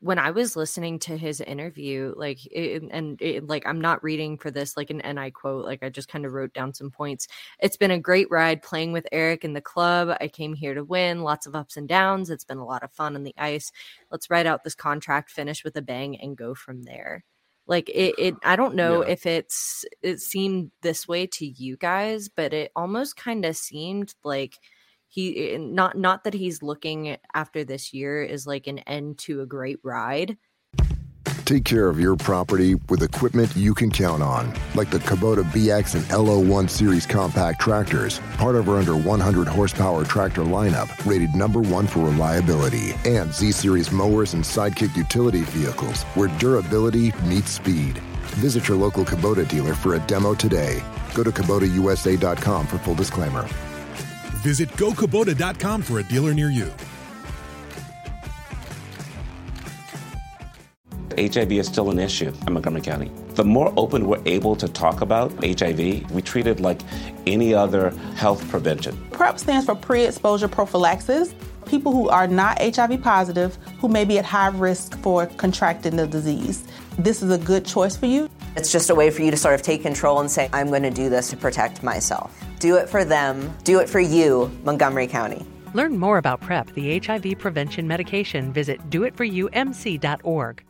when 0.00 0.18
I 0.18 0.30
was 0.30 0.54
listening 0.54 1.00
to 1.00 1.16
his 1.16 1.40
interview, 1.40 2.14
like, 2.16 2.38
it, 2.46 2.84
and 2.92 3.20
it, 3.20 3.48
like, 3.48 3.66
I'm 3.66 3.80
not 3.80 4.02
reading 4.04 4.38
for 4.38 4.48
this 4.50 4.76
like 4.76 4.90
an 4.90 4.98
NI 5.04 5.32
quote, 5.32 5.64
like, 5.64 5.82
I 5.82 5.88
just 5.88 6.08
kind 6.08 6.24
of 6.24 6.32
wrote 6.34 6.52
down 6.54 6.72
some 6.72 6.90
points. 6.90 7.26
It's 7.58 7.76
been 7.76 7.90
a 7.90 7.98
great 7.98 8.30
ride 8.30 8.62
playing 8.62 8.92
with 8.92 9.08
Eric 9.10 9.44
in 9.44 9.54
the 9.54 9.60
club. 9.60 10.16
I 10.20 10.28
came 10.28 10.54
here 10.54 10.74
to 10.74 10.84
win, 10.84 11.22
lots 11.24 11.46
of 11.46 11.56
ups 11.56 11.76
and 11.76 11.88
downs. 11.88 12.30
It's 12.30 12.44
been 12.44 12.58
a 12.58 12.64
lot 12.64 12.84
of 12.84 12.92
fun 12.92 13.16
on 13.16 13.24
the 13.24 13.34
ice. 13.38 13.72
Let's 14.10 14.30
write 14.30 14.46
out 14.46 14.62
this 14.62 14.76
contract, 14.76 15.30
finish 15.30 15.64
with 15.64 15.76
a 15.76 15.82
bang, 15.82 16.16
and 16.20 16.36
go 16.36 16.54
from 16.54 16.84
there. 16.84 17.24
Like 17.66 17.88
it, 17.90 18.14
it 18.18 18.34
I 18.44 18.54
don't 18.56 18.76
know 18.76 19.04
Yeah. 19.04 19.12
if 19.12 19.26
it's 19.26 19.84
it 20.00 20.20
seemed 20.20 20.70
this 20.82 21.06
way 21.08 21.26
to 21.26 21.44
you 21.46 21.76
guys, 21.76 22.28
but 22.28 22.52
it 22.54 22.70
almost 22.76 23.16
kind 23.16 23.44
of 23.44 23.56
seemed 23.56 24.14
like 24.24 24.54
he 25.08 25.52
eh, 25.52 25.58
not 25.58 25.96
not 25.96 26.24
that 26.24 26.34
he's 26.34 26.62
looking 26.62 27.16
after 27.34 27.64
this 27.64 27.92
year 27.92 28.22
is 28.22 28.46
like 28.46 28.66
an 28.66 28.78
end 28.80 29.18
to 29.18 29.40
a 29.40 29.46
great 29.46 29.78
ride 29.82 30.36
Take 31.48 31.64
care 31.64 31.88
of 31.88 31.98
your 31.98 32.14
property 32.14 32.74
with 32.90 33.02
equipment 33.02 33.56
you 33.56 33.72
can 33.72 33.90
count 33.90 34.22
on, 34.22 34.52
like 34.74 34.90
the 34.90 34.98
Kubota 34.98 35.42
BX 35.44 35.94
and 35.94 36.04
LO1 36.04 36.68
Series 36.68 37.06
compact 37.06 37.58
tractors, 37.58 38.18
part 38.36 38.54
of 38.54 38.68
our 38.68 38.76
under 38.76 38.94
100 38.94 39.48
horsepower 39.48 40.04
tractor 40.04 40.42
lineup, 40.42 40.90
rated 41.06 41.34
number 41.34 41.62
one 41.62 41.86
for 41.86 42.00
reliability, 42.00 42.92
and 43.06 43.32
Z 43.32 43.52
Series 43.52 43.90
mowers 43.90 44.34
and 44.34 44.44
Sidekick 44.44 44.94
utility 44.94 45.40
vehicles, 45.40 46.02
where 46.16 46.28
durability 46.36 47.12
meets 47.24 47.52
speed. 47.52 47.96
Visit 48.36 48.68
your 48.68 48.76
local 48.76 49.06
Kubota 49.06 49.48
dealer 49.48 49.74
for 49.74 49.94
a 49.94 50.00
demo 50.00 50.34
today. 50.34 50.82
Go 51.14 51.24
to 51.24 51.30
KubotaUSA.com 51.30 52.66
for 52.66 52.76
full 52.76 52.94
disclaimer. 52.94 53.48
Visit 54.42 54.68
gokubota.com 54.70 55.82
for 55.82 55.98
a 55.98 56.02
dealer 56.04 56.32
near 56.32 56.50
you. 56.50 56.72
HIV 61.18 61.50
is 61.52 61.66
still 61.66 61.90
an 61.90 61.98
issue 61.98 62.32
in 62.46 62.52
Montgomery 62.52 62.80
County. 62.80 63.10
The 63.34 63.44
more 63.44 63.72
open 63.76 64.06
we're 64.06 64.22
able 64.24 64.54
to 64.54 64.68
talk 64.68 65.00
about 65.00 65.32
HIV, 65.44 66.08
we 66.12 66.22
treat 66.22 66.46
it 66.46 66.60
like 66.60 66.80
any 67.26 67.52
other 67.52 67.90
health 68.14 68.48
prevention. 68.48 68.96
PrEP 69.10 69.40
stands 69.40 69.66
for 69.66 69.74
pre 69.74 70.04
exposure 70.04 70.46
prophylaxis. 70.46 71.34
People 71.66 71.92
who 71.92 72.08
are 72.08 72.28
not 72.28 72.58
HIV 72.62 73.02
positive, 73.02 73.58
who 73.80 73.88
may 73.88 74.04
be 74.04 74.18
at 74.18 74.24
high 74.24 74.48
risk 74.48 74.96
for 75.00 75.26
contracting 75.26 75.96
the 75.96 76.06
disease. 76.06 76.64
This 76.98 77.22
is 77.22 77.30
a 77.32 77.38
good 77.38 77.66
choice 77.66 77.96
for 77.96 78.06
you. 78.06 78.30
It's 78.56 78.70
just 78.70 78.88
a 78.88 78.94
way 78.94 79.10
for 79.10 79.22
you 79.22 79.30
to 79.32 79.36
sort 79.36 79.54
of 79.54 79.62
take 79.62 79.82
control 79.82 80.20
and 80.20 80.30
say, 80.30 80.48
I'm 80.52 80.68
going 80.68 80.84
to 80.84 80.90
do 80.90 81.10
this 81.10 81.28
to 81.30 81.36
protect 81.36 81.82
myself. 81.82 82.47
Do 82.60 82.76
it 82.76 82.88
for 82.88 83.04
them, 83.04 83.54
do 83.64 83.78
it 83.80 83.88
for 83.88 84.00
you, 84.00 84.50
Montgomery 84.64 85.06
County. 85.06 85.46
Learn 85.74 85.96
more 85.98 86.18
about 86.18 86.40
PrEP, 86.40 86.72
the 86.74 86.98
HIV 86.98 87.38
prevention 87.38 87.86
medication. 87.86 88.52
Visit 88.52 88.80
doitforyoumc.org. 88.90 90.64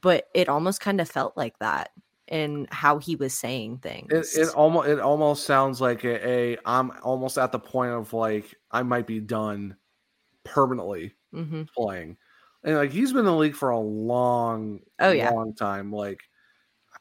but 0.00 0.24
it 0.34 0.48
almost 0.48 0.80
kind 0.80 1.00
of 1.00 1.10
felt 1.10 1.36
like 1.36 1.58
that 1.58 1.90
in 2.28 2.66
how 2.70 2.98
he 2.98 3.16
was 3.16 3.36
saying 3.36 3.78
things. 3.78 4.10
It, 4.36 4.40
it 4.48 4.54
almost 4.54 4.88
it 4.88 5.00
almost 5.00 5.44
sounds 5.44 5.80
like 5.80 6.04
a, 6.04 6.26
a 6.54 6.56
I'm 6.64 6.92
almost 7.02 7.36
at 7.38 7.52
the 7.52 7.58
point 7.58 7.90
of 7.92 8.12
like 8.14 8.54
I 8.70 8.82
might 8.82 9.06
be 9.06 9.20
done 9.20 9.76
permanently 10.44 11.12
Mhm. 11.34 11.68
playing, 11.76 12.16
and 12.64 12.76
like 12.76 12.92
he's 12.92 13.10
been 13.12 13.20
in 13.20 13.24
the 13.26 13.34
league 13.36 13.56
for 13.56 13.70
a 13.70 13.78
long, 13.78 14.80
Oh, 15.00 15.10
yeah. 15.10 15.30
long 15.30 15.54
time. 15.54 15.92
Like 15.92 16.20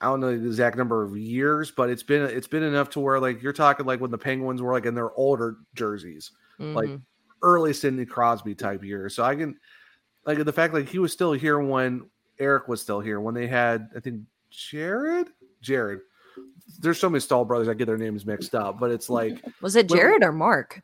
I 0.01 0.05
don't 0.05 0.19
know 0.21 0.27
the 0.37 0.45
exact 0.47 0.77
number 0.77 1.03
of 1.03 1.17
years, 1.17 1.71
but 1.71 1.89
it's 1.89 2.03
been 2.03 2.21
it's 2.23 2.47
been 2.47 2.63
enough 2.63 2.89
to 2.91 2.99
where 2.99 3.19
like 3.19 3.41
you're 3.43 3.53
talking 3.53 3.85
like 3.85 3.99
when 3.99 4.11
the 4.11 4.17
Penguins 4.17 4.61
were 4.61 4.71
like 4.71 4.85
in 4.85 4.95
their 4.95 5.11
older 5.13 5.57
jerseys, 5.75 6.31
like 6.57 6.89
Mhm. 6.89 7.01
early 7.43 7.73
Sidney 7.73 8.05
Crosby 8.05 8.55
type 8.55 8.83
years. 8.83 9.13
So 9.15 9.23
I 9.23 9.35
can 9.35 9.57
like 10.25 10.43
the 10.43 10.53
fact 10.53 10.73
like 10.73 10.87
he 10.87 10.99
was 10.99 11.11
still 11.11 11.33
here 11.33 11.59
when 11.59 12.09
Eric 12.39 12.67
was 12.69 12.81
still 12.81 13.01
here 13.01 13.19
when 13.19 13.35
they 13.35 13.47
had 13.47 13.89
I 13.95 13.99
think 13.99 14.21
Jared 14.49 15.27
Jared. 15.61 15.99
There's 16.79 16.99
so 16.99 17.09
many 17.09 17.19
Staal 17.19 17.43
brothers 17.43 17.67
I 17.67 17.73
get 17.73 17.85
their 17.87 17.97
names 17.97 18.25
mixed 18.25 18.55
up, 18.55 18.79
but 18.79 18.91
it's 18.91 19.09
like 19.09 19.43
was 19.61 19.75
it 19.75 19.89
when- 19.89 19.99
Jared 19.99 20.23
or 20.23 20.31
Mark? 20.31 20.81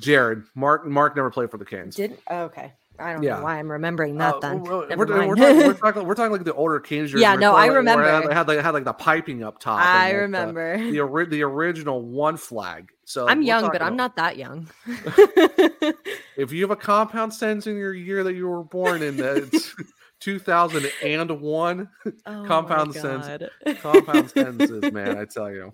Jared 0.00 0.42
Mark 0.56 0.84
Mark 0.86 1.14
never 1.14 1.30
played 1.30 1.50
for 1.52 1.58
the 1.58 1.64
Canes. 1.64 1.94
Did 1.94 2.18
oh, 2.28 2.42
okay. 2.44 2.72
I 2.98 3.12
don't 3.12 3.22
Yeah. 3.22 3.36
know 3.36 3.44
why 3.44 3.58
I'm 3.58 3.70
remembering 3.70 4.16
that 4.18 4.34
Uh, 4.36 4.40
then. 4.40 4.62
we're, 4.62 4.88
we're, 4.96 4.96
we're 4.96 5.06
talking, 5.06 5.28
we're, 5.66 5.74
talking, 5.74 6.04
we're 6.06 6.14
talking 6.14 6.32
like 6.32 6.44
the 6.44 6.54
older 6.54 6.80
jerseys. 6.80 7.20
Yeah, 7.20 7.34
no, 7.34 7.54
I 7.54 7.66
like- 7.66 7.72
remember. 7.76 8.04
Had, 8.04 8.32
had 8.32 8.48
like 8.48 8.58
had 8.60 8.74
like 8.74 8.84
the 8.84 8.92
piping 8.92 9.42
up 9.42 9.58
top. 9.58 9.80
and, 9.80 9.88
I 9.88 10.06
like, 10.06 10.16
remember. 10.16 10.90
the, 10.90 11.00
ori- 11.00 11.26
the 11.26 11.42
original 11.42 12.02
one 12.02 12.36
flag. 12.36 12.90
So 13.04 13.28
I'm 13.28 13.42
young, 13.42 13.70
but 13.70 13.82
I'm 13.82 13.96
not 13.96 14.16
that 14.16 14.36
young. 14.36 14.68
If 16.36 16.52
you 16.52 16.60
have 16.62 16.70
a 16.70 16.76
compound 16.76 17.32
sentence 17.32 17.66
in 17.66 17.76
your 17.78 17.94
year 17.94 18.22
that 18.24 18.34
you 18.34 18.46
were 18.46 18.62
born 18.62 19.02
in, 19.02 19.16
that's 19.16 19.74
2001 20.20 21.88
Oh 22.26 22.44
compound 22.46 22.94
God. 22.94 23.50
Compound 23.80 24.30
sentences, 24.30 24.82
man. 24.92 25.18
I 25.18 25.24
tell 25.24 25.50
you. 25.50 25.72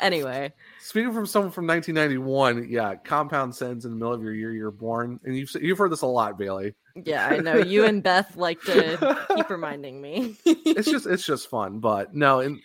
anyway, 0.00 0.52
Speaking 0.80 1.12
from 1.12 1.26
someone 1.26 1.52
from 1.52 1.66
1991, 1.66 2.68
yeah, 2.70 2.94
compound 2.96 3.54
sentence 3.54 3.84
in 3.84 3.90
the 3.92 3.96
middle 3.96 4.12
of 4.12 4.22
your 4.22 4.34
year 4.34 4.52
you're 4.52 4.70
born, 4.70 5.20
and 5.24 5.36
you've 5.36 5.50
you've 5.60 5.78
heard 5.78 5.92
this 5.92 6.02
a 6.02 6.06
lot, 6.06 6.38
Bailey. 6.38 6.74
yeah, 7.04 7.26
I 7.26 7.38
know 7.38 7.56
you 7.56 7.84
and 7.84 8.02
Beth 8.04 8.36
like 8.36 8.60
to 8.62 9.26
keep 9.36 9.48
reminding 9.48 10.00
me. 10.00 10.36
it's 10.44 10.90
just 10.90 11.06
it's 11.06 11.24
just 11.24 11.48
fun, 11.48 11.78
but 11.78 12.14
no, 12.14 12.40
and 12.40 12.60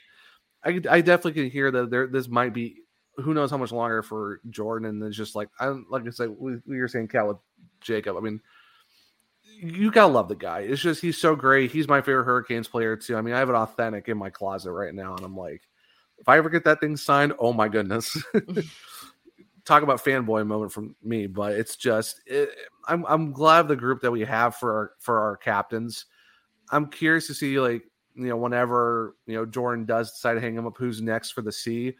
I 0.64 0.82
I 0.90 1.02
definitely 1.02 1.34
can 1.34 1.50
hear 1.52 1.72
that 1.72 1.90
there 1.90 2.08
this 2.08 2.28
might 2.28 2.54
be 2.54 2.78
who 3.18 3.34
knows 3.34 3.50
how 3.52 3.58
much 3.58 3.72
longer 3.72 4.04
for 4.04 4.42
Jordan, 4.50 4.90
and 4.90 5.04
it's 5.04 5.18
just 5.18 5.36
like 5.36 5.50
I 5.60 5.74
like 5.90 6.06
I 6.08 6.10
said 6.10 6.30
we, 6.30 6.58
we 6.68 6.80
were 6.80 6.88
saying 6.88 7.08
Kat 7.08 7.28
with 7.28 7.38
Jaccob. 7.82 8.18
I 8.18 8.22
mean, 8.22 8.42
you 9.60 9.92
gotta 9.92 10.12
love 10.12 10.28
the 10.28 10.36
guy. 10.36 10.60
It's 10.60 10.82
just 10.82 11.02
he's 11.02 11.18
so 11.18 11.36
great. 11.36 11.72
He's 11.72 11.88
my 11.88 12.02
favorite 12.02 12.26
Hurricanes 12.26 12.68
player 12.68 12.96
too. 12.96 13.16
I 13.16 13.22
mean, 13.22 13.34
I 13.34 13.40
have 13.40 13.50
an 13.50 13.56
authentic 13.56 14.08
in 14.08 14.18
my 14.18 14.30
closet 14.30 14.72
right 14.72 14.94
now, 14.94 15.16
and 15.16 15.26
I'm 15.26 15.36
like, 15.36 15.64
if 16.18 16.28
I 16.30 16.38
ever 16.38 16.50
get 16.50 16.64
that 16.66 16.80
thing 16.80 16.98
signed, 16.98 17.34
oh 17.40 17.54
my 17.54 17.68
goodness. 17.68 18.16
Talk 19.66 19.84
about 19.84 20.04
fanboy 20.04 20.48
moment 20.48 20.72
from 20.72 20.96
me, 21.04 21.28
but 21.28 21.54
it's 21.54 21.76
just 21.76 22.22
it, 22.26 22.50
I'm 22.88 23.06
I'm 23.06 23.32
glad 23.34 23.68
the 23.68 23.76
group 23.76 24.02
that 24.02 24.12
we 24.12 24.22
have 24.22 24.56
for 24.56 24.74
our, 24.74 24.92
for 25.00 25.20
our 25.20 25.38
captains. 25.38 26.06
I'm 26.70 26.88
curious 26.88 27.28
to 27.28 27.34
see 27.34 27.60
like 27.60 27.84
you 28.16 28.30
know 28.30 28.38
whenever 28.38 29.16
you 29.26 29.36
know 29.36 29.46
Jordan 29.46 29.86
does 29.86 30.12
decide 30.12 30.36
to 30.36 30.42
hang 30.42 30.56
him 30.56 30.68
up, 30.68 30.78
who's 30.78 31.02
next 31.02 31.32
for 31.32 31.42
the 31.42 31.52
C? 31.52 31.96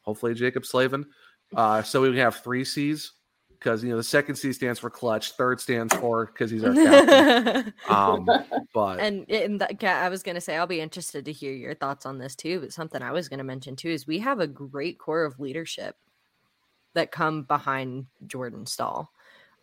Hopefully 0.00 0.34
Jaccob 0.34 0.66
Slavin. 0.66 1.06
Uh, 1.54 1.82
so 1.82 2.02
we 2.02 2.08
can 2.08 2.18
have 2.18 2.36
three 2.36 2.64
C's 2.64 3.12
because 3.58 3.82
you 3.82 3.90
know 3.90 3.96
the 3.96 4.02
second 4.02 4.36
C 4.36 4.52
stands 4.52 4.78
for 4.78 4.90
clutch, 4.90 5.32
third 5.32 5.60
stands 5.60 5.94
for 5.94 6.26
because 6.26 6.50
he's 6.50 6.64
our 6.64 6.74
captain. 6.74 7.74
um, 7.88 8.28
but 8.74 9.00
and 9.00 9.24
in 9.28 9.58
that, 9.58 9.82
I 9.82 10.08
was 10.08 10.22
going 10.22 10.34
to 10.34 10.40
say 10.40 10.56
I'll 10.56 10.66
be 10.66 10.80
interested 10.80 11.24
to 11.24 11.32
hear 11.32 11.52
your 11.52 11.74
thoughts 11.74 12.06
on 12.06 12.18
this 12.18 12.34
too. 12.34 12.60
But 12.60 12.72
something 12.72 13.02
I 13.02 13.12
was 13.12 13.28
going 13.28 13.38
to 13.38 13.44
mention 13.44 13.76
too 13.76 13.90
is 13.90 14.06
we 14.06 14.18
have 14.20 14.40
a 14.40 14.46
great 14.46 14.98
core 14.98 15.24
of 15.24 15.40
leadership 15.40 15.96
that 16.94 17.12
come 17.12 17.42
behind 17.42 18.06
Jordan 18.26 18.66
Staal. 18.66 19.10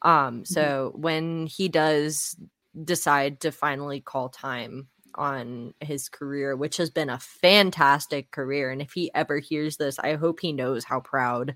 Um, 0.02 0.44
so 0.46 0.92
when 0.96 1.46
he 1.46 1.70
does 1.70 2.36
decide 2.84 3.40
to 3.42 3.52
finally 3.52 4.00
call 4.02 4.30
time 4.30 4.88
on 5.16 5.74
his 5.80 6.10
career, 6.10 6.56
which 6.56 6.78
has 6.78 6.90
been 6.90 7.10
a 7.10 7.20
fantastic 7.20 8.32
career, 8.32 8.72
and 8.72 8.82
if 8.82 8.94
he 8.94 9.12
ever 9.14 9.40
hears 9.40 9.78
this, 9.78 10.00
I 10.00 10.16
hope 10.16 10.40
he 10.40 10.54
knows 10.54 10.84
how 10.84 11.00
proud 11.00 11.56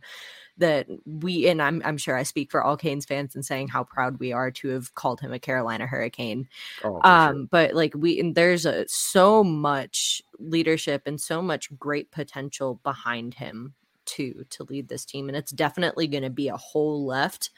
that 0.57 0.87
we 1.05 1.47
and 1.49 1.61
I'm 1.61 1.81
I'm 1.83 1.97
sure 1.97 2.15
I 2.15 2.23
speak 2.23 2.49
for 2.49 2.63
all 2.63 2.77
Canes 2.77 3.05
fans 3.05 3.35
in 3.35 3.43
saying 3.43 3.67
how 3.67 3.83
proud 3.83 4.19
we 4.19 4.31
are 4.31 4.51
to 4.51 4.69
have 4.69 4.95
called 4.95 5.19
him 5.19 5.33
a 5.33 5.39
Carolina 5.39 5.85
Hurricane. 5.85 6.47
Oh, 6.83 7.01
um, 7.03 7.35
sure. 7.35 7.47
but 7.51 7.73
like 7.73 7.93
we 7.95 8.19
and 8.19 8.35
there's 8.35 8.65
a 8.65 8.85
so 8.87 9.43
much 9.43 10.21
leadership 10.39 11.03
and 11.05 11.19
so 11.19 11.41
much 11.41 11.77
great 11.77 12.11
potential 12.11 12.79
behind 12.83 13.33
him 13.33 13.73
to 14.05 14.45
to 14.51 14.63
lead 14.63 14.87
this 14.87 15.05
team, 15.05 15.27
and 15.27 15.35
it's 15.35 15.51
definitely 15.51 16.07
going 16.07 16.23
to 16.23 16.29
be 16.29 16.47
a 16.47 16.57
hole 16.57 17.05
left 17.05 17.49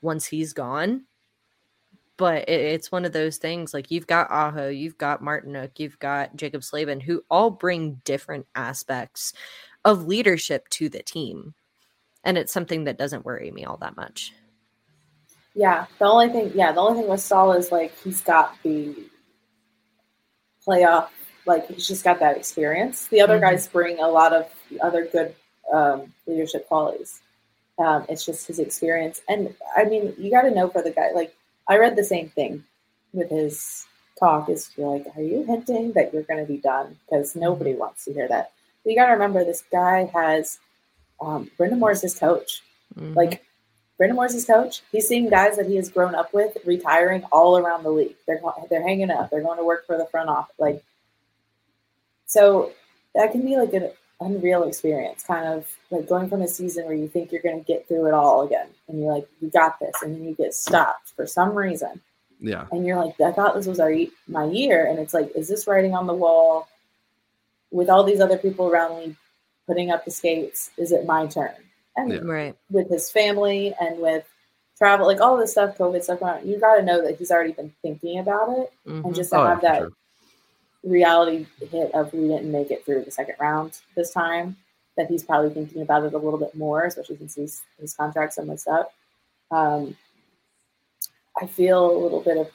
once 0.00 0.26
he's 0.26 0.52
gone. 0.52 1.06
But 2.16 2.48
it, 2.48 2.60
it's 2.60 2.92
one 2.92 3.04
of 3.04 3.12
those 3.12 3.38
things 3.38 3.74
like 3.74 3.90
you've 3.90 4.06
got 4.06 4.30
Aho, 4.30 4.68
you've 4.68 4.98
got 4.98 5.22
Martinook, 5.22 5.78
you've 5.78 5.98
got 5.98 6.36
Jaccob 6.36 6.62
Slavin, 6.62 7.00
who 7.00 7.24
all 7.30 7.50
bring 7.50 8.00
different 8.04 8.46
aspects 8.54 9.32
of 9.84 10.06
leadership 10.06 10.68
to 10.70 10.88
the 10.88 11.02
team. 11.02 11.54
And 12.22 12.38
it's 12.38 12.52
something 12.52 12.84
that 12.84 12.98
doesn't 12.98 13.24
worry 13.24 13.50
me 13.50 13.64
all 13.64 13.76
that 13.78 13.96
much. 13.96 14.32
Yeah, 15.54 15.86
the 15.98 16.06
only 16.06 16.30
thing, 16.30 16.52
yeah, 16.54 16.72
the 16.72 16.80
only 16.80 17.00
thing 17.02 17.10
with 17.10 17.20
Staal 17.20 17.52
is 17.52 17.70
like 17.70 17.96
he's 18.02 18.20
got 18.20 18.56
the 18.62 18.94
playoff, 20.66 21.08
like 21.46 21.68
he's 21.68 21.86
just 21.86 22.02
got 22.02 22.18
that 22.20 22.36
experience. 22.36 23.06
The 23.08 23.20
other 23.20 23.38
Mhm. 23.38 23.42
guys 23.42 23.68
bring 23.68 23.98
a 24.00 24.08
lot 24.08 24.32
of 24.32 24.50
other 24.80 25.06
good 25.06 25.34
um, 25.72 26.12
leadership 26.26 26.66
qualities. 26.68 27.20
Um, 27.78 28.04
it's 28.08 28.24
just 28.24 28.46
his 28.46 28.58
experience, 28.58 29.20
and 29.28 29.54
I 29.76 29.84
mean, 29.84 30.14
you 30.18 30.30
got 30.30 30.42
to 30.42 30.50
know 30.50 30.68
for 30.68 30.82
the 30.82 30.90
guy. 30.90 31.10
Like 31.12 31.34
I 31.68 31.78
read 31.78 31.96
the 31.96 32.04
same 32.04 32.28
thing 32.28 32.64
with 33.12 33.30
his 33.30 33.86
talk. 34.18 34.48
Is 34.48 34.70
like, 34.76 35.06
are 35.16 35.22
you 35.22 35.44
hinting 35.44 35.92
that 35.92 36.12
you're 36.12 36.22
going 36.22 36.44
to 36.44 36.50
be 36.50 36.58
done? 36.58 36.96
Because 37.06 37.34
nobody 37.34 37.74
wants 37.74 38.04
to 38.04 38.12
hear 38.12 38.28
that. 38.28 38.52
But 38.82 38.90
you 38.90 38.96
got 38.96 39.06
to 39.06 39.12
remember, 39.12 39.44
this 39.44 39.64
guy 39.72 40.10
has 40.14 40.58
um, 41.20 41.50
Brind'Amour's 41.58 42.02
his 42.02 42.18
coach. 42.18 42.62
Mhm. 42.98 43.14
Like 43.16 43.44
Brind'Amour's 43.98 44.34
his 44.34 44.44
coach. 44.44 44.82
He's 44.92 45.08
seeing 45.08 45.30
guys 45.30 45.56
that 45.56 45.66
he 45.66 45.76
has 45.76 45.88
grown 45.88 46.14
up 46.14 46.32
with 46.34 46.56
retiring 46.64 47.24
all 47.32 47.56
around 47.58 47.82
the 47.82 47.90
league. 47.90 48.16
They're 48.26 48.40
they're 48.68 48.86
hanging 48.86 49.10
up. 49.10 49.30
They're 49.30 49.42
going 49.42 49.58
to 49.58 49.64
work 49.64 49.86
for 49.86 49.96
the 49.96 50.06
front 50.06 50.28
office. 50.28 50.54
Like, 50.58 50.82
so 52.26 52.72
that 53.14 53.32
can 53.32 53.42
be 53.42 53.56
like 53.56 53.72
an 53.72 53.90
unreal 54.24 54.64
experience. 54.64 55.22
Kind 55.22 55.46
of 55.46 55.66
like 55.90 56.08
going 56.08 56.28
from 56.28 56.42
a 56.42 56.48
season 56.48 56.84
where 56.86 56.94
you 56.94 57.08
think 57.08 57.30
you're 57.30 57.42
going 57.42 57.58
to 57.58 57.64
get 57.66 57.86
through 57.86 58.06
it 58.06 58.14
all 58.14 58.42
again, 58.42 58.68
and 58.88 59.00
you're 59.00 59.12
like, 59.12 59.28
you 59.40 59.48
got 59.50 59.78
this, 59.80 59.94
and 60.02 60.14
then 60.14 60.24
you 60.24 60.34
get 60.34 60.54
stopped 60.54 61.10
for 61.16 61.26
some 61.26 61.54
reason, 61.54 62.00
yeah, 62.40 62.66
and 62.72 62.86
you're 62.86 62.96
like, 63.02 63.20
I 63.20 63.32
thought 63.32 63.54
this 63.54 63.66
was 63.66 63.80
our 63.80 63.94
my 64.26 64.44
year, 64.44 64.86
and 64.86 64.98
it's 64.98 65.14
like, 65.14 65.30
is 65.36 65.48
this 65.48 65.66
writing 65.66 65.94
on 65.94 66.06
the 66.06 66.14
wall? 66.14 66.68
With 67.70 67.88
all 67.90 68.04
these 68.04 68.20
other 68.20 68.38
people 68.38 68.68
around 68.68 68.98
me 68.98 69.16
putting 69.66 69.90
up 69.90 70.04
the 70.04 70.10
skates, 70.12 70.70
is 70.76 70.92
it 70.92 71.06
my 71.06 71.26
turn? 71.26 71.54
And 71.96 72.12
Yeah. 72.12 72.20
Right. 72.22 72.54
with 72.70 72.88
his 72.88 73.10
family 73.10 73.74
and 73.80 73.98
with 73.98 74.24
travel, 74.78 75.06
like 75.06 75.20
all 75.20 75.36
this 75.36 75.52
stuff, 75.52 75.76
COVID 75.76 76.04
stuff 76.04 76.20
going 76.20 76.34
on, 76.38 76.48
you 76.48 76.60
got 76.60 76.76
to 76.76 76.82
know 76.82 77.02
that 77.02 77.18
he's 77.18 77.32
already 77.32 77.52
been 77.52 77.72
thinking 77.82 78.20
about 78.20 78.50
it. 78.58 78.72
Mhm. 78.86 79.04
And 79.06 79.14
just 79.14 79.30
to 79.30 79.38
Oh, 79.40 79.44
have 79.46 79.58
for 79.58 79.62
that 79.62 79.78
sure. 79.78 79.92
Reality 80.84 81.46
hit 81.70 81.92
of 81.94 82.12
we 82.12 82.28
didn't 82.28 82.50
make 82.52 82.70
it 82.70 82.84
through 82.84 83.04
the 83.04 83.10
second 83.10 83.36
round 83.40 83.78
this 83.96 84.12
time, 84.12 84.56
that 84.96 85.08
he's 85.08 85.22
probably 85.22 85.50
thinking 85.50 85.82
about 85.82 86.04
it 86.04 86.12
a 86.14 86.18
little 86.18 86.38
bit 86.38 86.54
more, 86.54 86.84
especially 86.84 87.16
since 87.16 87.34
his, 87.34 87.62
his 87.80 87.94
contract's 87.94 88.36
so 88.36 88.44
messed 88.44 88.68
up. 88.68 88.92
Um, 89.50 89.96
I 91.40 91.46
feel 91.46 91.90
a 91.90 91.98
little 92.02 92.20
bit 92.20 92.36
of 92.36 92.48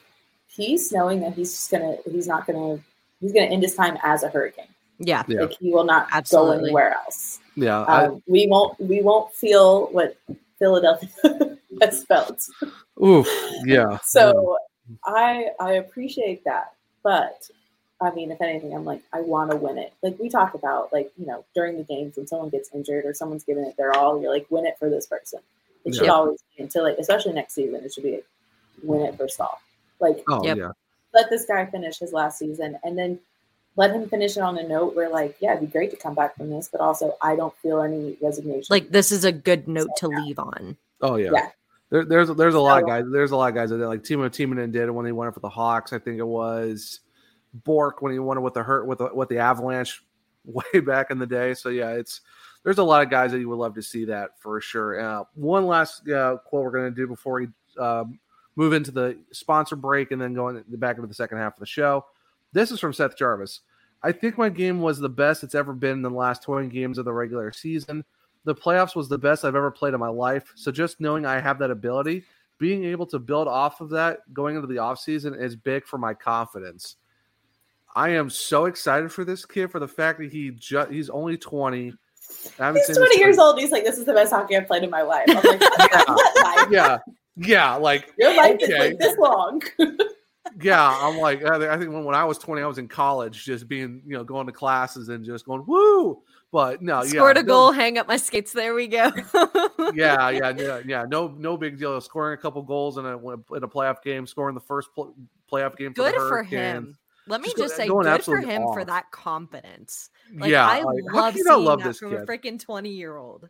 peace 0.56 0.92
knowing 0.92 1.22
that 1.22 1.34
he's 1.34 1.52
just 1.52 1.72
gonna, 1.72 1.98
he's 2.10 2.28
not 2.28 2.48
gonna, 2.48 2.80
he's 3.20 3.34
gonna 3.34 3.48
end 3.48 3.64
his 3.64 3.76
time 3.76 3.98
as 4.04 4.24
a 4.24 4.30
hurricane. 4.30 4.66
Yeah. 5.00 5.24
Yeah. 5.28 5.42
Like 5.42 5.54
he 5.60 5.74
will 5.74 5.84
not 5.86 6.08
Absolutely. 6.12 6.58
go 6.58 6.64
anywhere 6.66 6.94
else. 6.94 7.40
yeah. 7.56 7.82
I, 7.84 8.06
Um, 8.08 8.22
we 8.28 8.48
won't 8.48 8.78
we 8.82 9.02
won't 9.02 9.34
feel 9.34 9.88
what 9.92 10.18
Philadelphia 10.60 11.10
has 11.82 12.04
felt. 12.06 12.42
oof, 13.04 13.28
yeah. 13.66 13.98
So 14.04 14.58
I 15.06 15.52
I 15.60 15.74
appreciate 15.74 16.44
that, 16.44 16.74
but 17.02 17.50
I 18.02 18.12
mean, 18.12 18.32
if 18.32 18.42
anything, 18.42 18.74
I'm 18.74 18.86
like 18.86 19.02
I 19.14 19.22
want 19.22 19.52
to 19.52 19.58
win 19.58 19.78
it. 19.78 19.94
Like 20.02 20.18
we 20.20 20.30
talk 20.30 20.54
about, 20.54 20.94
like 20.94 21.12
you 21.18 21.26
know, 21.26 21.44
during 21.54 21.78
the 21.78 21.84
games 21.84 22.16
when 22.18 22.28
someone 22.28 22.50
gets 22.50 22.70
injured 22.74 23.06
or 23.06 23.14
someone's 23.14 23.44
giving 23.44 23.66
it 23.66 23.76
their 23.78 23.94
all, 23.96 24.22
you're 24.22 24.34
like, 24.34 24.46
win 24.50 24.66
it 24.66 24.78
for 24.80 24.90
this 24.90 25.06
person. 25.06 25.40
It 25.86 25.96
should 25.96 26.10
always 26.10 26.40
be 26.56 26.64
until 26.64 26.84
like, 26.84 26.98
especially 26.98 27.34
next 27.34 27.54
season, 27.56 27.84
it 27.84 27.94
should 27.94 28.04
be 28.04 28.12
like, 28.16 28.26
win 28.84 29.02
it 29.02 29.16
for 29.18 29.28
Staal. 29.28 29.60
Like 30.00 30.24
Oh 30.30 30.44
Yep. 30.46 30.58
yeah. 30.58 30.72
let 31.14 31.30
this 31.30 31.46
guy 31.46 31.66
finish 31.66 32.00
his 32.00 32.14
last 32.14 32.40
season 32.40 32.78
and 32.84 32.98
then 32.98 33.20
let 33.76 33.92
him 33.92 34.08
finish 34.10 34.36
it 34.38 34.42
on 34.42 34.58
a 34.58 34.68
note 34.68 34.96
where 34.96 35.10
like 35.10 35.38
yeah 35.42 35.52
it'd 35.56 35.62
be 35.62 35.72
great 35.72 35.90
to 35.92 35.98
come 35.98 36.14
back 36.14 36.36
from 36.36 36.50
this 36.50 36.68
but 36.72 36.82
also 36.82 37.16
i 37.22 37.36
don't 37.36 37.56
feel 37.58 37.82
any 37.82 38.18
resignation 38.22 38.66
Like 38.70 38.90
this 38.90 39.12
is 39.12 39.24
a 39.26 39.32
good 39.32 39.68
note 39.68 39.90
to 39.98 40.08
leave 40.08 40.38
on. 40.40 40.76
Oh 41.02 41.16
yeah. 41.16 41.32
Yeah. 41.34 41.50
There, 41.90 42.06
there's 42.06 42.30
there's 42.36 42.56
a 42.56 42.60
lot 42.60 42.82
of 42.82 42.88
guys. 42.88 43.06
There's 43.12 43.32
a 43.32 43.36
lot 43.38 43.50
of 43.50 43.56
guys 43.56 43.70
that 43.72 43.78
did 43.78 43.88
like 43.88 44.04
Kimmo 44.04 44.30
Timonen 44.30 44.72
did 44.72 44.84
it 44.84 44.92
when 44.94 45.06
he 45.06 45.12
won 45.12 45.28
it 45.28 45.34
for 45.34 45.40
the 45.40 45.50
Hawks. 45.50 45.92
I 45.94 45.98
think 46.00 46.20
it 46.20 46.28
was 46.28 47.00
Bourque 47.54 48.02
when 48.02 48.12
he 48.12 48.20
won 48.20 48.38
it 48.38 48.42
with 48.42 48.54
the 48.54 48.64
hurt 48.64 48.86
with 48.86 49.00
the 49.00 49.10
with 49.14 49.30
the 49.30 49.38
Avalanche 49.38 50.04
way 50.46 50.80
back 50.80 51.12
in 51.12 51.20
the 51.20 51.28
day. 51.28 51.54
So 51.54 51.70
yeah, 51.70 51.92
it's 51.92 52.22
there's 52.64 52.78
a 52.78 52.84
lot 52.84 53.02
of 53.02 53.10
guys 53.10 53.32
that 53.32 53.40
you 53.40 53.50
would 53.50 53.60
love 53.60 53.76
to 53.76 53.82
see 53.82 54.06
that 54.06 54.40
for 54.40 54.60
sure. 54.62 55.00
Uh, 55.00 55.24
one 55.34 55.66
last 55.66 56.08
uh, 56.10 56.38
quote 56.46 56.64
we're 56.64 56.72
going 56.72 56.92
to 56.92 56.96
do 56.96 57.08
before 57.08 57.42
we 57.42 57.48
um, 57.82 58.20
move 58.56 58.74
into 58.74 58.92
the 58.92 59.18
sponsor 59.32 59.76
break 59.76 60.12
and 60.12 60.22
then 60.22 60.34
going 60.34 60.64
back 60.68 60.98
into 60.98 61.08
the 61.08 61.14
second 61.14 61.38
half 61.38 61.54
of 61.54 61.60
the 61.60 61.66
show. 61.66 62.06
This 62.52 62.72
is 62.72 62.80
from 62.80 62.94
Seth 62.94 63.16
Jarvis. 63.16 63.62
I 64.02 64.12
think 64.12 64.38
my 64.38 64.50
game 64.50 64.82
was 64.82 65.00
the 65.00 65.10
best 65.10 65.44
it's 65.44 65.56
ever 65.56 65.74
been 65.74 65.92
in 65.92 66.02
the 66.02 66.10
last 66.10 66.44
20 66.44 66.68
games 66.68 66.98
of 66.98 67.06
the 67.06 67.14
regular 67.14 67.52
season. 67.52 68.04
The 68.46 68.56
playoffs 68.56 68.96
was 68.96 69.10
the 69.10 69.18
best 69.18 69.44
I've 69.44 69.56
ever 69.56 69.72
played 69.72 69.94
in 69.94 70.00
my 70.00 70.10
life. 70.10 70.52
So 70.56 70.72
just 70.72 71.02
knowing 71.02 71.26
I 71.26 71.40
have 71.40 71.60
that 71.60 71.72
ability, 71.72 72.24
being 72.58 72.86
able 72.86 73.06
to 73.08 73.20
build 73.20 73.48
off 73.48 73.82
of 73.82 73.90
that 73.90 74.20
going 74.34 74.56
into 74.56 74.68
the 74.68 74.76
offseason 74.76 75.40
is 75.40 75.56
big 75.56 75.86
for 75.86 75.98
my 75.98 76.14
confidence. 76.14 76.96
I 77.96 78.10
am 78.10 78.30
so 78.30 78.66
excited 78.66 79.12
for 79.12 79.26
this 79.26 79.46
kid 79.46 79.72
for 79.72 79.80
the 79.80 79.88
fact 79.88 80.20
that 80.20 80.32
he 80.32 80.52
just 80.52 80.92
he's 80.92 81.10
only 81.10 81.38
20. 81.38 81.94
He's 82.30 82.54
20 82.58 83.20
years 83.20 83.40
old. 83.40 83.60
He's 83.60 83.72
like, 83.72 83.84
this 83.84 83.98
is 83.98 84.06
the 84.06 84.14
best 84.14 84.32
hockey 84.32 84.56
I've 84.56 84.68
played 84.68 84.84
in 84.84 84.90
my 84.90 85.02
life. 85.02 85.26
I'm 85.30 85.44
like, 85.44 85.62
yeah, 86.70 86.70
yeah, 86.70 86.98
yeah, 87.38 87.76
like 87.76 88.14
your 88.18 88.36
life 88.36 88.56
okay. 88.56 88.66
is 88.66 88.80
like 88.80 89.00
this 89.00 89.18
long. 89.18 89.62
yeah, 90.62 90.98
I'm 91.02 91.18
like, 91.18 91.44
I 91.44 91.78
think 91.78 91.92
when, 91.92 92.04
when 92.04 92.16
I 92.16 92.24
was 92.26 92.38
20, 92.38 92.62
I 92.62 92.68
was 92.68 92.78
in 92.78 92.88
college, 92.88 93.44
just 93.44 93.68
being, 93.68 94.04
you 94.06 94.16
know, 94.16 94.24
going 94.24 94.46
to 94.46 94.54
classes 94.54 95.10
and 95.10 95.26
just 95.26 95.46
going, 95.46 95.64
woo. 95.66 96.22
But 96.52 96.82
no, 96.82 97.04
scored 97.04 97.38
yeah, 97.38 97.42
a 97.42 97.46
goal, 97.46 97.72
no, 97.72 97.78
hang 97.78 97.98
up 98.00 98.08
my 98.08 98.18
skates. 98.18 98.54
There 98.54 98.74
we 98.74 98.88
go. 98.88 99.12
yeah, 99.94 100.30
yeah, 100.30 100.50
yeah, 100.50 100.82
yeah. 100.84 101.06
No, 101.08 101.28
no 101.38 101.58
big 101.58 101.78
deal. 101.78 102.00
Scoring 102.02 102.38
a 102.38 102.42
couple 102.42 102.64
goals 102.64 102.98
in 102.98 103.06
a 103.06 103.18
in 103.18 103.64
a 103.64 103.68
playoff 103.68 104.02
game, 104.02 104.26
scoring 104.26 104.56
the 104.56 104.62
first 104.62 104.90
pl- 104.96 105.14
playoff 105.52 105.78
game. 105.78 105.94
For 105.94 106.10
Good 106.10 106.16
for 106.16 106.42
him. 106.42 106.98
Let 107.30 107.42
me 107.42 107.50
just, 107.50 107.58
just 107.58 107.76
say, 107.76 107.88
good 107.88 108.24
for 108.24 108.38
him 108.38 108.64
off. 108.64 108.74
for 108.74 108.84
that 108.84 109.12
confidence. 109.12 110.10
Like, 110.34 110.50
yeah, 110.50 110.68
I 110.68 110.82
like, 110.82 111.04
love 111.14 111.34
seeing 111.36 111.46
love 111.64 111.84
that 111.84 111.96
from 111.96 112.12
kid? 112.12 112.22
a 112.22 112.26
freaking 112.26 112.60
twenty 112.60 112.90
year 112.90 113.18
old. 113.18 113.48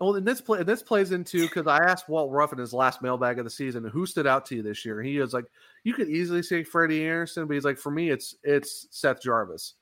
Well, 0.00 0.16
and 0.16 0.26
this 0.26 0.40
play 0.40 0.62
this 0.64 0.82
plays 0.82 1.12
into 1.12 1.42
because 1.42 1.68
I 1.68 1.78
asked 1.78 2.08
Walt 2.08 2.32
Ruff 2.32 2.52
in 2.52 2.58
his 2.58 2.74
last 2.74 3.02
mailbag 3.02 3.38
of 3.38 3.44
the 3.44 3.50
season 3.50 3.84
who 3.84 4.06
stood 4.06 4.26
out 4.26 4.44
to 4.46 4.56
you 4.56 4.62
this 4.62 4.84
year. 4.84 5.00
He 5.02 5.18
was 5.18 5.32
like, 5.32 5.44
you 5.84 5.94
could 5.94 6.10
easily 6.10 6.42
say 6.42 6.64
Freddie 6.64 7.06
Andersen, 7.06 7.46
but 7.46 7.54
he's 7.54 7.64
like, 7.64 7.78
for 7.78 7.90
me, 7.90 8.10
it's 8.10 8.34
it's 8.42 8.88
Seth 8.90 9.22
Jarvis. 9.22 9.74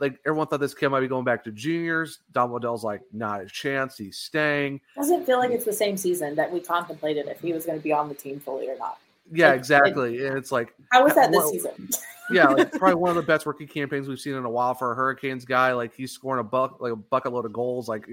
Like 0.00 0.18
everyone 0.26 0.48
thought 0.48 0.58
this 0.58 0.74
kid 0.74 0.88
might 0.88 1.00
be 1.00 1.08
going 1.08 1.24
back 1.24 1.44
to 1.44 1.52
juniors. 1.52 2.18
Don 2.32 2.50
Waddell's 2.50 2.82
like, 2.82 3.02
not 3.12 3.42
a 3.42 3.46
chance. 3.46 3.96
He's 3.96 4.18
staying. 4.18 4.80
Doesn't 4.96 5.24
feel 5.24 5.38
like 5.38 5.52
it's 5.52 5.64
the 5.64 5.72
same 5.72 5.96
season 5.96 6.34
that 6.34 6.52
we 6.52 6.58
contemplated 6.58 7.28
if 7.28 7.40
he 7.40 7.52
was 7.52 7.64
going 7.64 7.78
to 7.78 7.82
be 7.82 7.92
on 7.92 8.08
the 8.08 8.14
team 8.14 8.40
fully 8.40 8.68
or 8.68 8.76
not. 8.76 8.98
Yeah, 9.32 9.48
like, 9.48 9.58
exactly. 9.58 10.26
and 10.26 10.36
it's 10.36 10.52
like, 10.52 10.74
how 10.90 11.04
was 11.04 11.14
that 11.14 11.32
this 11.32 11.50
season? 11.50 11.88
yeah, 12.30 12.48
like 12.48 12.72
probably 12.78 12.96
one 12.96 13.10
of 13.10 13.16
the 13.16 13.22
best 13.22 13.46
rookie 13.46 13.66
campaigns 13.66 14.08
we've 14.08 14.20
seen 14.20 14.34
in 14.34 14.44
a 14.44 14.50
while 14.50 14.74
for 14.74 14.92
a 14.92 14.94
Hurricanes 14.94 15.44
guy. 15.44 15.72
Like 15.72 15.94
he's 15.94 16.12
scoring 16.12 16.40
a 16.40 16.44
buck, 16.44 16.80
like 16.80 16.92
a 16.92 16.96
bucket 16.96 17.32
load 17.32 17.46
of 17.46 17.52
goals. 17.52 17.88
Like 17.88 18.08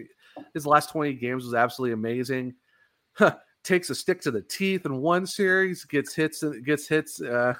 his 0.53 0.65
last 0.65 0.89
twenty 0.89 1.13
games 1.13 1.43
was 1.45 1.53
absolutely 1.53 1.93
amazing. 1.93 2.55
Takes 3.63 3.89
a 3.89 3.95
stick 3.95 4.22
to 4.22 4.32
the 4.32 4.41
teeth 4.41 4.86
in 4.86 5.01
one 5.01 5.26
series, 5.26 5.84
gets 5.84 6.15
hits, 6.15 6.43
gets 6.65 6.88
hits. 6.88 7.22
Uh, 7.22 7.53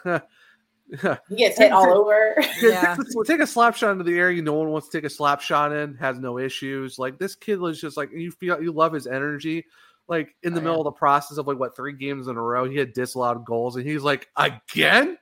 he 1.30 1.36
gets 1.36 1.57
hit 1.57 1.72
all 1.72 1.91
over. 1.93 2.36
yeah, 2.62 2.95
take 3.26 3.41
a 3.41 3.47
slap 3.47 3.76
shot 3.76 3.91
into 3.91 4.05
the 4.05 4.18
air. 4.18 4.32
You 4.32 4.41
no 4.41 4.53
one 4.53 4.70
wants 4.70 4.88
to 4.88 4.97
take 4.97 5.05
a 5.05 5.10
slap 5.10 5.41
shot 5.41 5.74
in. 5.74 5.95
Has 5.95 6.18
no 6.18 6.39
issues. 6.39 6.97
Like 6.97 7.20
this 7.20 7.36
kid 7.36 7.60
was 7.60 7.82
just 7.82 7.97
like 7.97 8.12
you 8.14 8.32
feel 8.32 8.62
you 8.62 8.72
love 8.72 8.93
his 8.93 9.07
energy 9.07 9.66
like 10.10 10.36
in 10.41 10.53
the 10.53 10.60
oh, 10.60 10.64
middle 10.64 10.78
yeah. 10.78 10.80
of 10.80 10.86
the 10.86 10.91
process 10.91 11.38
of 11.38 11.47
like 11.47 11.60
what 11.60 11.76
three 11.76 11.93
games 11.93 12.28
in 12.28 12.36
a 12.36 12.41
row, 12.41 12.68
he 12.68 12.78
had 12.78 12.93
disallowed 12.93 13.45
goals, 13.45 13.76
and 13.76 13.86
he's 13.86 14.01
like, 14.01 14.28
again, 14.36 15.18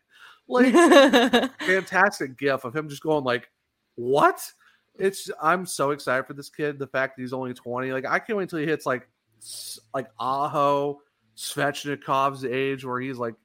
like 0.47 0.73
fantastic 1.59 2.38
gif 2.38 2.63
of 2.63 2.75
him 2.75 2.88
just 2.89 3.03
going 3.03 3.25
like, 3.25 3.49
what? 3.95 4.39
It's 4.97 5.29
I'm 5.41 5.65
so 5.65 5.91
excited 5.91 6.25
for 6.25 6.33
this 6.33 6.49
kid. 6.49 6.79
The 6.79 6.88
fact 6.88 7.17
that 7.17 7.21
he's 7.21 7.33
only 7.33 7.53
20, 7.53 7.91
like 7.91 8.05
I 8.07 8.17
can't 8.17 8.38
wait 8.38 8.43
until 8.43 8.59
he 8.59 8.65
hits 8.65 8.85
like 8.85 9.07
like 9.93 10.07
Aho, 10.19 11.01
Svechnikov's 11.35 12.45
age, 12.45 12.85
where 12.85 12.99
he's 12.99 13.17
like 13.17 13.35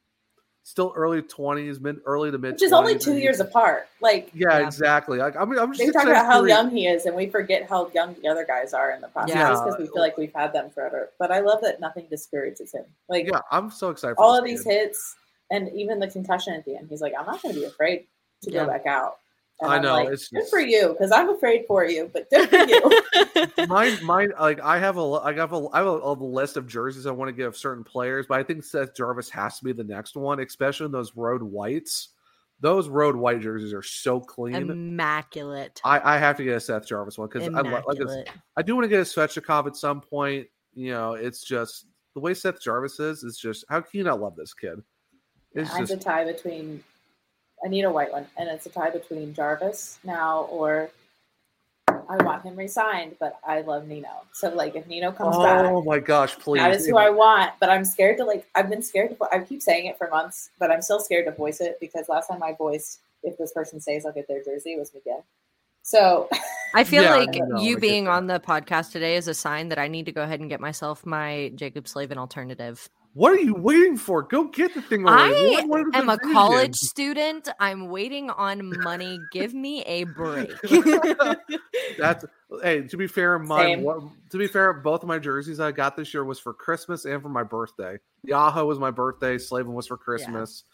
still 0.63 0.93
early 0.97 1.23
twenties, 1.23 1.81
mid 1.81 2.01
early 2.07 2.31
to 2.31 2.39
mid. 2.39 2.53
Which 2.53 2.63
is 2.63 2.73
only 2.73 2.99
two 2.99 3.19
years 3.19 3.41
apart. 3.41 3.89
Like 4.01 4.31
yeah, 4.35 4.59
yeah. 4.59 4.67
exactly. 4.67 5.19
Like 5.19 5.37
I 5.37 5.45
mean, 5.45 5.59
I'm 5.59 5.73
just 5.73 5.93
talking 5.93 6.11
about 6.11 6.27
how 6.27 6.45
young 6.45 6.71
he 6.71 6.87
is, 6.87 7.07
and 7.07 7.17
we 7.17 7.27
forget 7.27 7.69
how 7.69 7.91
young 7.95 8.15
the 8.23 8.29
other 8.29 8.45
guys 8.45 8.73
are 8.73 8.91
in 8.91 9.01
the 9.01 9.09
process 9.09 9.35
yeah. 9.35 9.51
because 9.51 9.77
we 9.79 9.87
feel 9.87 10.03
like 10.03 10.17
we've 10.17 10.35
had 10.35 10.53
them 10.53 10.71
forever. 10.71 11.11
But 11.19 11.31
I 11.31 11.41
love 11.41 11.61
that 11.63 11.81
nothing 11.81 12.07
discourages 12.09 12.73
him. 12.73 12.85
Like 13.09 13.27
yeah, 13.27 13.41
I'm 13.51 13.71
so 13.71 13.91
excited. 13.91 14.17
all 14.19 14.37
of 14.37 14.45
these 14.45 14.65
hits 14.65 15.17
and 15.51 15.71
even 15.75 16.01
the 16.01 16.09
concussion 16.09 16.55
at 16.55 16.65
the 16.65 16.77
end. 16.77 16.89
He's 16.89 17.03
like, 17.03 17.13
I'm 17.19 17.27
not 17.27 17.43
going 17.43 17.55
to 17.55 17.61
be 17.61 17.67
afraid 17.67 18.07
to 18.43 18.51
yeah. 18.51 18.65
go 18.65 18.71
back 18.71 18.87
out. 18.87 19.19
And 19.63 19.73
I 19.73 19.79
know 19.79 19.95
like, 19.95 20.09
it's 20.09 20.29
good 20.29 20.49
for 20.49 20.59
you 20.59 20.89
because 20.89 21.13
I'm 21.13 21.29
afraid 21.31 21.65
for 21.69 21.85
you, 21.85 22.11
but 22.13 22.29
good 22.31 22.51
for 22.51 22.57
you. 22.57 23.67
mine, 23.69 24.05
mine, 24.05 24.33
like 24.41 24.61
I 24.61 24.79
have 24.79 24.97
a, 24.97 25.21
I 25.23 25.33
have 25.35 25.53
a, 25.53 25.69
I 25.73 25.79
have 25.79 25.87
a, 25.87 25.91
a, 25.91 26.13
list 26.15 26.57
of 26.57 26.67
jerseys 26.67 27.07
I 27.07 27.13
want 27.13 27.29
to 27.29 27.33
give 27.33 27.57
certain 27.57 27.85
players, 27.85 28.27
but 28.29 28.41
I 28.41 28.43
think 28.43 28.65
Seth 28.65 28.97
Jarvis 28.97 29.31
has 29.31 29.59
to 29.59 29.65
be 29.65 29.73
the 29.73 29.85
next 29.85 30.17
one, 30.17 30.41
especially 30.41 30.87
in 30.87 30.93
those 30.93 31.15
road 31.15 31.43
whites. 31.43 32.09
Those 32.59 32.89
road 32.89 33.15
white 33.15 33.41
jerseys 33.41 33.73
are 33.73 33.83
so 33.83 34.21
clean, 34.21 34.55
immaculate. 34.55 35.81
I, 35.85 36.15
I 36.15 36.19
have 36.19 36.37
to 36.39 36.45
get 36.45 36.57
a 36.57 36.61
Seth 36.61 36.87
Jarvis 36.87 37.19
one 37.19 37.29
because 37.29 37.49
I 37.49 37.61
like. 37.61 38.29
I 38.57 38.63
do 38.63 38.75
want 38.75 38.85
to 38.85 38.89
get 38.89 39.01
a 39.01 39.03
Svechnikov 39.03 39.67
at 39.67 39.77
some 39.77 40.01
point. 40.01 40.49
You 40.75 40.91
know, 40.91 41.13
it's 41.15 41.45
just 41.45 41.87
the 42.15 42.21
way 42.21 42.35
Seth 42.35 42.61
Jarvis 42.61 42.99
is. 42.99 43.23
It's 43.23 43.39
just 43.39 43.65
how 43.69 43.81
can 43.81 43.99
you 43.99 44.05
not 44.05 44.21
love 44.21 44.35
this 44.35 44.55
kid? 44.55 44.83
It's 45.55 45.71
yeah, 45.71 45.79
just, 45.81 45.93
a 45.93 45.97
tie 45.97 46.25
between 46.25 46.83
I 47.65 47.69
need 47.69 47.85
a 47.85 47.91
white 47.91 48.13
one, 48.13 48.27
and 48.37 48.49
it's 48.49 48.67
a 48.67 48.71
tie 48.71 48.91
between 48.91 49.35
Jarvis 49.35 49.99
now 50.05 50.43
or 50.51 50.91
I 52.09 52.23
want 52.25 52.43
him 52.43 52.57
resigned, 52.57 53.17
but 53.19 53.39
I 53.47 53.61
love 53.63 53.87
Nino. 53.87 54.09
So 54.33 54.49
like, 54.55 54.77
if 54.77 54.87
Nino 54.87 55.13
comes 55.13 55.37
oh, 55.37 55.43
back, 55.43 55.65
oh 55.65 55.83
my 55.83 55.99
gosh, 55.99 56.39
please, 56.39 56.61
that 56.61 56.75
is 56.75 56.87
who 56.87 56.97
I 56.97 57.11
want. 57.11 57.53
But 57.61 57.71
I'm 57.71 57.85
scared 57.85 58.19
to 58.19 58.25
like. 58.25 58.47
I've 58.55 58.69
been 58.69 58.83
scared 58.83 59.11
to. 59.11 59.27
I 59.33 59.41
keep 59.41 59.63
saying 59.63 59.87
it 59.87 59.99
for 59.99 60.09
months, 60.09 60.51
but 60.59 60.71
I'm 60.71 60.83
still 60.83 61.01
scared 61.01 61.27
to 61.27 61.33
voice 61.33 61.61
it 61.61 61.79
because 61.81 62.09
last 62.09 62.29
time 62.29 62.43
I 62.43 62.53
voiced, 62.53 63.01
if 63.23 63.39
this 63.39 63.53
person 63.53 63.81
says 63.81 64.05
I'll 64.05 64.13
get 64.13 64.29
their 64.29 64.43
jersey, 64.43 64.77
was 64.77 64.93
Miguel. 64.95 65.25
So 65.83 66.29
I 66.75 66.85
feel 66.85 67.03
yeah, 67.03 67.17
like 67.17 67.37
I 67.37 67.61
you 67.61 67.79
being 67.79 68.09
on 68.09 68.27
the 68.27 68.41
podcast 68.41 68.93
today 68.93 69.17
is 69.17 69.29
a 69.29 69.35
sign 69.35 69.69
that 69.71 69.79
I 69.79 69.89
need 69.89 70.07
to 70.07 70.13
go 70.13 70.23
ahead 70.23 70.41
and 70.41 70.49
get 70.49 70.61
myself 70.61 71.05
my 71.07 71.53
Jaccob 71.55 71.89
Slavin 71.89 72.19
alternative. 72.19 72.89
What 73.15 73.33
are 73.33 73.41
you 73.41 73.55
waiting 73.55 73.99
for? 73.99 74.23
Go 74.23 74.45
get 74.45 74.75
the 74.75 74.81
thing 74.81 75.07
already. 75.07 75.57
I 75.57 75.65
what, 75.65 75.85
what 75.87 75.97
am 75.97 76.09
a 76.09 76.19
college 76.19 76.77
student. 76.77 77.49
I'm 77.61 77.89
waiting 77.89 78.31
on 78.31 78.73
money. 78.83 79.19
Give 79.33 79.53
me 79.53 79.83
a 79.83 80.05
break. 80.05 80.51
That's 81.99 82.25
hey. 82.63 82.83
To 82.83 82.97
be 82.97 83.07
fair, 83.07 83.39
my 83.39 83.75
to 83.75 84.39
be 84.39 84.47
fair, 84.47 84.73
both 84.73 85.03
of 85.03 85.09
my 85.09 85.19
jerseys 85.19 85.61
I 85.61 85.73
got 85.73 85.95
this 85.95 86.15
year 86.15 86.25
was 86.25 86.39
for 86.39 86.55
Christmas 86.55 87.05
and 87.05 87.21
for 87.21 87.29
my 87.29 87.43
birthday. 87.43 87.99
Yahoo 88.25 88.65
was 88.65 88.79
my 88.79 88.91
birthday. 88.91 89.37
Slavin 89.37 89.75
was 89.75 89.87
for 89.87 89.99
Christmas. 89.99 90.65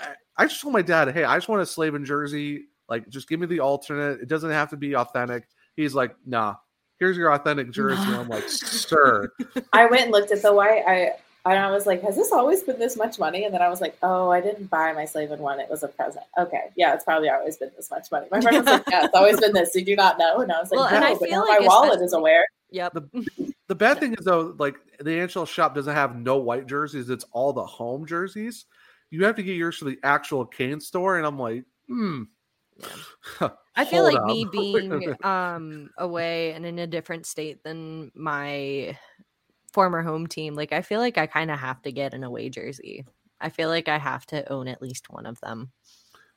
Yeah. 0.00 0.14
I 0.36 0.46
just 0.46 0.60
told 0.60 0.74
my 0.74 0.82
dad, 0.82 1.12
hey, 1.12 1.24
I 1.24 1.36
just 1.36 1.48
want 1.48 1.62
a 1.62 1.66
Slavin 1.66 2.04
jersey. 2.04 2.66
Like, 2.88 3.08
just 3.08 3.28
give 3.28 3.40
me 3.40 3.46
the 3.46 3.60
alternate. 3.60 4.20
It 4.20 4.28
doesn't 4.28 4.50
have 4.50 4.70
to 4.70 4.76
be 4.76 4.94
authentic. 4.94 5.48
He's 5.76 5.94
like, 5.94 6.14
nah. 6.26 6.56
Here's 6.98 7.16
your 7.16 7.32
authentic 7.32 7.70
jersey. 7.70 8.02
I'm 8.02 8.28
like, 8.28 8.48
sir. 8.48 9.32
I 9.72 9.86
went 9.86 10.04
and 10.04 10.12
looked 10.12 10.30
at 10.30 10.42
the 10.42 10.52
white. 10.52 10.82
I 10.86 11.12
and 11.46 11.58
I 11.58 11.70
was 11.70 11.86
like, 11.86 12.02
has 12.02 12.16
this 12.16 12.32
always 12.32 12.62
been 12.62 12.78
this 12.78 12.96
much 12.96 13.18
money? 13.18 13.44
And 13.44 13.52
then 13.52 13.60
I 13.60 13.68
was 13.68 13.80
like, 13.80 13.96
oh, 14.02 14.30
I 14.30 14.40
didn't 14.40 14.70
buy 14.70 14.92
my 14.92 15.04
Slavin 15.04 15.40
one. 15.40 15.60
It 15.60 15.68
was 15.68 15.82
a 15.82 15.88
present. 15.88 16.24
Okay. 16.38 16.70
Yeah, 16.74 16.94
it's 16.94 17.04
probably 17.04 17.28
always 17.28 17.58
been 17.58 17.70
this 17.76 17.90
much 17.90 18.10
money. 18.10 18.26
My 18.30 18.40
friend 18.40 18.56
was 18.56 18.66
like, 18.66 18.84
yeah, 18.90 19.04
it's 19.04 19.14
always 19.14 19.38
been 19.38 19.52
this. 19.52 19.72
Did 19.72 19.86
you 19.86 19.96
not 19.96 20.18
know? 20.18 20.38
And 20.38 20.50
I 20.50 20.60
was 20.60 20.70
like, 20.70 20.90
well, 20.90 21.00
no, 21.00 21.18
but 21.18 21.30
now 21.30 21.44
like 21.44 21.60
my 21.60 21.66
wallet 21.66 22.00
is 22.00 22.14
aware. 22.14 22.46
Yep. 22.70 22.94
The, 22.94 23.52
the 23.68 23.74
bad 23.74 24.00
thing 24.00 24.14
is, 24.14 24.24
though, 24.24 24.54
like 24.58 24.76
the 24.98 25.10
NHL 25.10 25.46
shop 25.46 25.74
doesn't 25.74 25.94
have 25.94 26.16
no 26.16 26.38
white 26.38 26.66
jerseys. 26.66 27.10
It's 27.10 27.26
all 27.32 27.52
the 27.52 27.66
home 27.66 28.06
jerseys. 28.06 28.64
You 29.10 29.24
have 29.26 29.36
to 29.36 29.42
get 29.42 29.56
yours 29.56 29.76
from 29.76 29.88
the 29.88 29.98
actual 30.02 30.46
cane 30.46 30.80
store. 30.80 31.18
And 31.18 31.26
I'm 31.26 31.38
like, 31.38 31.64
hmm. 31.88 32.22
Yeah. 33.40 33.48
I 33.76 33.84
feel 33.84 34.02
like 34.02 34.16
up. 34.16 34.24
me 34.24 34.46
being 34.50 35.14
um 35.24 35.90
away 35.98 36.52
and 36.52 36.64
in 36.64 36.78
a 36.78 36.86
different 36.86 37.26
state 37.26 37.62
than 37.64 38.10
my 38.14 38.96
former 39.74 40.02
home 40.02 40.26
team, 40.28 40.54
like 40.54 40.72
I 40.72 40.80
feel 40.80 41.00
like 41.00 41.18
I 41.18 41.26
kind 41.26 41.50
of 41.50 41.58
have 41.58 41.82
to 41.82 41.92
get 41.92 42.14
an 42.14 42.24
away 42.24 42.48
jersey. 42.48 43.04
I 43.40 43.50
feel 43.50 43.68
like 43.68 43.88
I 43.88 43.98
have 43.98 44.24
to 44.26 44.50
own 44.50 44.68
at 44.68 44.80
least 44.80 45.10
one 45.10 45.26
of 45.26 45.38
them. 45.40 45.72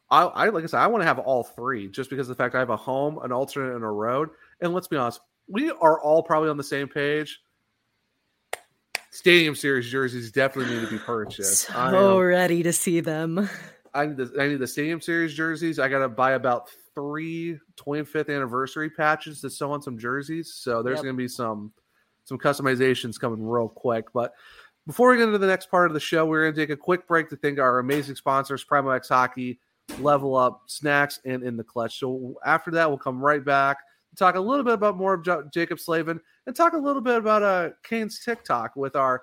I, 0.09 0.23
I 0.23 0.49
like 0.49 0.63
I 0.63 0.67
said, 0.67 0.79
I 0.79 0.87
want 0.87 1.03
to 1.03 1.07
have 1.07 1.19
all 1.19 1.43
three 1.43 1.87
just 1.87 2.09
because 2.09 2.27
of 2.27 2.35
the 2.35 2.43
fact 2.43 2.55
I 2.55 2.59
have 2.59 2.71
a 2.71 2.77
home, 2.77 3.19
an 3.23 3.31
alternate, 3.31 3.75
and 3.75 3.83
a 3.83 3.87
road. 3.87 4.29
And 4.59 4.73
let's 4.73 4.87
be 4.87 4.97
honest, 4.97 5.21
we 5.47 5.69
are 5.69 6.01
all 6.01 6.23
probably 6.23 6.49
on 6.49 6.57
the 6.57 6.63
same 6.63 6.87
page. 6.87 7.39
Stadium 9.11 9.55
Series 9.55 9.89
jerseys 9.89 10.31
definitely 10.31 10.75
need 10.75 10.85
to 10.85 10.91
be 10.91 10.97
purchased. 10.97 11.73
I'm 11.75 11.91
so 11.93 12.17
am, 12.17 12.25
ready 12.25 12.63
to 12.63 12.73
see 12.73 12.99
them. 12.99 13.49
I 13.93 14.07
need 14.07 14.17
the 14.17 14.33
I 14.39 14.47
need 14.47 14.59
the 14.59 14.67
Stadium 14.67 14.99
Series 14.99 15.33
jerseys. 15.33 15.77
I 15.77 15.87
got 15.89 15.99
to 15.99 16.09
buy 16.09 16.31
about 16.31 16.69
three 16.95 17.59
25th 17.75 18.33
anniversary 18.35 18.89
patches 18.89 19.41
to 19.41 19.49
sew 19.49 19.71
on 19.71 19.81
some 19.81 19.99
jerseys. 19.99 20.53
So 20.53 20.81
there's 20.81 20.97
yep. 20.97 21.03
going 21.03 21.15
to 21.15 21.17
be 21.17 21.27
some 21.27 21.71
some 22.27 22.37
customizations 22.37 23.19
coming 23.19 23.41
real 23.41 23.69
quick. 23.69 24.05
But 24.13 24.33
before 24.85 25.09
we 25.09 25.17
get 25.17 25.27
into 25.27 25.37
the 25.37 25.47
next 25.47 25.71
part 25.71 25.89
of 25.89 25.93
the 25.93 25.99
show, 25.99 26.25
we're 26.25 26.43
going 26.43 26.55
to 26.55 26.61
take 26.61 26.69
a 26.69 26.77
quick 26.77 27.07
break 27.07 27.29
to 27.29 27.35
thank 27.35 27.59
our 27.59 27.79
amazing 27.79 28.15
sponsors, 28.15 28.63
Primo 28.63 28.91
X 28.91 29.09
Hockey, 29.09 29.59
level 29.99 30.35
up 30.35 30.63
snacks 30.67 31.19
and 31.25 31.43
in 31.43 31.57
the 31.57 31.63
clutch. 31.63 31.99
So 31.99 32.35
after 32.45 32.71
that, 32.71 32.87
we'll 32.87 32.97
come 32.97 33.19
right 33.19 33.43
back 33.43 33.77
talk 34.17 34.35
a 34.35 34.39
little 34.39 34.63
bit 34.63 34.73
about 34.73 34.97
more 34.97 35.13
of 35.13 35.23
Jaccob 35.23 35.79
Slavin 35.79 36.19
and 36.45 36.55
talk 36.55 36.73
a 36.73 36.77
little 36.77 37.01
bit 37.01 37.15
about 37.15 37.43
uh 37.43 37.69
Kane's 37.83 38.19
TikTok 38.23 38.75
with 38.75 38.95
our 38.95 39.21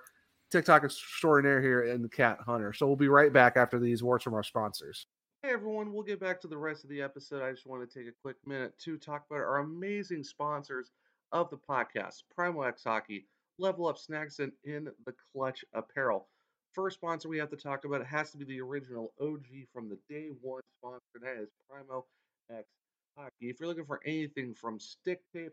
TikTok 0.51 0.85
extraordinaire 0.85 1.61
here 1.61 1.85
in 1.85 2.03
the 2.03 2.09
Kat 2.09 2.39
Hunter. 2.47 2.73
So 2.73 2.87
we'll 2.87 2.97
be 2.97 3.09
right 3.09 3.33
back 3.33 3.57
after 3.57 3.79
these 3.79 4.03
words 4.03 4.23
from 4.23 4.35
our 4.35 4.43
sponsors. 4.43 5.07
Hey 5.43 5.51
everyone, 5.53 5.93
we'll 5.93 6.05
get 6.05 6.21
back 6.21 6.41
to 6.43 6.49
the 6.49 6.57
rest 6.57 6.85
of 6.85 6.91
the 6.91 7.03
episode. 7.03 7.43
I 7.43 7.51
just 7.51 7.67
want 7.67 7.89
to 7.89 7.99
take 7.99 8.09
a 8.09 8.15
quick 8.23 8.37
minute 8.47 8.73
to 8.81 8.97
talk 8.97 9.25
about 9.29 9.41
our 9.41 9.59
amazing 9.59 10.25
sponsors 10.25 10.93
of 11.35 11.51
the 11.51 11.59
podcast 11.59 12.23
Primo 12.35 12.63
X 12.63 12.85
Hockey, 12.85 13.27
Level 13.59 13.89
Up 13.89 13.99
Snacks, 13.99 14.39
and 14.39 14.53
In 14.65 14.89
the 15.05 15.15
Clutch 15.33 15.65
Apparel. 15.75 16.29
First 16.73 16.97
sponsor 16.97 17.29
we 17.29 17.39
have 17.39 17.51
to 17.51 17.57
talk 17.57 17.85
about 17.85 18.01
it 18.01 18.07
has 18.07 18.31
to 18.31 18.39
be 18.39 18.45
the 18.45 18.61
original 18.61 19.13
OG 19.21 19.45
from 19.73 19.89
the 19.89 19.99
day 20.09 20.29
one 20.41 20.63
sponsor, 20.79 21.01
that 21.21 21.37
is 21.43 21.49
Primo 21.69 22.05
X 22.51 22.65
Hockey. 23.19 23.51
If 23.51 23.61
you're 23.61 23.69
looking 23.69 23.85
for 23.85 24.01
anything 24.07 24.55
from 24.55 24.79
stick 24.79 25.21
tape 25.35 25.53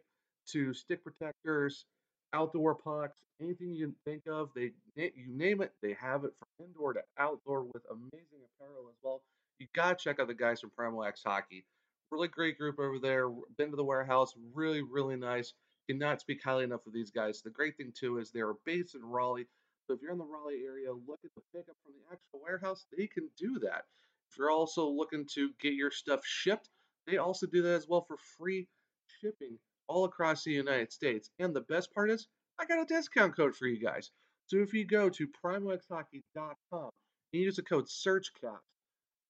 to 0.50 0.74
stick 0.74 1.04
protectors, 1.04 1.86
outdoor 2.34 2.76
pucks, 2.76 3.20
anything 3.42 3.74
you 3.76 3.88
can 3.88 3.96
think 4.06 4.24
of, 4.28 4.50
they 4.56 4.72
you 4.96 5.28
name 5.28 5.62
it, 5.62 5.74
they 5.82 5.96
have 6.00 6.24
it 6.26 6.34
from 6.38 6.66
indoor 6.68 6.94
to 6.94 7.02
outdoor 7.18 7.64
with 7.64 7.84
amazing 7.90 8.42
apparel 8.60 8.86
as 8.90 8.98
well. 9.04 9.22
You 9.58 9.68
gotta 9.74 9.96
check 9.96 10.20
out 10.20 10.28
the 10.28 10.34
guys 10.36 10.62
from 10.62 10.72
Primo 10.78 11.02
X 11.02 11.22
Hockey. 11.26 11.66
Really 12.12 12.28
great 12.28 12.58
group 12.58 12.78
over 12.78 13.00
there. 13.00 13.30
Been 13.58 13.72
to 13.72 13.76
the 13.76 13.84
warehouse, 13.84 14.34
really 14.54 14.84
really 14.84 15.16
nice. 15.16 15.54
Cannot 15.90 16.22
speak 16.22 16.42
highly 16.44 16.64
enough 16.64 16.86
of 16.88 16.94
these 16.94 17.12
guys. 17.12 17.42
The 17.42 17.50
great 17.50 17.76
thing 17.78 17.92
too 17.98 18.20
is 18.20 18.32
they're 18.32 18.54
based 18.66 18.96
in 18.96 19.04
Raleigh. 19.04 19.48
So 19.88 19.94
if 19.94 20.02
you're 20.02 20.12
in 20.12 20.18
the 20.18 20.26
Raleigh 20.26 20.64
area, 20.66 20.92
look 20.92 21.20
at 21.24 21.32
the 21.36 21.42
pickup 21.54 21.76
from 21.84 21.94
the 21.94 22.14
actual 22.14 22.42
warehouse. 22.44 22.86
They 22.96 23.08
can 23.08 23.30
do 23.38 23.60
that. 23.60 23.86
If 24.30 24.38
you're 24.38 24.52
also 24.52 24.88
looking 24.88 25.26
to 25.34 25.52
get 25.60 25.74
your 25.74 25.92
stuff 25.92 26.22
shipped, 26.24 26.70
they 27.08 27.18
also 27.18 27.48
do 27.48 27.62
that 27.64 27.74
as 27.74 27.88
well 27.88 28.06
for 28.08 28.18
free 28.38 28.68
shipping 29.20 29.58
all 29.88 30.06
across 30.06 30.44
the 30.44 30.52
United 30.52 30.94
States. 30.94 31.30
And 31.40 31.54
the 31.54 31.62
best 31.62 31.94
part 31.94 32.10
is, 32.10 32.28
I 32.60 32.66
got 32.66 32.82
a 32.82 32.86
discount 32.86 33.36
code 33.36 33.56
for 33.56 33.68
you 33.68 33.80
guys. 33.80 34.12
So 34.46 34.58
if 34.58 34.74
you 34.74 34.86
go 34.86 35.10
to 35.10 35.28
primoxhockey.com 35.28 36.90
and 37.34 37.42
use 37.42 37.56
the 37.56 37.64
code 37.64 37.88
SurgeCast, 37.88 38.60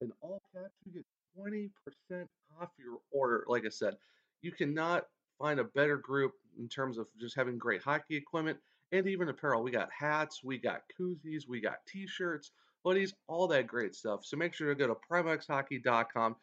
in 0.02 0.12
all 0.22 0.42
caps, 0.54 0.74
you 0.86 0.92
get 0.94 1.06
20% 1.38 1.70
off 2.60 2.70
your 2.78 2.98
order. 3.12 3.46
Like 3.48 3.66
I 3.66 3.70
said, 3.70 3.96
you 4.42 4.52
cannot 4.52 5.06
find 5.42 5.60
a 5.60 5.66
better 5.66 5.98
group 5.98 6.34
in 6.60 6.68
terms 6.68 6.98
of 6.98 7.08
just 7.20 7.36
having 7.36 7.58
great 7.58 7.82
hockey 7.82 8.16
equipment 8.16 8.58
and 8.92 9.08
even 9.08 9.30
apparel. 9.30 9.64
We 9.64 9.72
got 9.72 9.90
hats, 9.98 10.42
we 10.44 10.58
got 10.58 10.82
koozies, 11.00 11.48
we 11.48 11.62
got 11.62 11.78
t-shirts, 11.88 12.52
hoodies, 12.86 13.14
all 13.28 13.48
that 13.48 13.68
great 13.68 13.96
stuff. 13.96 14.26
So 14.26 14.38
make 14.38 14.54
sure 14.54 14.70
to 14.70 14.76
go 14.76 14.88
to 14.88 14.96
primoxhockey.com 15.10 16.36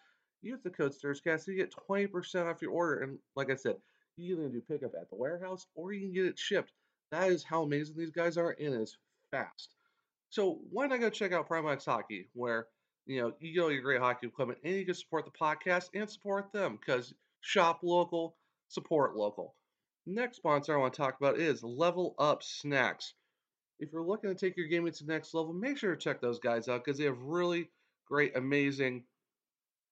use 0.42 0.60
the 0.62 0.70
code 0.70 0.92
SurgeCast 0.92 1.44
so 1.44 1.50
you 1.50 1.56
get 1.56 1.74
20% 1.88 2.50
off 2.50 2.62
your 2.62 2.72
order. 2.72 3.00
And 3.02 3.18
like 3.36 3.50
I 3.50 3.56
said, 3.56 3.76
you 4.16 4.36
can 4.36 4.50
do 4.50 4.60
pickup 4.60 4.92
at 5.00 5.08
the 5.10 5.16
warehouse 5.16 5.66
or 5.74 5.92
you 5.92 6.00
can 6.06 6.12
get 6.12 6.26
it 6.26 6.38
shipped. 6.38 6.72
That 7.10 7.30
is 7.30 7.42
how 7.42 7.62
amazing 7.62 7.96
these 7.96 8.10
guys 8.10 8.36
are, 8.36 8.54
and 8.60 8.74
it's 8.74 8.98
fast. 9.30 9.74
So 10.30 10.58
why 10.70 10.86
not 10.86 11.00
go 11.00 11.08
check 11.08 11.32
out 11.32 11.48
Primo 11.48 11.68
X 11.68 11.86
Hockey, 11.86 12.28
where 12.34 12.66
you 13.06 13.20
know 13.20 13.32
you 13.40 13.54
get 13.54 13.62
all 13.62 13.72
your 13.72 13.80
great 13.80 14.00
hockey 14.00 14.26
equipment 14.26 14.58
and 14.62 14.74
you 14.74 14.84
can 14.84 14.94
support 14.94 15.24
the 15.24 15.30
podcast 15.30 15.88
and 15.94 16.08
support 16.10 16.52
them 16.52 16.78
because 16.78 17.14
shop 17.40 17.80
local, 17.82 18.36
support 18.68 19.16
local. 19.16 19.54
Next 20.06 20.36
sponsor 20.36 20.74
I 20.74 20.80
want 20.80 20.94
to 20.94 20.98
talk 20.98 21.16
about 21.20 21.38
is 21.38 21.62
Level 21.62 22.14
Up 22.18 22.42
Snacks. 22.42 23.14
If 23.78 23.92
you're 23.92 24.02
looking 24.02 24.30
to 24.30 24.36
take 24.36 24.56
your 24.56 24.66
gaming 24.66 24.92
to 24.92 25.04
the 25.04 25.12
next 25.12 25.34
level, 25.34 25.52
make 25.52 25.76
sure 25.76 25.94
to 25.94 26.00
check 26.00 26.20
those 26.20 26.38
guys 26.38 26.68
out 26.68 26.84
because 26.84 26.98
they 26.98 27.04
have 27.04 27.20
really 27.20 27.70
great, 28.08 28.36
amazing 28.36 29.04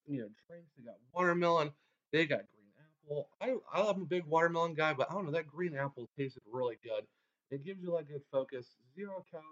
you 0.07 0.21
know 0.21 0.29
drinks. 0.49 0.71
They 0.77 0.85
got 0.85 0.97
watermelon. 1.13 1.71
They 2.13 2.27
got 2.27 2.41
green 2.49 2.71
apple. 2.79 3.29
I 3.41 3.55
I'm 3.73 4.03
a 4.03 4.07
big 4.07 4.25
watermelon 4.27 4.75
guy, 4.75 4.95
but 4.95 5.11
I 5.11 5.15
don't 5.15 5.27
know 5.27 5.33
that 5.33 5.47
green 5.47 5.77
apple 5.77 6.09
tasted 6.17 6.43
really 6.51 6.79
good. 6.83 7.05
It 7.51 7.65
gives 7.65 7.83
you 7.83 7.93
like 7.93 8.09
good 8.09 8.23
focus, 8.33 8.67
zero 8.95 9.25
calories. 9.31 9.47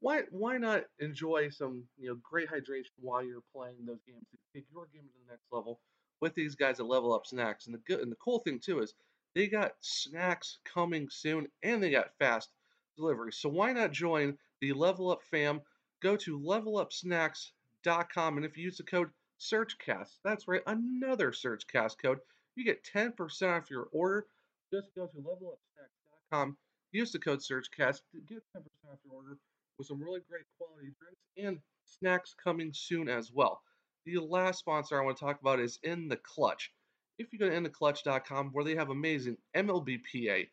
Why 0.00 0.22
why 0.30 0.58
not 0.58 0.84
enjoy 1.00 1.50
some 1.50 1.84
you 1.98 2.08
know 2.08 2.18
great 2.22 2.48
hydration 2.48 2.92
while 3.00 3.24
you're 3.24 3.42
playing 3.54 3.84
those 3.86 4.02
games 4.06 4.26
to 4.30 4.38
take 4.54 4.66
your 4.72 4.86
game 4.92 5.02
to 5.02 5.18
the 5.26 5.32
next 5.32 5.46
level 5.52 5.80
with 6.20 6.34
these 6.34 6.54
guys 6.54 6.80
at 6.80 6.86
Level 6.86 7.12
Up 7.12 7.26
Snacks. 7.26 7.66
And 7.66 7.74
the 7.74 7.78
good 7.86 8.00
and 8.00 8.10
the 8.10 8.16
cool 8.16 8.40
thing 8.40 8.58
too 8.58 8.80
is 8.80 8.94
they 9.34 9.46
got 9.46 9.72
snacks 9.80 10.58
coming 10.64 11.08
soon 11.10 11.48
and 11.62 11.82
they 11.82 11.90
got 11.90 12.16
fast 12.18 12.50
delivery. 12.96 13.32
So 13.32 13.48
why 13.48 13.72
not 13.72 13.92
join 13.92 14.36
the 14.60 14.72
Level 14.72 15.10
Up 15.10 15.22
fam? 15.22 15.60
Go 16.02 16.16
to 16.16 16.38
levelupsnacks.com 16.38 18.36
and 18.36 18.46
if 18.46 18.56
you 18.56 18.64
use 18.64 18.78
the 18.78 18.84
code 18.84 19.10
SurgeCast. 19.40 20.18
That's 20.24 20.48
right, 20.48 20.62
another 20.66 21.30
SurgeCast 21.30 21.98
code. 22.02 22.18
You 22.56 22.64
get 22.64 22.84
10% 22.84 23.56
off 23.56 23.70
your 23.70 23.88
order. 23.92 24.26
Just 24.72 24.94
go 24.94 25.06
to 25.06 25.16
levelupsnacks.com, 25.16 26.56
use 26.92 27.12
the 27.12 27.18
code 27.18 27.38
SurgeCast 27.38 28.00
to 28.12 28.20
get 28.26 28.42
10% 28.56 28.60
off 28.92 28.98
your 29.04 29.14
order 29.14 29.38
with 29.78 29.86
some 29.86 30.02
really 30.02 30.20
great 30.28 30.44
quality 30.58 30.92
drinks 30.98 31.22
and 31.36 31.58
snacks 31.84 32.34
coming 32.42 32.72
soon 32.74 33.08
as 33.08 33.32
well. 33.32 33.62
The 34.06 34.18
last 34.18 34.60
sponsor 34.60 35.00
I 35.00 35.04
want 35.04 35.16
to 35.16 35.24
talk 35.24 35.40
about 35.40 35.60
is 35.60 35.78
In 35.82 36.08
the 36.08 36.16
Clutch. 36.16 36.72
If 37.18 37.32
you 37.32 37.38
go 37.38 37.48
to 37.48 37.54
intheclutch.com, 37.54 38.50
where 38.52 38.64
they 38.64 38.76
have 38.76 38.90
amazing 38.90 39.36
MLBPA, 39.56 40.48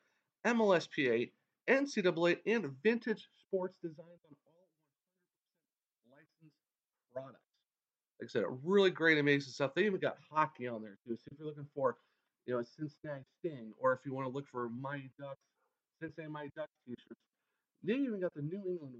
MLSPA, 0.45 1.31
NCAA, 1.69 2.37
and 2.45 2.71
vintage 2.83 3.27
sports 3.39 3.77
designs 3.81 3.99
on 4.29 4.35
all 4.45 4.67
100% 6.11 6.11
licensed 6.11 6.57
products 7.13 7.45
like 8.19 8.29
I 8.29 8.31
said, 8.31 8.43
really 8.63 8.91
great, 8.91 9.17
amazing 9.17 9.51
stuff. 9.51 9.71
They 9.75 9.85
even 9.85 9.99
got 9.99 10.17
hockey 10.31 10.67
on 10.67 10.81
there 10.81 10.97
too. 11.05 11.15
So 11.15 11.29
if 11.31 11.39
you're 11.39 11.47
looking 11.47 11.67
for, 11.75 11.97
you 12.45 12.53
know, 12.53 12.59
a 12.59 12.65
Cincinnati 12.65 13.23
Sting, 13.39 13.73
or 13.79 13.93
if 13.93 13.99
you 14.05 14.13
want 14.13 14.27
to 14.27 14.33
look 14.33 14.47
for 14.47 14.69
Mighty 14.69 15.11
Ducks, 15.19 15.39
Cincinnati 16.01 16.31
Mighty 16.31 16.51
Ducks 16.55 16.71
t-shirts, 16.87 17.19
they 17.83 17.93
even 17.93 18.21
got 18.21 18.33
the 18.33 18.41
New 18.41 18.63
England. 18.67 18.95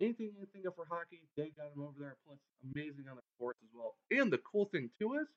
Anything 0.00 0.32
you 0.38 0.46
think 0.52 0.66
of 0.66 0.74
for 0.74 0.86
hockey, 0.90 1.22
they 1.36 1.50
got 1.56 1.74
them 1.74 1.84
over 1.84 1.94
there. 1.98 2.16
Plus, 2.26 2.38
amazing 2.74 3.06
on 3.08 3.16
the 3.16 3.22
courts 3.38 3.60
as 3.62 3.70
well. 3.74 3.94
And 4.10 4.32
the 4.32 4.38
cool 4.38 4.66
thing 4.66 4.90
too 4.98 5.14
is, 5.14 5.28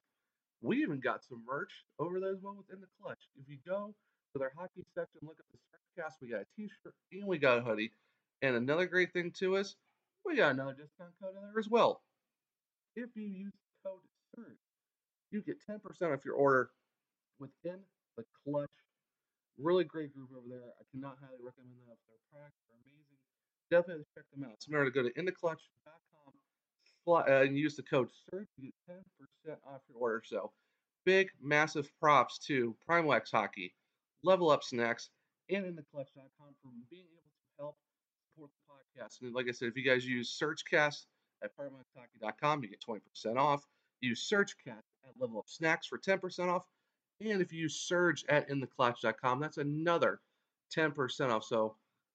we 0.62 0.82
even 0.82 1.00
got 1.00 1.24
some 1.24 1.44
merch 1.46 1.86
over 2.00 2.20
there 2.20 2.32
as 2.32 2.42
well 2.42 2.56
within 2.58 2.82
the 2.82 2.88
clutch. 3.00 3.30
If 3.38 3.48
you 3.48 3.58
go 3.66 3.94
to 4.34 4.40
their 4.40 4.52
hockey 4.58 4.84
section, 4.96 5.22
look 5.22 5.38
at 5.40 5.46
the 5.52 6.02
cast, 6.02 6.18
we 6.22 6.30
got 6.30 6.42
a 6.42 6.48
t-shirt 6.56 6.94
and 7.12 7.28
we 7.28 7.38
got 7.38 7.60
a 7.60 7.62
hoodie. 7.62 7.92
And 8.42 8.56
another 8.56 8.88
great 8.88 9.14
thing 9.14 9.32
too 9.32 9.56
is 9.56 9.76
we 10.26 10.36
got 10.36 10.54
another 10.54 10.74
discount 10.74 11.14
code 11.22 11.36
in 11.36 11.42
there 11.42 11.60
as 11.60 11.70
well. 11.70 12.02
If 12.96 13.10
you 13.16 13.28
use 13.28 13.54
code 13.86 14.02
SURGE, 14.36 14.58
you 15.32 15.42
get 15.42 15.58
10% 15.70 15.78
off 16.14 16.26
your 16.26 16.34
order 16.34 16.72
within 17.40 17.78
the 18.18 18.24
clutch. 18.44 18.70
Really 19.60 19.84
great 19.84 20.14
group 20.14 20.30
over 20.36 20.48
there. 20.50 20.74
I 20.80 20.84
cannot 20.92 21.18
highly 21.22 21.42
recommend 21.42 21.78
them. 21.86 21.98
Their 22.10 22.22
products 22.34 22.58
are 22.70 22.78
amazing. 22.82 23.27
Definitely 23.70 24.06
check 24.16 24.24
them 24.34 24.44
out. 24.44 24.56
So 24.60 24.72
remember 24.72 24.92
to 24.92 25.04
go 25.04 25.08
to 25.08 25.14
intheclutch.com 25.22 26.34
uh, 27.08 27.42
and 27.42 27.58
use 27.58 27.76
the 27.76 27.84
code 27.84 28.10
SURGE 28.30 28.48
to 28.56 28.62
get 28.62 28.74
10% 28.90 29.56
off 29.66 29.82
your 29.90 30.00
order. 30.00 30.22
So 30.26 30.52
big, 31.06 31.30
massive 31.42 31.90
props 32.00 32.38
to 32.40 32.76
Primo 32.86 33.12
X 33.12 33.32
Hockey, 33.32 33.74
Level 34.24 34.50
Up 34.50 34.64
Snacks, 34.64 35.10
and 35.50 35.66
intheclutch.com 35.66 36.56
for 36.62 36.70
being 36.90 37.06
able 37.14 37.24
to 37.24 37.58
help 37.60 37.78
support 38.34 38.52
the 38.52 38.74
podcast. 38.74 39.22
And 39.22 39.34
like 39.34 39.48
I 39.48 39.52
said, 39.52 39.70
if 39.70 39.78
you 39.78 39.84
guys 39.84 40.06
use 40.06 40.38
SurgeCast 40.38 41.06
at 41.44 41.52
PrimoXHockey.com, 41.56 42.64
you 42.64 42.70
get 42.70 42.82
20% 42.82 43.38
off. 43.38 43.66
Use 44.02 44.30
SurgeCast 44.32 44.84
at 45.06 45.14
Level 45.20 45.40
Up 45.40 45.46
Snacks 45.48 45.88
for 45.88 45.98
10% 45.98 46.50
off. 46.50 46.64
And 47.20 47.42
if 47.42 47.52
you 47.52 47.62
use 47.62 47.76
Surge 47.76 48.26
at 48.30 48.48
InTheClutch.com, 48.50 49.40
that's 49.40 49.58
another 49.58 50.20
10% 50.76 51.30
off. 51.32 51.44
So 51.44 51.76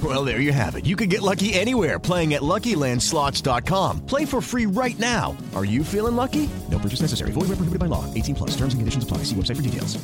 Well, 0.00 0.24
there 0.24 0.40
you 0.40 0.52
have 0.52 0.76
it. 0.76 0.86
You 0.86 0.94
can 0.94 1.08
get 1.08 1.22
lucky 1.22 1.54
anywhere 1.54 1.98
playing 1.98 2.34
at 2.34 2.42
LuckyLandSlots.com. 2.42 4.06
Play 4.06 4.24
for 4.24 4.40
free 4.40 4.66
right 4.66 4.98
now. 5.00 5.36
Are 5.56 5.64
you 5.64 5.82
feeling 5.82 6.14
lucky? 6.14 6.48
No 6.70 6.78
purchase 6.78 7.00
necessary. 7.00 7.32
Void 7.32 7.48
where 7.48 7.58
prohibited 7.58 7.80
by 7.80 7.86
law. 7.86 8.04
18 8.14 8.36
plus. 8.36 8.50
Terms 8.50 8.74
and 8.74 8.80
conditions 8.80 9.02
apply. 9.02 9.18
See 9.24 9.34
website 9.34 9.56
for 9.56 9.62
details. 9.62 9.98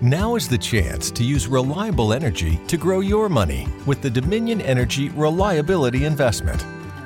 Now 0.00 0.34
is 0.34 0.48
the 0.48 0.58
chance 0.58 1.12
to 1.12 1.22
use 1.22 1.46
reliable 1.46 2.12
energy 2.12 2.58
to 2.66 2.76
grow 2.76 2.98
your 2.98 3.28
money 3.28 3.68
with 3.86 4.02
the 4.02 4.10
Dominion 4.10 4.60
Energy 4.60 5.10
Reliability 5.10 6.06
Investment. 6.06 6.64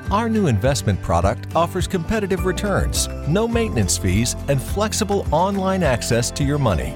Our 0.09 0.27
new 0.29 0.47
investment 0.47 0.99
product 1.03 1.55
offers 1.55 1.87
competitive 1.87 2.45
returns, 2.45 3.07
no 3.27 3.47
maintenance 3.47 3.99
fees, 3.99 4.35
and 4.47 4.59
flexible 4.59 5.27
online 5.31 5.83
access 5.83 6.31
to 6.31 6.43
your 6.43 6.57
money. 6.57 6.95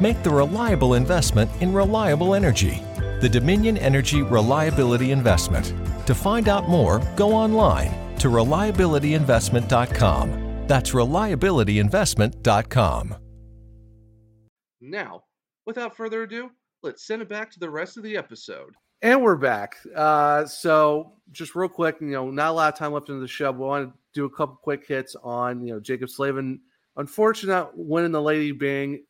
Make 0.00 0.22
the 0.22 0.30
reliable 0.30 0.94
investment 0.94 1.50
in 1.60 1.72
reliable 1.72 2.34
energy. 2.34 2.80
The 3.20 3.28
Dominion 3.28 3.76
Energy 3.76 4.22
Reliability 4.22 5.10
Investment. 5.10 5.74
To 6.06 6.14
find 6.14 6.48
out 6.48 6.70
more, 6.70 7.02
go 7.16 7.34
online 7.34 7.92
to 8.18 8.28
reliabilityinvestment.com. 8.28 10.66
That's 10.66 10.92
reliabilityinvestment.com. 10.92 13.16
Now, 14.80 15.24
without 15.66 15.94
further 15.94 16.22
ado, 16.22 16.50
let's 16.82 17.06
send 17.06 17.20
it 17.20 17.28
back 17.28 17.50
to 17.50 17.58
the 17.58 17.68
rest 17.68 17.98
of 17.98 18.02
the 18.02 18.16
episode. 18.16 18.72
And 19.02 19.22
we're 19.22 19.36
back. 19.36 19.76
Uh, 19.94 20.46
so, 20.46 21.12
just 21.30 21.54
real 21.54 21.68
quick, 21.68 21.96
you 22.00 22.08
know, 22.08 22.30
not 22.30 22.48
a 22.50 22.52
lot 22.52 22.72
of 22.72 22.78
time 22.78 22.92
left 22.92 23.10
in 23.10 23.20
the 23.20 23.28
show. 23.28 23.52
But 23.52 23.60
we 23.60 23.66
want 23.66 23.90
to 23.90 23.94
do 24.14 24.24
a 24.24 24.30
couple 24.30 24.58
quick 24.62 24.86
hits 24.86 25.14
on, 25.22 25.66
you 25.66 25.74
know, 25.74 25.80
Jaccob 25.80 26.08
Slavin. 26.08 26.58
Unfortunate 26.96 27.68
winning 27.74 28.12
the 28.12 28.22
Lady 28.22 28.52
Byng. 28.52 29.04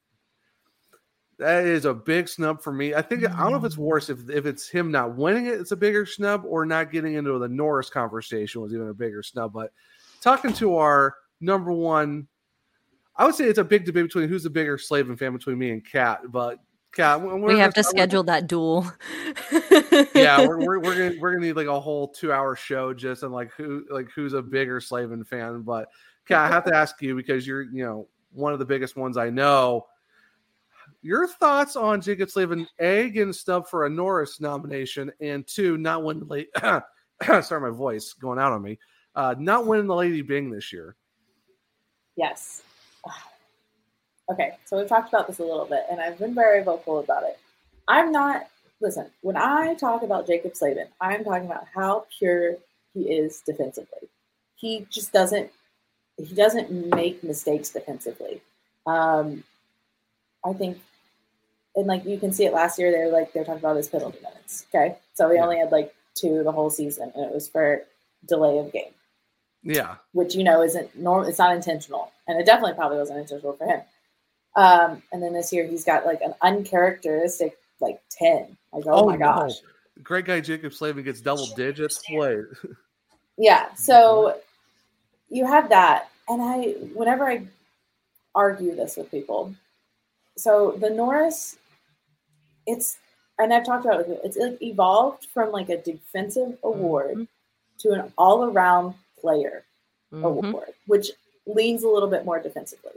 That 1.41 1.65
is 1.65 1.87
a 1.87 1.95
big 1.95 2.29
snub 2.29 2.63
for 2.63 2.71
me. 2.71 2.95
I 2.95 3.01
think 3.01 3.25
I 3.25 3.43
don't 3.43 3.53
know 3.53 3.57
if 3.57 3.65
it's 3.65 3.77
mm. 3.77 3.79
worse 3.79 4.11
if 4.11 4.29
if 4.29 4.45
it's 4.45 4.69
him 4.69 4.91
not 4.91 5.17
winning 5.17 5.47
it, 5.47 5.55
it's 5.55 5.73
a 5.73 5.77
bigger 5.77 6.05
snub, 6.05 6.45
or 6.47 6.67
not 6.67 6.93
getting 6.93 7.15
into 7.15 7.39
the 7.39 7.49
Norris 7.49 7.89
conversation 7.89 8.61
was 8.61 8.75
even 8.75 8.89
a 8.89 8.95
bigger 8.95 9.23
snub. 9.23 9.55
But 9.55 9.73
talking 10.21 10.53
to 10.53 10.77
our 10.77 11.15
number 11.41 11.73
one, 11.73 12.29
I 13.17 13.25
would 13.25 13.35
say 13.35 13.45
it's 13.45 13.59
a 13.59 13.65
big 13.65 13.87
debate 13.87 14.05
between 14.05 14.29
who's 14.29 14.43
the 14.43 14.51
bigger 14.51 14.77
Slavin 14.77 15.17
fan 15.17 15.33
between 15.33 15.57
me 15.57 15.71
and 15.71 15.83
Kat. 15.83 16.21
But 16.29 16.59
Kat, 16.93 17.23
we 17.23 17.59
have 17.59 17.73
to 17.73 17.85
schedule 17.85 18.23
that 18.25 18.47
duel. 18.47 18.93
yeah, 20.15 20.47
we're, 20.47 20.59
we're, 20.59 20.81
we're 20.81 21.09
gonna 21.09 21.21
we're 21.21 21.33
gonna 21.33 21.47
need 21.47 21.57
like 21.57 21.69
a 21.69 21.81
whole 21.81 22.09
two 22.09 22.35
hour 22.35 22.55
show 22.55 22.93
just 22.93 23.25
on 23.25 23.33
like 23.33 23.51
who 23.57 23.87
like 23.89 24.11
who's 24.15 24.35
a 24.35 24.43
bigger 24.43 24.79
Slavin 24.79 25.25
fan. 25.25 25.63
But 25.63 25.89
Kat, 26.29 26.51
I 26.51 26.55
have 26.55 26.65
to 26.65 26.77
ask 26.77 27.01
you 27.01 27.17
because 27.17 27.47
you're 27.47 27.63
you 27.63 27.83
know 27.83 28.09
one 28.31 28.53
of 28.53 28.59
the 28.59 28.67
biggest 28.67 28.95
ones 28.95 29.17
I 29.17 29.31
know. 29.31 29.87
Your 31.03 31.27
thoughts 31.27 31.77
on 31.77 32.01
Jaccob 32.01 32.31
Slavin 32.31 32.67
a 32.79 33.09
getting 33.11 33.33
stubbed 33.33 33.69
for 33.69 33.87
a 33.87 33.91
Norris 33.91 34.41
nomination 34.41 35.11
and 35.21 35.47
two 35.47 35.79
not 35.79 36.05
winning 36.05 36.27
the 36.27 36.33
late 36.33 36.49
sorry 37.43 37.61
my 37.61 37.77
voice 37.77 38.13
going 38.13 38.39
out 38.39 38.53
on 38.53 38.63
me 38.63 38.79
uh, 39.15 39.35
not 39.39 39.67
winning 39.67 39.87
the 39.87 39.95
Lady 39.95 40.23
Byng 40.23 40.51
this 40.51 40.73
year. 40.73 40.97
Yes. 42.17 42.63
Okay, 44.31 44.53
so 44.65 44.79
we've 44.79 44.87
talked 44.87 45.09
about 45.09 45.27
this 45.27 45.41
a 45.41 45.43
little 45.43 45.65
bit, 45.65 45.87
and 45.91 46.01
I've 46.01 46.17
been 46.17 46.37
very 46.37 46.63
vocal 46.63 47.01
about 47.01 47.25
it. 47.25 47.37
I'm 47.89 48.13
not, 48.13 48.47
listen, 48.81 49.11
when 49.23 49.37
I 49.37 49.75
talk 49.75 50.05
about 50.05 50.29
Jaccob 50.29 50.57
Slavin, 50.57 50.87
I'm 51.01 51.25
talking 51.25 51.47
about 51.47 51.67
how 51.75 52.07
pure 52.17 52.55
he 52.95 53.11
is 53.11 53.41
defensively. 53.41 54.09
He 54.55 54.87
just 54.89 55.13
doesn't, 55.13 55.51
he 56.17 56.33
doesn't 56.33 56.71
make 56.71 57.25
mistakes 57.25 57.71
defensively. 57.71 58.41
Um, 58.87 59.43
I 60.45 60.53
think, 60.53 60.79
and 61.81 61.89
like 61.89 62.05
you 62.05 62.19
can 62.19 62.33
see 62.33 62.45
it 62.45 62.53
last 62.53 62.79
year, 62.79 62.93
they're 62.93 63.11
like, 63.11 63.33
they're 63.33 63.45
talking 63.45 63.61
about 63.61 63.77
his 63.77 63.89
penalty 63.89 64.19
minutes. 64.23 64.67
Okay, 64.73 64.97
so 65.15 65.31
he 65.31 65.39
only 65.39 65.59
had 65.59 65.73
like 65.73 65.95
two 66.15 66.43
the 66.45 66.53
whole 66.53 66.71
season, 66.71 67.11
and 67.15 67.25
it 67.25 67.33
was 67.33 67.49
for 67.49 67.83
delay 68.27 68.59
of 68.59 68.73
game. 68.73 68.93
Yeah. 69.63 69.97
Which 70.13 70.35
you 70.35 70.45
know 70.45 70.63
isn't 70.63 70.97
normal. 70.97 71.29
It's 71.29 71.39
not 71.39 71.55
intentional, 71.55 72.13
and 72.29 72.41
it 72.41 72.47
definitely 72.47 72.75
probably 72.75 72.99
wasn't 72.99 73.21
intentional 73.21 73.55
for 73.55 73.67
him. 73.67 73.81
Um, 74.57 75.03
and 75.13 75.23
then 75.23 75.33
this 75.33 75.53
year 75.53 75.67
he's 75.67 75.85
got 75.85 76.07
like 76.07 76.21
an 76.23 76.35
uncharacteristic 76.43 77.57
like 77.81 78.01
ten. 78.11 78.57
Like 78.73 78.85
oh, 78.87 79.05
oh 79.05 79.07
my 79.07 79.17
gosh, 79.17 79.53
no. 79.97 80.03
great 80.03 80.25
guy 80.25 80.41
Jaccob 80.41 80.75
Slavin 80.75 81.05
gets 81.05 81.21
double 81.21 81.47
digits. 81.57 82.03
Wait. 82.11 82.45
yeah. 83.39 83.69
So 83.77 84.39
you 85.29 85.47
have 85.47 85.69
that, 85.69 86.09
and 86.29 86.43
I 86.43 86.73
whenever 86.95 87.29
I 87.29 87.47
argue 88.35 88.75
this 88.75 88.97
with 88.97 89.11
people, 89.11 89.55
so 90.37 90.77
the 90.81 90.91
Norris, 90.91 91.57
it's 92.71 92.99
and 93.39 93.55
I've 93.55 93.65
talked 93.65 93.87
about 93.87 94.01
it. 94.01 94.21
It's 94.23 94.37
like 94.37 94.61
evolved 94.61 95.27
from 95.33 95.51
like 95.51 95.69
a 95.71 95.79
defensive 95.79 96.59
award 96.63 97.13
mm-hmm. 97.13 97.25
to 97.79 97.93
an 97.93 98.13
all 98.19 98.45
around 98.45 98.95
player 99.21 99.65
mm-hmm. 100.13 100.25
award, 100.25 100.69
which 100.87 101.11
leans 101.47 101.83
a 101.83 101.89
little 101.89 102.09
bit 102.09 102.25
more 102.25 102.41
defensively. 102.41 102.93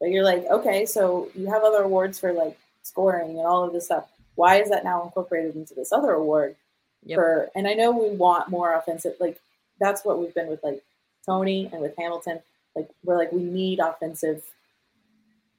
But 0.00 0.10
you're 0.10 0.24
like, 0.24 0.44
okay, 0.50 0.84
so 0.84 1.30
you 1.34 1.46
have 1.46 1.62
other 1.62 1.82
awards 1.82 2.18
for 2.18 2.32
like 2.32 2.58
scoring 2.82 3.30
and 3.30 3.46
all 3.46 3.64
of 3.64 3.72
this 3.72 3.86
stuff. 3.86 4.08
Why 4.34 4.60
is 4.60 4.68
that 4.70 4.84
now 4.84 5.02
incorporated 5.04 5.54
into 5.54 5.74
this 5.74 5.92
other 5.92 6.12
award? 6.12 6.56
Yep. 7.04 7.16
For 7.16 7.50
and 7.54 7.66
I 7.66 7.74
know 7.74 7.90
we 7.90 8.14
want 8.14 8.48
more 8.48 8.74
offensive. 8.74 9.14
Like 9.20 9.40
that's 9.80 10.04
what 10.04 10.18
we've 10.18 10.34
been 10.34 10.48
with 10.48 10.62
like 10.62 10.82
Tony 11.26 11.68
and 11.72 11.80
with 11.80 11.94
Hamilton. 11.98 12.40
Like 12.76 12.88
we're 13.04 13.18
like 13.18 13.32
we 13.32 13.42
need 13.42 13.80
offensive 13.80 14.42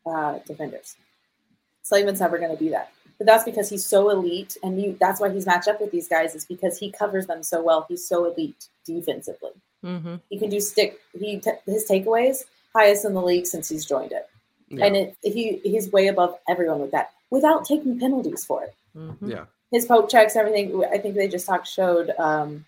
uh, 0.05 0.39
defenders. 0.45 0.95
Slavin's 1.81 2.19
never 2.21 2.37
going 2.37 2.55
to 2.55 2.61
be 2.61 2.69
that. 2.69 2.91
But 3.23 3.27
that's 3.27 3.45
because 3.45 3.69
he's 3.69 3.85
so 3.85 4.09
elite, 4.09 4.57
and 4.63 4.81
you, 4.81 4.97
that's 4.99 5.21
why 5.21 5.31
he's 5.31 5.45
matched 5.45 5.69
up 5.69 5.79
with 5.79 5.91
these 5.91 6.09
guys 6.09 6.35
is 6.35 6.43
because 6.43 6.77
he 6.77 6.91
covers 6.91 7.25
them 7.25 7.41
so 7.41 7.63
well. 7.63 7.85
He's 7.87 8.05
so 8.05 8.25
elite 8.25 8.67
defensively. 8.83 9.51
Mm-hmm. 9.81 10.15
He 10.29 10.37
can 10.37 10.49
do 10.49 10.59
stick. 10.59 10.99
He 11.17 11.39
t- 11.39 11.51
his 11.65 11.87
takeaways 11.89 12.43
highest 12.75 13.05
in 13.05 13.13
the 13.13 13.21
league 13.21 13.45
since 13.45 13.69
he's 13.69 13.85
joined 13.85 14.11
it, 14.11 14.27
yeah. 14.67 14.85
and 14.85 14.97
it, 14.97 15.15
he 15.21 15.61
he's 15.63 15.89
way 15.89 16.07
above 16.07 16.37
everyone 16.49 16.81
with 16.81 16.91
that 16.91 17.13
without 17.29 17.63
taking 17.63 17.97
penalties 17.97 18.43
for 18.43 18.65
it. 18.65 18.75
Mm-hmm. 18.93 19.31
Yeah, 19.31 19.45
his 19.71 19.85
poke 19.85 20.09
checks, 20.09 20.35
everything. 20.35 20.83
I 20.83 20.97
think 20.97 21.15
they 21.15 21.29
just 21.29 21.45
talked 21.45 21.65
showed 21.65 22.11
um, 22.19 22.65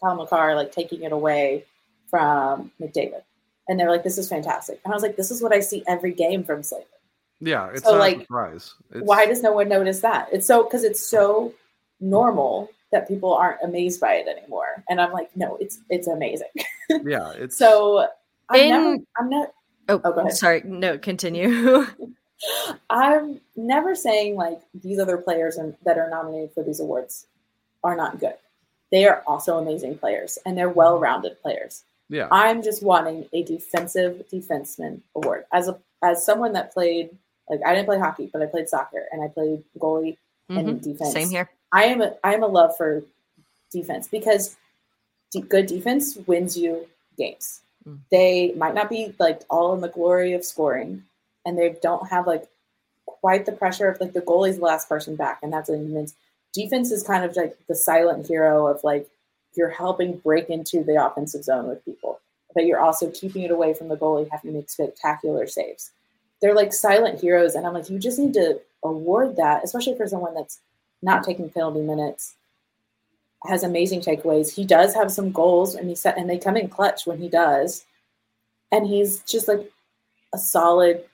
Cale 0.00 0.14
Makar 0.14 0.54
like 0.54 0.70
taking 0.70 1.02
it 1.02 1.10
away 1.10 1.64
from 2.08 2.70
McDavid, 2.80 3.22
and 3.66 3.80
they're 3.80 3.90
like, 3.90 4.04
"This 4.04 4.16
is 4.16 4.28
fantastic." 4.28 4.78
And 4.84 4.92
I 4.92 4.94
was 4.94 5.02
like, 5.02 5.16
"This 5.16 5.32
is 5.32 5.42
what 5.42 5.52
I 5.52 5.58
see 5.58 5.82
every 5.88 6.12
game 6.12 6.44
from 6.44 6.62
Slavin." 6.62 6.86
Yeah, 7.44 7.70
it's 7.74 7.82
so, 7.82 7.96
like, 7.96 8.20
surprise. 8.20 8.74
It's... 8.92 9.04
Why 9.04 9.26
does 9.26 9.42
no 9.42 9.52
one 9.52 9.68
notice 9.68 10.00
that? 10.00 10.28
It's 10.32 10.46
so 10.46 10.62
because 10.62 10.84
it's 10.84 11.04
so 11.04 11.52
normal 12.00 12.70
that 12.92 13.08
people 13.08 13.34
aren't 13.34 13.58
amazed 13.64 14.00
by 14.00 14.14
it 14.14 14.28
anymore. 14.28 14.84
And 14.88 15.00
I'm 15.00 15.12
like, 15.12 15.36
no, 15.36 15.56
it's 15.60 15.80
it's 15.90 16.06
amazing. 16.06 16.48
yeah, 17.04 17.32
it's 17.32 17.58
so 17.58 18.06
I'm 18.48 18.60
In... 18.60 18.70
never 18.70 18.96
I'm 19.18 19.28
not 19.28 19.52
oh, 19.88 20.00
oh 20.04 20.12
go 20.12 20.20
ahead. 20.20 20.36
sorry, 20.36 20.62
no, 20.64 20.98
continue. 20.98 21.84
I'm 22.90 23.40
never 23.56 23.96
saying 23.96 24.36
like 24.36 24.60
these 24.74 25.00
other 25.00 25.18
players 25.18 25.58
that 25.84 25.98
are 25.98 26.08
nominated 26.08 26.52
for 26.52 26.62
these 26.62 26.78
awards 26.78 27.26
are 27.82 27.96
not 27.96 28.20
good. 28.20 28.34
They 28.92 29.06
are 29.06 29.24
also 29.26 29.58
amazing 29.58 29.98
players 29.98 30.38
and 30.46 30.56
they're 30.56 30.68
mm-hmm. 30.68 30.78
well-rounded 30.78 31.42
players. 31.42 31.82
Yeah. 32.08 32.28
I'm 32.30 32.62
just 32.62 32.82
wanting 32.82 33.26
a 33.32 33.42
defensive 33.42 34.22
defenseman 34.30 35.00
award. 35.16 35.46
As 35.52 35.66
a 35.66 35.78
as 36.04 36.24
someone 36.24 36.52
that 36.52 36.74
played 36.74 37.10
like 37.52 37.60
I 37.64 37.74
didn't 37.74 37.86
play 37.86 37.98
hockey, 37.98 38.30
but 38.32 38.42
I 38.42 38.46
played 38.46 38.68
soccer 38.68 39.04
and 39.12 39.22
I 39.22 39.28
played 39.28 39.62
goalie 39.78 40.16
mm-hmm. 40.50 40.56
and 40.56 40.80
defense. 40.80 41.12
Same 41.12 41.30
here. 41.30 41.50
I 41.70 41.84
am 41.84 42.00
a 42.00 42.14
I 42.24 42.34
am 42.34 42.42
a 42.42 42.46
love 42.46 42.76
for 42.76 43.02
defense 43.70 44.08
because 44.08 44.56
good 45.48 45.66
defense 45.66 46.16
wins 46.26 46.56
you 46.56 46.86
games. 47.16 47.60
Mm. 47.86 47.98
They 48.10 48.52
might 48.56 48.74
not 48.74 48.90
be 48.90 49.14
like 49.18 49.42
all 49.50 49.74
in 49.74 49.80
the 49.80 49.88
glory 49.88 50.32
of 50.32 50.44
scoring, 50.44 51.04
and 51.44 51.58
they 51.58 51.76
don't 51.82 52.08
have 52.08 52.26
like 52.26 52.48
quite 53.06 53.46
the 53.46 53.52
pressure 53.52 53.88
of 53.88 54.00
like 54.00 54.12
the 54.12 54.20
goalie's 54.20 54.56
the 54.56 54.64
last 54.64 54.88
person 54.88 55.16
back, 55.16 55.40
and 55.42 55.52
that's 55.52 55.68
what 55.68 55.78
it 55.78 55.88
means. 55.88 56.14
Defense 56.54 56.90
is 56.90 57.02
kind 57.02 57.24
of 57.24 57.36
like 57.36 57.56
the 57.68 57.74
silent 57.74 58.26
hero 58.26 58.66
of 58.66 58.82
like 58.84 59.08
you're 59.54 59.70
helping 59.70 60.18
break 60.18 60.48
into 60.48 60.82
the 60.82 61.04
offensive 61.04 61.44
zone 61.44 61.68
with 61.68 61.84
people, 61.84 62.20
but 62.54 62.66
you're 62.66 62.80
also 62.80 63.10
keeping 63.10 63.42
it 63.42 63.50
away 63.50 63.74
from 63.74 63.88
the 63.88 63.96
goalie 63.96 64.28
having 64.30 64.52
to 64.52 64.58
make 64.58 64.70
spectacular 64.70 65.46
saves. 65.46 65.90
They're 66.42 66.54
like 66.54 66.72
silent 66.74 67.20
heroes, 67.20 67.54
and 67.54 67.66
I'm 67.66 67.72
like, 67.72 67.88
you 67.88 67.98
just 67.98 68.18
need 68.18 68.34
to 68.34 68.60
award 68.84 69.36
that, 69.36 69.62
especially 69.64 69.96
for 69.96 70.08
someone 70.08 70.34
that's 70.34 70.60
not 71.00 71.24
taking 71.24 71.48
penalty 71.48 71.80
minutes, 71.80 72.34
has 73.46 73.62
amazing 73.62 74.00
takeaways. 74.00 74.52
He 74.52 74.64
does 74.64 74.94
have 74.94 75.10
some 75.10 75.32
goals, 75.32 75.76
and 75.76 75.88
he 75.88 75.94
set 75.94 76.18
and 76.18 76.28
they 76.28 76.38
come 76.38 76.56
in 76.56 76.68
clutch 76.68 77.06
when 77.06 77.18
he 77.18 77.28
does, 77.28 77.84
and 78.72 78.86
he's 78.86 79.20
just 79.20 79.48
like 79.48 79.70
a 80.34 80.38
solid 80.38 81.04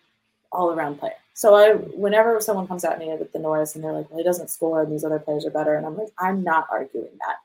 all 0.50 0.72
around 0.72 0.98
player. 0.98 1.12
So 1.34 1.54
I, 1.54 1.74
whenever 1.74 2.40
someone 2.40 2.66
comes 2.66 2.84
at 2.84 2.98
me 2.98 3.14
with 3.16 3.32
the 3.32 3.38
Norris 3.38 3.74
and 3.74 3.84
they're 3.84 3.92
like, 3.92 4.10
"Well, 4.10 4.18
he 4.18 4.24
doesn't 4.24 4.50
score, 4.50 4.82
and 4.82 4.90
these 4.90 5.04
other 5.04 5.18
players 5.18 5.44
are 5.46 5.50
better," 5.50 5.74
and 5.76 5.86
I'm 5.86 5.96
like, 5.96 6.08
I'm 6.18 6.42
not 6.42 6.66
arguing 6.72 7.16
that. 7.20 7.36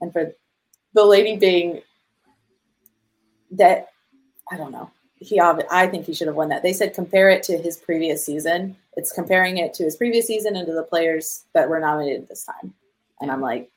And 0.00 0.12
for 0.12 0.32
the 0.92 1.04
Lady 1.04 1.36
Byng 1.36 1.82
that, 3.52 3.88
I 4.50 4.56
don't 4.56 4.72
know. 4.72 4.90
He, 5.20 5.40
I 5.40 5.86
think 5.88 6.06
he 6.06 6.14
should 6.14 6.28
have 6.28 6.36
won 6.36 6.48
that. 6.50 6.62
They 6.62 6.72
said 6.72 6.94
compare 6.94 7.28
it 7.28 7.42
to 7.44 7.58
his 7.58 7.76
previous 7.76 8.24
season, 8.24 8.76
it's 8.96 9.12
comparing 9.12 9.58
it 9.58 9.74
to 9.74 9.84
his 9.84 9.96
previous 9.96 10.26
season 10.26 10.56
and 10.56 10.66
to 10.66 10.72
the 10.72 10.82
players 10.82 11.44
that 11.52 11.68
were 11.68 11.78
nominated 11.78 12.28
this 12.28 12.44
time. 12.44 12.74
And 13.20 13.30
I'm 13.30 13.40
like, 13.40 13.70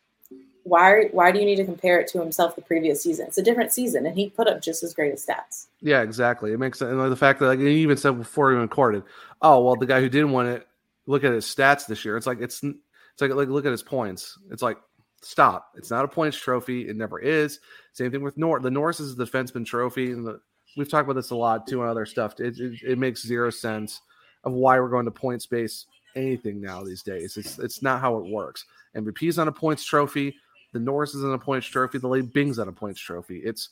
why 0.63 1.05
why 1.11 1.31
do 1.31 1.39
you 1.39 1.45
need 1.45 1.57
to 1.57 1.65
compare 1.65 1.99
it 1.99 2.07
to 2.09 2.19
himself 2.19 2.55
the 2.55 2.61
previous 2.61 3.03
season? 3.03 3.27
It's 3.27 3.37
a 3.37 3.43
different 3.43 3.71
season, 3.71 4.05
and 4.05 4.15
he 4.15 4.29
put 4.29 4.47
up 4.47 4.61
just 4.61 4.83
as 4.83 4.93
great 4.93 5.13
of 5.13 5.19
stats. 5.19 5.67
Yeah, 5.79 6.01
exactly. 6.01 6.53
It 6.53 6.59
makes 6.59 6.79
sense. 6.79 6.91
And 6.91 7.11
the 7.11 7.15
fact 7.15 7.39
that 7.39 7.47
like 7.47 7.59
he 7.59 7.81
even 7.81 7.97
said 7.97 8.17
before 8.17 8.51
he 8.51 8.57
recorded, 8.57 9.03
oh 9.41 9.63
well, 9.63 9.75
the 9.75 9.85
guy 9.85 9.99
who 9.99 10.09
didn't 10.09 10.31
win 10.31 10.47
it, 10.47 10.67
look 11.05 11.23
at 11.23 11.33
his 11.33 11.45
stats 11.45 11.87
this 11.87 12.05
year. 12.05 12.17
It's 12.17 12.27
like 12.27 12.41
it's 12.41 12.63
it's 12.63 13.21
like 13.21 13.31
like 13.31 13.47
look 13.47 13.65
at 13.65 13.71
his 13.71 13.83
points. 13.83 14.37
It's 14.51 14.61
like 14.61 14.77
stop. 15.21 15.71
It's 15.75 15.89
not 15.91 16.05
a 16.05 16.07
points 16.07 16.37
trophy. 16.37 16.87
It 16.87 16.95
never 16.95 17.19
is. 17.19 17.59
Same 17.93 18.11
thing 18.11 18.23
with. 18.23 18.35
The 18.35 18.71
Norris 18.71 18.99
is 18.99 19.15
the 19.15 19.25
defenseman 19.25 19.65
trophy, 19.65 20.11
and 20.11 20.25
the, 20.25 20.39
we've 20.77 20.89
talked 20.89 21.05
about 21.05 21.19
this 21.19 21.31
a 21.31 21.35
lot 21.35 21.67
too 21.67 21.81
on 21.81 21.87
other 21.87 22.05
stuff. 22.05 22.39
It, 22.39 22.59
it, 22.59 22.79
it 22.83 22.97
makes 22.97 23.25
zero 23.25 23.49
sense. 23.49 24.01
of 24.43 24.53
why 24.53 24.79
we're 24.79 24.89
going 24.89 25.05
to 25.05 25.11
points 25.11 25.45
base 25.45 25.85
anything 26.15 26.61
now 26.61 26.83
these 26.83 27.03
days. 27.03 27.37
It's 27.37 27.59
it's 27.59 27.81
not 27.81 28.01
how 28.01 28.17
it 28.17 28.25
works. 28.25 28.65
MVP's 28.95 29.39
on 29.39 29.47
a 29.47 29.51
points 29.51 29.83
trophy. 29.83 30.35
The 30.73 30.79
Norris 30.79 31.13
is 31.15 31.23
on 31.23 31.33
a 31.33 31.37
points 31.37 31.67
trophy. 31.67 31.97
The 31.97 32.07
Lady 32.07 32.27
Byng's 32.27 32.59
on 32.59 32.67
a 32.67 32.71
points 32.71 32.99
trophy. 32.99 33.39
It's 33.43 33.69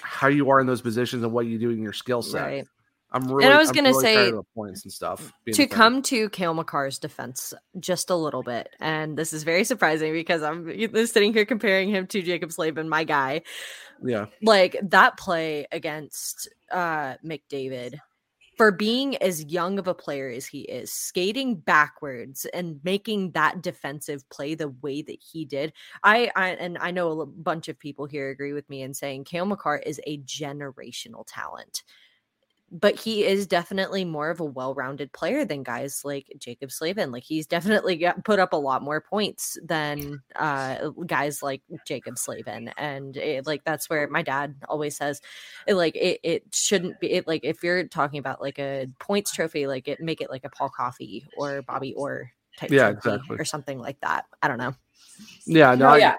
how 0.00 0.28
you 0.28 0.50
are 0.50 0.60
in 0.60 0.66
those 0.66 0.82
positions 0.82 1.22
and 1.22 1.32
what 1.32 1.46
you 1.46 1.58
do 1.58 1.70
in 1.70 1.82
your 1.82 1.92
skill 1.92 2.22
set. 2.22 2.42
Right. 2.42 2.66
I'm 3.16 3.32
really. 3.32 3.46
and 3.46 3.54
I 3.54 3.58
was 3.58 3.72
gonna 3.72 3.90
really 3.90 4.02
say 4.02 4.28
of 4.28 4.36
the 4.36 4.42
points 4.54 4.84
and 4.84 4.92
stuff. 4.92 5.32
to 5.50 5.66
come 5.66 6.02
to 6.02 6.28
Cale 6.28 6.54
Makar's 6.54 6.98
defense 6.98 7.54
just 7.80 8.10
a 8.10 8.14
little 8.14 8.42
bit, 8.42 8.68
and 8.78 9.16
this 9.16 9.32
is 9.32 9.42
very 9.42 9.64
surprising 9.64 10.12
because 10.12 10.42
I'm 10.42 10.68
sitting 11.06 11.32
here 11.32 11.46
comparing 11.46 11.88
him 11.88 12.06
to 12.08 12.22
Jaccob 12.22 12.52
Slavin, 12.52 12.90
my 12.90 13.04
guy. 13.04 13.40
Yeah. 14.04 14.26
Like 14.42 14.76
that 14.82 15.16
play 15.16 15.66
against 15.72 16.50
uh 16.70 17.14
McDavid 17.24 17.94
for 18.58 18.70
being 18.70 19.16
as 19.18 19.44
young 19.46 19.78
of 19.78 19.86
a 19.86 19.94
player 19.94 20.28
as 20.28 20.46
he 20.46 20.60
is, 20.60 20.92
skating 20.92 21.56
backwards 21.56 22.46
and 22.52 22.80
making 22.84 23.30
that 23.32 23.62
defensive 23.62 24.28
play 24.28 24.54
the 24.54 24.68
way 24.68 25.00
that 25.00 25.18
he 25.22 25.46
did. 25.46 25.72
I, 26.02 26.30
I 26.36 26.50
and 26.50 26.76
I 26.78 26.90
know 26.90 27.22
a 27.22 27.26
bunch 27.26 27.68
of 27.68 27.78
people 27.78 28.04
here 28.04 28.28
agree 28.28 28.52
with 28.52 28.68
me 28.68 28.82
in 28.82 28.92
saying 28.92 29.24
Kale 29.24 29.46
McCarr 29.46 29.80
is 29.86 30.00
a 30.06 30.18
generational 30.18 31.24
talent 31.26 31.82
but 32.72 32.96
he 32.98 33.24
is 33.24 33.46
definitely 33.46 34.04
more 34.04 34.28
of 34.30 34.40
a 34.40 34.44
well-rounded 34.44 35.12
player 35.12 35.44
than 35.44 35.62
guys 35.62 36.02
like 36.04 36.26
Jaccob 36.38 36.72
Slavin. 36.72 37.12
Like 37.12 37.22
he's 37.22 37.46
definitely 37.46 37.96
got 37.96 38.24
put 38.24 38.38
up 38.40 38.52
a 38.52 38.56
lot 38.56 38.82
more 38.82 39.00
points 39.00 39.56
than 39.64 40.20
uh 40.34 40.88
guys 41.06 41.42
like 41.42 41.62
Jaccob 41.88 42.18
Slavin. 42.18 42.70
And 42.76 43.16
it, 43.16 43.46
like 43.46 43.62
that's 43.64 43.88
where 43.88 44.08
my 44.08 44.22
dad 44.22 44.56
always 44.68 44.96
says 44.96 45.20
it, 45.66 45.74
like 45.74 45.94
it, 45.96 46.20
it 46.24 46.42
shouldn't 46.52 46.98
be 46.98 47.12
it 47.12 47.26
like 47.28 47.44
if 47.44 47.62
you're 47.62 47.84
talking 47.86 48.18
about 48.18 48.40
like 48.40 48.58
a 48.58 48.88
points 48.98 49.32
trophy, 49.32 49.66
like 49.66 49.86
it 49.86 50.00
make 50.00 50.20
it 50.20 50.28
like 50.30 50.44
a 50.44 50.50
Paul 50.50 50.68
Coffey 50.70 51.24
or 51.38 51.62
Bobby 51.62 51.94
Orr 51.94 52.32
type 52.58 52.70
Yeah, 52.70 52.92
trophy 52.92 53.08
exactly. 53.16 53.36
or 53.38 53.44
something 53.44 53.78
like 53.78 54.00
that. 54.00 54.24
I 54.42 54.48
don't 54.48 54.58
know. 54.58 54.74
Yeah. 55.46 55.74
No. 55.76 55.86
No, 55.86 55.88
I, 55.90 55.98
yeah. 55.98 56.14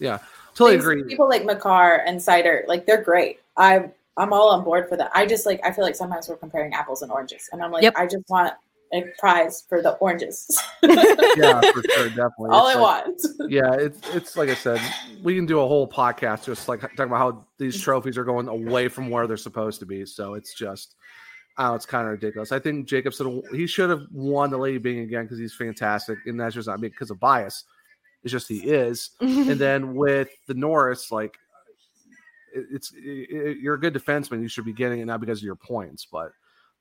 yeah. 0.00 0.18
Totally 0.54 0.72
Things- 0.72 0.84
agree. 0.84 1.04
People 1.04 1.28
like 1.28 1.44
Makar 1.44 2.04
and 2.06 2.18
Seider, 2.18 2.66
like 2.68 2.86
they're 2.86 3.02
great. 3.02 3.40
I 3.56 3.90
I'm 4.16 4.32
all 4.32 4.50
on 4.50 4.64
board 4.64 4.88
for 4.88 4.96
that. 4.96 5.10
I 5.14 5.26
just 5.26 5.46
like 5.46 5.60
I 5.64 5.72
feel 5.72 5.84
like 5.84 5.96
sometimes 5.96 6.28
we're 6.28 6.36
comparing 6.36 6.72
apples 6.74 7.02
and 7.02 7.10
oranges, 7.10 7.48
and 7.52 7.62
I'm 7.62 7.72
like 7.72 7.82
Yep. 7.82 7.94
I 7.96 8.06
just 8.06 8.24
want 8.28 8.54
a 8.92 9.02
prize 9.18 9.64
for 9.68 9.82
the 9.82 9.92
oranges. 9.94 10.46
yeah, 10.82 11.60
for 11.72 11.82
sure, 11.90 12.08
definitely. 12.10 12.50
all 12.50 12.68
It's 12.68 12.76
I 12.76 12.80
like- 12.80 13.06
want. 13.06 13.50
yeah, 13.50 13.72
it's 13.74 13.98
it's 14.14 14.36
like 14.36 14.48
I 14.50 14.54
said, 14.54 14.80
we 15.22 15.34
can 15.34 15.46
do 15.46 15.60
a 15.60 15.66
whole 15.66 15.88
podcast 15.88 16.44
just 16.44 16.68
like 16.68 16.80
talking 16.80 17.06
about 17.06 17.18
how 17.18 17.46
these 17.58 17.80
trophies 17.80 18.16
are 18.18 18.24
going 18.24 18.46
away 18.48 18.88
from 18.88 19.10
where 19.10 19.26
they're 19.26 19.36
supposed 19.36 19.80
to 19.80 19.86
be. 19.86 20.04
So 20.06 20.34
it's 20.34 20.54
just, 20.54 20.94
oh, 21.58 21.74
it's 21.74 21.86
kind 21.86 22.06
of 22.06 22.12
ridiculous. 22.12 22.52
I 22.52 22.60
think 22.60 22.86
Jacobson 22.86 23.42
he 23.52 23.66
should 23.66 23.90
have 23.90 24.02
won 24.12 24.50
the 24.50 24.58
Lady 24.58 24.78
Byng 24.78 25.00
again 25.00 25.24
because 25.24 25.38
he's 25.38 25.54
fantastic, 25.54 26.18
and 26.26 26.38
that's 26.38 26.54
just 26.54 26.68
not 26.68 26.80
because 26.80 27.10
of 27.10 27.18
bias. 27.18 27.64
It's 28.22 28.30
just 28.32 28.48
he 28.48 28.58
is. 28.58 29.10
and 29.20 29.58
then 29.58 29.94
with 29.96 30.28
the 30.46 30.54
Norris, 30.54 31.10
like 31.10 31.36
it's 32.54 32.92
it, 32.96 33.58
you're 33.58 33.74
a 33.74 33.80
good 33.80 33.94
defenseman, 33.94 34.40
you 34.40 34.48
should 34.48 34.64
be 34.64 34.72
getting 34.72 35.00
it 35.00 35.06
not 35.06 35.20
because 35.20 35.40
of 35.40 35.44
your 35.44 35.56
points, 35.56 36.06
but 36.10 36.30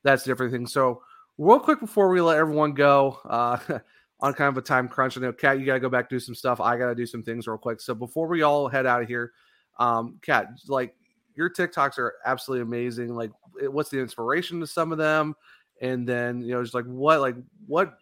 that's 0.04 0.24
a 0.24 0.30
different 0.30 0.52
thing. 0.52 0.68
So 0.68 1.02
real 1.38 1.60
quick 1.60 1.80
before 1.80 2.10
we 2.10 2.22
let 2.22 2.38
everyone 2.38 2.74
go, 2.74 3.20
uh, 3.26 3.58
on 4.24 4.34
kind 4.34 4.48
of 4.48 4.58
a 4.58 4.66
time 4.66 4.88
crunch. 4.88 5.18
I 5.18 5.22
know, 5.22 5.34
Kat, 5.34 5.60
you 5.60 5.66
got 5.66 5.74
to 5.74 5.80
go 5.82 5.90
back 5.90 6.10
do 6.10 6.20
some 6.20 6.34
stuff. 6.34 6.62
I 6.62 6.78
got 6.78 6.88
to 6.88 6.96
do 6.96 7.06
some 7.06 7.24
things 7.24 7.46
real 7.46 7.58
quick. 7.58 7.82
So 7.82 7.94
before 7.94 8.28
we 8.28 8.42
all 8.42 8.70
head 8.70 8.86
out 8.86 9.02
of 9.02 9.08
here, 9.08 9.34
um, 9.80 10.18
Kat, 10.22 10.48
like 10.68 10.96
your 11.36 11.50
TikToks 11.50 11.98
are 11.98 12.14
absolutely 12.26 12.64
amazing. 12.64 13.14
Like, 13.14 13.32
what's 13.64 13.90
the 13.90 14.00
inspiration 14.00 14.62
to 14.62 14.68
some 14.68 14.94
of 14.94 14.98
them? 14.98 15.36
And 15.82 16.08
then 16.08 16.42
you 16.42 16.54
know, 16.54 16.64
just 16.64 16.74
like 16.74 16.86
what, 16.86 17.20
like 17.20 17.36
what, 17.68 17.98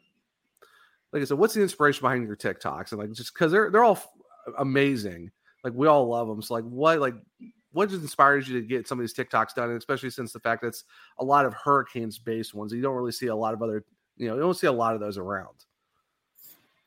like 1.12 1.24
I 1.24 1.26
said, 1.26 1.40
what's 1.40 1.56
the 1.56 1.62
inspiration 1.64 2.02
behind 2.04 2.28
your 2.28 2.36
TikToks? 2.36 2.92
And 2.92 3.02
like 3.02 3.12
just 3.14 3.34
because 3.34 3.52
they're 3.52 3.72
they're 3.72 3.84
all 3.84 4.00
amazing. 4.60 5.32
Like 5.64 5.74
we 5.74 5.88
all 5.88 6.08
love 6.08 6.28
them. 6.28 6.42
So 6.44 6.54
like 6.54 6.66
what, 6.66 7.00
like 7.00 7.16
what 7.72 7.90
just 7.90 8.02
inspires 8.02 8.48
you 8.48 8.60
to 8.60 8.68
get 8.68 8.88
some 8.88 9.00
of 9.00 9.04
these 9.04 9.14
TikToks 9.14 9.56
done? 9.56 9.70
And 9.70 9.78
especially 9.78 10.10
since 10.10 10.34
the 10.34 10.40
fact 10.40 10.62
that 10.62 10.70
it's 10.70 10.84
a 11.20 11.24
lot 11.24 11.46
of 11.46 11.54
hurricanes 11.54 12.18
based 12.18 12.54
ones. 12.54 12.74
You 12.74 12.82
don't 12.82 12.96
really 12.96 13.12
see 13.12 13.28
a 13.28 13.36
lot 13.36 13.54
of 13.54 13.62
other, 13.62 13.86
you 14.18 14.28
know, 14.28 14.36
you 14.36 14.42
don't 14.42 14.58
see 14.58 14.68
a 14.68 14.72
lot 14.72 14.94
of 14.94 15.00
those 15.00 15.18
around. 15.18 15.66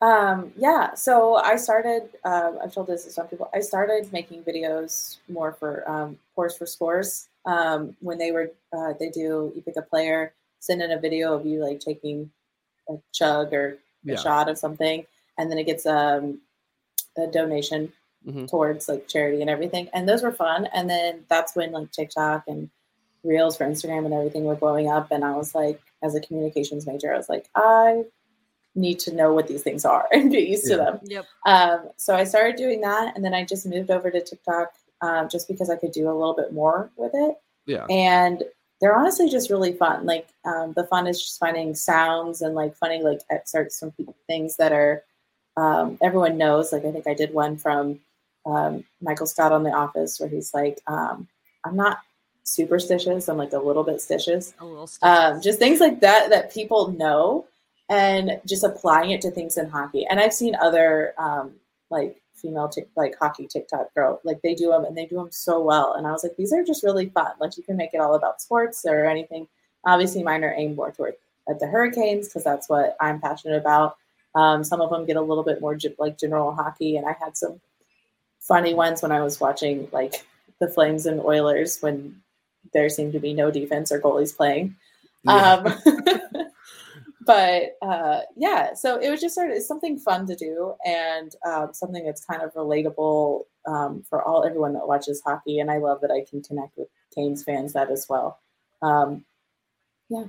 Um, 0.01 0.51
yeah, 0.57 0.93
so 0.93 1.35
I 1.35 1.55
started, 1.55 2.09
um, 2.25 2.59
I've 2.61 2.73
told 2.73 2.87
this 2.87 3.05
to 3.05 3.11
some 3.11 3.27
people, 3.27 3.49
I 3.53 3.61
started 3.61 4.11
making 4.11 4.43
videos 4.43 5.17
more 5.29 5.53
for 5.53 5.89
um, 5.89 6.19
Pours 6.35 6.57
for 6.57 6.65
Scores. 6.65 7.29
Um, 7.45 7.95
when 8.01 8.17
they 8.17 8.31
were, 8.31 8.51
uh, 8.73 8.93
they 8.99 9.09
do, 9.09 9.53
you 9.55 9.63
pick 9.65 9.77
a 9.77 9.81
player, 9.81 10.33
send 10.59 10.81
in 10.81 10.91
a 10.91 10.99
video 10.99 11.33
of 11.33 11.45
you 11.45 11.63
like 11.63 11.79
taking 11.79 12.29
a 12.89 12.95
chug 13.13 13.53
or 13.53 13.77
a 14.05 14.11
Yeah. 14.11 14.15
shot 14.17 14.49
of 14.49 14.57
something, 14.57 15.05
and 15.37 15.49
then 15.49 15.57
it 15.57 15.63
gets 15.63 15.85
um, 15.85 16.39
a 17.17 17.27
donation 17.27 17.91
Mm-hmm. 18.25 18.47
towards 18.47 18.89
like 18.89 19.07
charity 19.07 19.41
and 19.41 19.51
everything. 19.51 19.87
And 19.93 20.09
those 20.09 20.23
were 20.23 20.31
fun. 20.31 20.67
And 20.73 20.89
then 20.89 21.25
that's 21.29 21.55
when 21.55 21.71
like 21.71 21.91
TikTok 21.91 22.45
and 22.47 22.71
Reels 23.23 23.55
for 23.55 23.65
Instagram 23.65 24.05
and 24.05 24.15
everything 24.15 24.45
were 24.45 24.55
blowing 24.55 24.89
up. 24.89 25.11
And 25.11 25.23
I 25.23 25.35
was 25.35 25.53
like, 25.53 25.79
as 26.01 26.15
a 26.15 26.21
communications 26.21 26.87
major, 26.87 27.13
I 27.13 27.17
was 27.17 27.29
like, 27.29 27.49
I 27.55 28.05
need 28.75 28.99
to 28.99 29.13
know 29.13 29.33
what 29.33 29.47
these 29.47 29.63
things 29.63 29.85
are 29.85 30.07
and 30.11 30.31
get 30.31 30.47
used 30.47 30.65
to 30.67 30.75
them. 30.75 30.99
Yep. 31.03 31.25
Um, 31.45 31.89
so 31.97 32.15
I 32.15 32.23
started 32.23 32.55
doing 32.55 32.81
that, 32.81 33.15
and 33.15 33.23
then 33.23 33.33
I 33.33 33.45
just 33.45 33.65
moved 33.65 33.89
over 33.89 34.11
to 34.11 34.21
TikTok 34.21 34.73
um, 35.01 35.29
just 35.29 35.47
because 35.47 35.69
I 35.69 35.75
could 35.75 35.91
do 35.91 36.09
a 36.09 36.13
little 36.13 36.35
bit 36.35 36.51
more 36.51 36.91
with 36.97 37.11
it. 37.13 37.35
Yeah. 37.65 37.85
And 37.89 38.43
they're 38.81 38.95
honestly 38.95 39.29
just 39.29 39.49
really 39.49 39.73
fun. 39.73 40.05
Like 40.05 40.27
um, 40.45 40.73
the 40.73 40.83
fun 40.83 41.07
is 41.07 41.21
just 41.21 41.39
finding 41.39 41.73
sounds 41.75 42.41
and 42.41 42.53
like 42.55 42.75
funny 42.75 43.01
like 43.01 43.21
excerpts 43.29 43.79
from 43.79 43.93
things 44.27 44.57
that 44.57 44.71
are 44.71 45.03
um, 45.57 45.97
everyone 46.01 46.37
knows. 46.37 46.73
Like 46.73 46.85
I 46.85 46.91
think 46.91 47.07
I 47.07 47.13
did 47.13 47.33
one 47.33 47.55
from 47.57 47.99
um, 48.45 48.83
Michael 49.01 49.27
Scott 49.27 49.51
on 49.51 49.63
The 49.63 49.71
Office 49.71 50.19
where 50.19 50.29
he's 50.29 50.53
like, 50.53 50.79
um, 50.87 51.27
"I'm 51.63 51.75
not 51.75 51.99
superstitious. 52.43 53.27
I'm 53.27 53.37
like 53.37 53.53
a 53.53 53.59
little 53.59 53.83
bit 53.83 53.97
stitious." 53.97 54.53
A 54.59 54.65
little 54.65 54.89
um, 55.01 55.41
just 55.41 55.59
things 55.59 55.79
like 55.79 56.01
that 56.01 56.29
that 56.29 56.53
people 56.53 56.91
know 56.91 57.45
and 57.89 58.39
just 58.45 58.63
applying 58.63 59.11
it 59.11 59.21
to 59.21 59.31
things 59.31 59.57
in 59.57 59.69
hockey. 59.69 60.05
And 60.09 60.19
i've 60.19 60.33
seen 60.33 60.55
other 60.55 61.13
um, 61.17 61.53
like 61.89 62.21
female 62.33 62.67
tic- 62.67 62.89
like 62.95 63.15
hockey 63.17 63.47
tiktok 63.47 63.93
girl 63.93 64.19
like 64.23 64.41
they 64.41 64.53
do 64.53 64.69
them 64.69 64.85
and 64.85 64.97
they 64.97 65.05
do 65.05 65.15
them 65.15 65.31
so 65.31 65.61
well. 65.61 65.93
And 65.93 66.07
i 66.07 66.11
was 66.11 66.23
like 66.23 66.35
these 66.37 66.53
are 66.53 66.63
just 66.63 66.83
really 66.83 67.09
fun. 67.09 67.31
Like 67.39 67.57
you 67.57 67.63
can 67.63 67.77
make 67.77 67.93
it 67.93 67.99
all 67.99 68.15
about 68.15 68.41
sports 68.41 68.85
or 68.85 69.05
anything. 69.05 69.47
Obviously 69.85 70.23
mine 70.23 70.43
are 70.43 70.53
aimed 70.53 70.75
more 70.75 70.91
toward 70.91 71.15
at 71.47 71.59
the 71.59 71.67
hurricanes 71.67 72.27
because 72.27 72.43
that's 72.43 72.69
what 72.69 72.95
i'm 72.99 73.21
passionate 73.21 73.57
about. 73.57 73.97
Um, 74.33 74.65
some 74.65 74.81
of 74.81 74.89
them 74.89 75.05
get 75.05 75.15
a 75.15 75.21
little 75.21 75.43
bit 75.45 75.61
more 75.61 75.77
like 75.97 76.17
general 76.17 76.53
hockey 76.53 76.97
and 76.97 77.07
i 77.07 77.15
had 77.19 77.37
some 77.37 77.61
funny 78.47 78.73
ones 78.73 79.01
when 79.01 79.11
i 79.11 79.21
was 79.21 79.39
watching 79.39 79.87
like 79.91 80.25
the 80.59 80.67
flames 80.67 81.05
and 81.05 81.19
oilers 81.19 81.79
when 81.81 82.21
there 82.73 82.89
seemed 82.89 83.13
to 83.13 83.19
be 83.19 83.33
no 83.33 83.51
defense 83.51 83.91
or 83.91 83.99
goalies 83.99 84.35
playing 84.35 84.75
um, 85.27 85.73
but 87.25 87.77
uh, 87.81 88.21
yeah, 88.35 88.73
so 88.73 88.97
it 88.97 89.09
was 89.09 89.19
just 89.19 89.35
sort 89.35 89.51
of 89.51 89.61
something 89.63 89.97
fun 89.97 90.27
to 90.27 90.35
do 90.35 90.75
and 90.85 91.35
um, 91.45 91.73
something 91.73 92.05
that's 92.05 92.23
kind 92.23 92.41
of 92.41 92.53
relatable 92.53 93.43
um, 93.67 94.03
for 94.07 94.23
all 94.23 94.45
everyone 94.45 94.73
that 94.73 94.87
watches 94.87 95.21
hockey. 95.25 95.59
And 95.59 95.71
I 95.71 95.77
love 95.77 96.01
that 96.01 96.11
I 96.11 96.23
can 96.29 96.43
connect 96.43 96.77
with 96.77 96.87
Canes 97.13 97.43
fans 97.43 97.73
that 97.73 97.89
as 97.89 98.05
well. 98.07 98.39
Um, 98.81 99.25
yeah, 100.09 100.25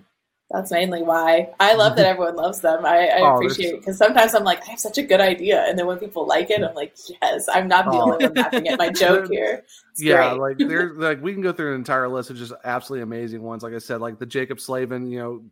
that's 0.51 0.71
mainly 0.71 1.03
why 1.03 1.51
I 1.61 1.75
love 1.75 1.97
that 1.97 2.07
everyone 2.07 2.37
loves 2.37 2.61
them. 2.61 2.85
I, 2.87 3.09
I 3.09 3.19
Oh, 3.21 3.27
appreciate 3.27 3.75
it 3.75 3.81
because 3.81 3.99
sometimes 3.99 4.35
I'm 4.35 4.45
like, 4.45 4.63
I 4.67 4.71
have 4.73 4.81
such 4.81 4.99
a 4.99 5.03
good 5.03 5.21
idea, 5.21 5.65
and 5.69 5.79
then 5.79 5.87
when 5.87 5.99
people 5.99 6.27
like 6.27 6.51
it, 6.51 6.63
I'm 6.63 6.75
like, 6.75 6.95
yes, 7.23 7.49
I'm 7.53 7.69
not 7.69 7.91
the 7.91 7.99
Oh. 7.99 8.03
only 8.03 8.19
one 8.19 8.35
laughing 8.37 8.69
at 8.69 8.79
my 8.79 8.91
joke 8.91 9.27
here. 9.29 9.65
It's 9.93 10.05
yeah, 10.05 10.33
like 10.33 10.57
there's 10.67 10.97
like 10.99 11.23
we 11.23 11.33
can 11.33 11.43
go 11.43 11.53
through 11.53 11.71
an 11.73 11.77
entire 11.79 12.09
list 12.09 12.31
of 12.31 12.37
just 12.37 12.53
absolutely 12.65 13.03
amazing 13.03 13.43
ones. 13.43 13.63
Like 13.63 13.75
I 13.75 13.79
said, 13.79 14.01
like 14.01 14.19
the 14.19 14.27
Jaccob 14.27 14.61
Slavin, 14.61 15.11
you 15.11 15.19
know, 15.19 15.45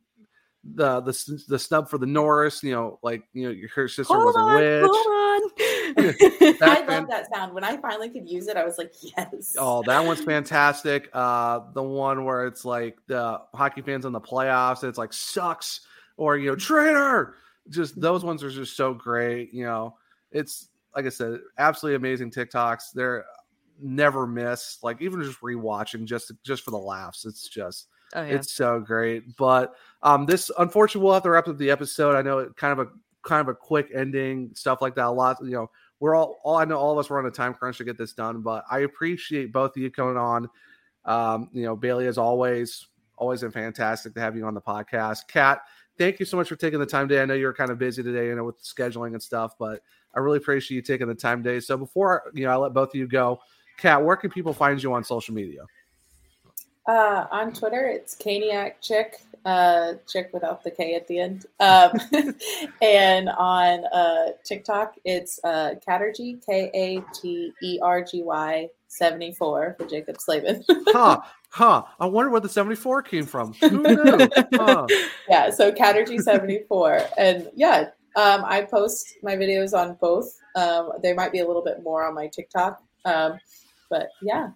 the 0.65 1.01
the 1.01 1.45
the 1.49 1.59
snub 1.59 1.89
for 1.89 1.99
the 1.99 2.07
Norris, 2.07 2.63
you 2.63 2.73
know, 2.73 2.99
like 3.03 3.25
you 3.33 3.45
know, 3.45 3.51
your 3.51 3.69
her 3.71 3.89
sister 3.89 4.21
was 4.21 4.37
Hold 4.37 4.37
a 4.37 4.43
on, 4.49 4.55
witch. 4.55 5.11
hold 5.99 6.63
on. 6.63 6.69
I 6.69 6.77
fan- 6.77 6.87
love 6.89 7.09
that 7.09 7.29
sound. 7.33 7.55
When 7.55 7.65
I 7.65 7.77
finally 7.79 8.11
could 8.11 8.29
use 8.29 8.49
it, 8.49 8.57
I 8.57 8.65
was 8.65 8.79
like, 8.79 8.93
yes. 9.03 9.57
Oh, 9.59 9.83
that 9.87 10.05
one's 10.05 10.21
fantastic. 10.25 11.09
Uh, 11.13 11.61
the 11.75 11.83
one 11.83 12.25
where 12.25 12.47
it's 12.47 12.65
like 12.65 12.99
the 13.07 13.41
hockey 13.55 13.83
fans 13.83 14.05
in 14.05 14.13
the 14.13 14.21
playoffs, 14.21 14.83
and 14.83 14.89
it's 14.89 14.99
like 14.99 15.13
sucks 15.13 15.81
or 16.17 16.37
you 16.37 16.51
know 16.51 16.57
traitor. 16.57 17.35
Just 17.71 18.01
those 18.01 18.25
ones 18.25 18.43
are 18.45 18.51
just 18.51 18.77
so 18.77 18.95
great. 18.95 19.53
You 19.53 19.65
know, 19.65 19.97
it's 20.31 20.69
like 20.95 21.07
I 21.07 21.11
said, 21.11 21.41
absolutely 21.59 21.97
amazing 21.97 22.31
TikToks. 22.31 22.93
They're 22.95 23.25
never 23.81 24.27
miss. 24.27 24.79
Like 24.83 25.01
even 25.03 25.23
just 25.23 25.41
rewatching 25.41 26.05
just 26.05 26.31
just 26.45 26.63
for 26.63 26.71
the 26.71 26.79
laughs. 26.79 27.25
It's 27.25 27.49
just 27.49 27.89
Oh, 28.15 28.23
yeah. 28.23 28.35
it's 28.37 28.53
so 28.53 28.79
great. 28.81 29.37
But 29.37 29.75
um, 30.03 30.27
this 30.27 30.51
unfortunately 30.59 31.05
we'll 31.05 31.15
have 31.15 31.25
to 31.25 31.31
wrap 31.31 31.49
up 31.49 31.59
the 31.59 31.71
episode. 31.71 32.15
I 32.15 32.23
know 32.23 32.39
it 32.39 32.57
kind 32.57 32.79
of 32.79 32.87
a 32.87 32.91
kind 33.27 33.41
of 33.41 33.49
a 33.49 33.55
quick 33.55 33.89
ending, 33.95 34.51
stuff 34.55 34.81
like 34.81 34.95
that. 34.95 35.07
A 35.07 35.11
lot, 35.11 35.39
you 35.43 35.51
know, 35.51 35.71
we're 36.01 36.15
all 36.15 36.41
all 36.45 36.57
I 36.57 36.65
know 36.65 36.79
all 36.79 36.93
of 36.93 36.99
us 36.99 37.09
were 37.09 37.19
on 37.19 37.27
a 37.27 37.31
time 37.31 37.55
crunch 37.55 37.79
to 37.79 37.85
get 37.85 37.99
this 37.99 38.13
done, 38.13 38.43
but 38.43 38.65
I 38.71 38.81
appreciate 38.81 39.53
both 39.53 39.77
of 39.77 39.83
you 39.83 39.91
coming 39.91 40.17
on. 40.17 40.49
Um, 41.05 41.51
you 41.53 41.65
know, 41.65 41.77
Bailey 41.77 42.07
as 42.07 42.19
always, 42.19 42.87
Always 43.17 43.43
been 43.43 43.53
fantastic 43.53 44.15
to 44.15 44.21
have 44.21 44.37
you 44.37 44.45
on 44.45 44.55
the 44.55 44.61
podcast. 44.61 45.29
Kat, 45.29 45.61
thank 45.99 46.19
you 46.19 46.27
so 46.27 46.37
much 46.37 46.49
for 46.49 46.57
taking 46.57 46.81
the 46.81 46.87
time 46.87 47.09
today. 47.09 47.23
I 47.23 47.27
know 47.27 47.35
you're 47.35 47.55
kind 47.55 47.71
of 47.71 47.79
busy 47.79 48.03
today, 48.03 48.27
you 48.27 48.35
know, 48.35 48.45
with 48.45 48.61
scheduling 48.63 49.13
and 49.13 49.23
stuff, 49.23 49.53
but 49.59 49.83
I 50.15 50.19
really 50.19 50.39
appreciate 50.39 50.75
you 50.75 50.83
taking 50.83 51.07
the 51.07 51.15
time 51.15 51.43
today. 51.43 51.61
So 51.61 51.77
before 51.77 52.25
you 52.35 52.45
know, 52.45 52.51
I 52.51 52.57
let 52.57 52.73
both 52.73 52.89
of 52.89 52.97
you 52.97 53.07
go. 53.07 53.39
Kat, 53.77 54.05
where 54.05 54.17
can 54.17 54.31
people 54.31 54.53
find 54.53 54.83
you 54.83 54.93
on 54.95 55.05
social 55.05 55.35
media? 55.35 55.65
Uh, 56.87 57.27
on 57.31 57.53
Twitter, 57.53 57.87
it's 57.87 58.15
Caniac 58.15 58.75
Chic, 58.81 59.21
uh, 59.45 59.95
Chic 60.11 60.31
without 60.33 60.63
the 60.63 60.71
K 60.71 60.95
at 60.95 61.07
the 61.09 61.19
end. 61.19 61.47
Um, 61.61 61.93
and 62.83 63.29
on 63.31 63.85
uh, 63.87 64.33
TikTok, 64.45 64.95
it's 65.05 65.41
uh, 65.45 65.75
Katergy, 65.87 66.45
K 66.45 66.71
A 66.75 67.03
T 67.15 67.53
E 67.63 67.79
R 67.83 68.03
G 68.05 68.23
Y 68.23 68.69
74 68.89 69.77
for 69.79 69.87
Jaccob 69.87 70.21
Slavin. 70.21 70.65
huh, 70.89 71.21
huh. 71.51 71.83
I 71.99 72.07
wonder 72.07 72.31
where 72.31 72.41
the 72.41 72.49
74 72.49 73.03
came 73.03 73.27
from. 73.27 73.55
Who 73.55 73.83
knew? 73.83 74.29
Huh. 74.55 74.87
yeah, 75.29 75.51
so 75.51 75.73
Katergy 75.73 76.21
74. 76.21 77.01
And 77.19 77.51
yeah, 77.55 77.91
um, 78.17 78.45
I 78.45 78.63
post 78.63 79.17
my 79.23 79.37
videos 79.37 79.73
on 79.77 79.97
both. 80.01 80.39
Um, 80.55 80.93
there 81.03 81.15
might 81.15 81.33
be 81.33 81.41
a 81.41 81.47
little 81.47 81.65
bit 81.65 81.83
more 81.83 82.07
on 82.07 82.15
my 82.15 82.29
TikTok. 82.29 82.81
Um, 83.05 83.41
but 83.91 84.11
yeah, 84.23 84.51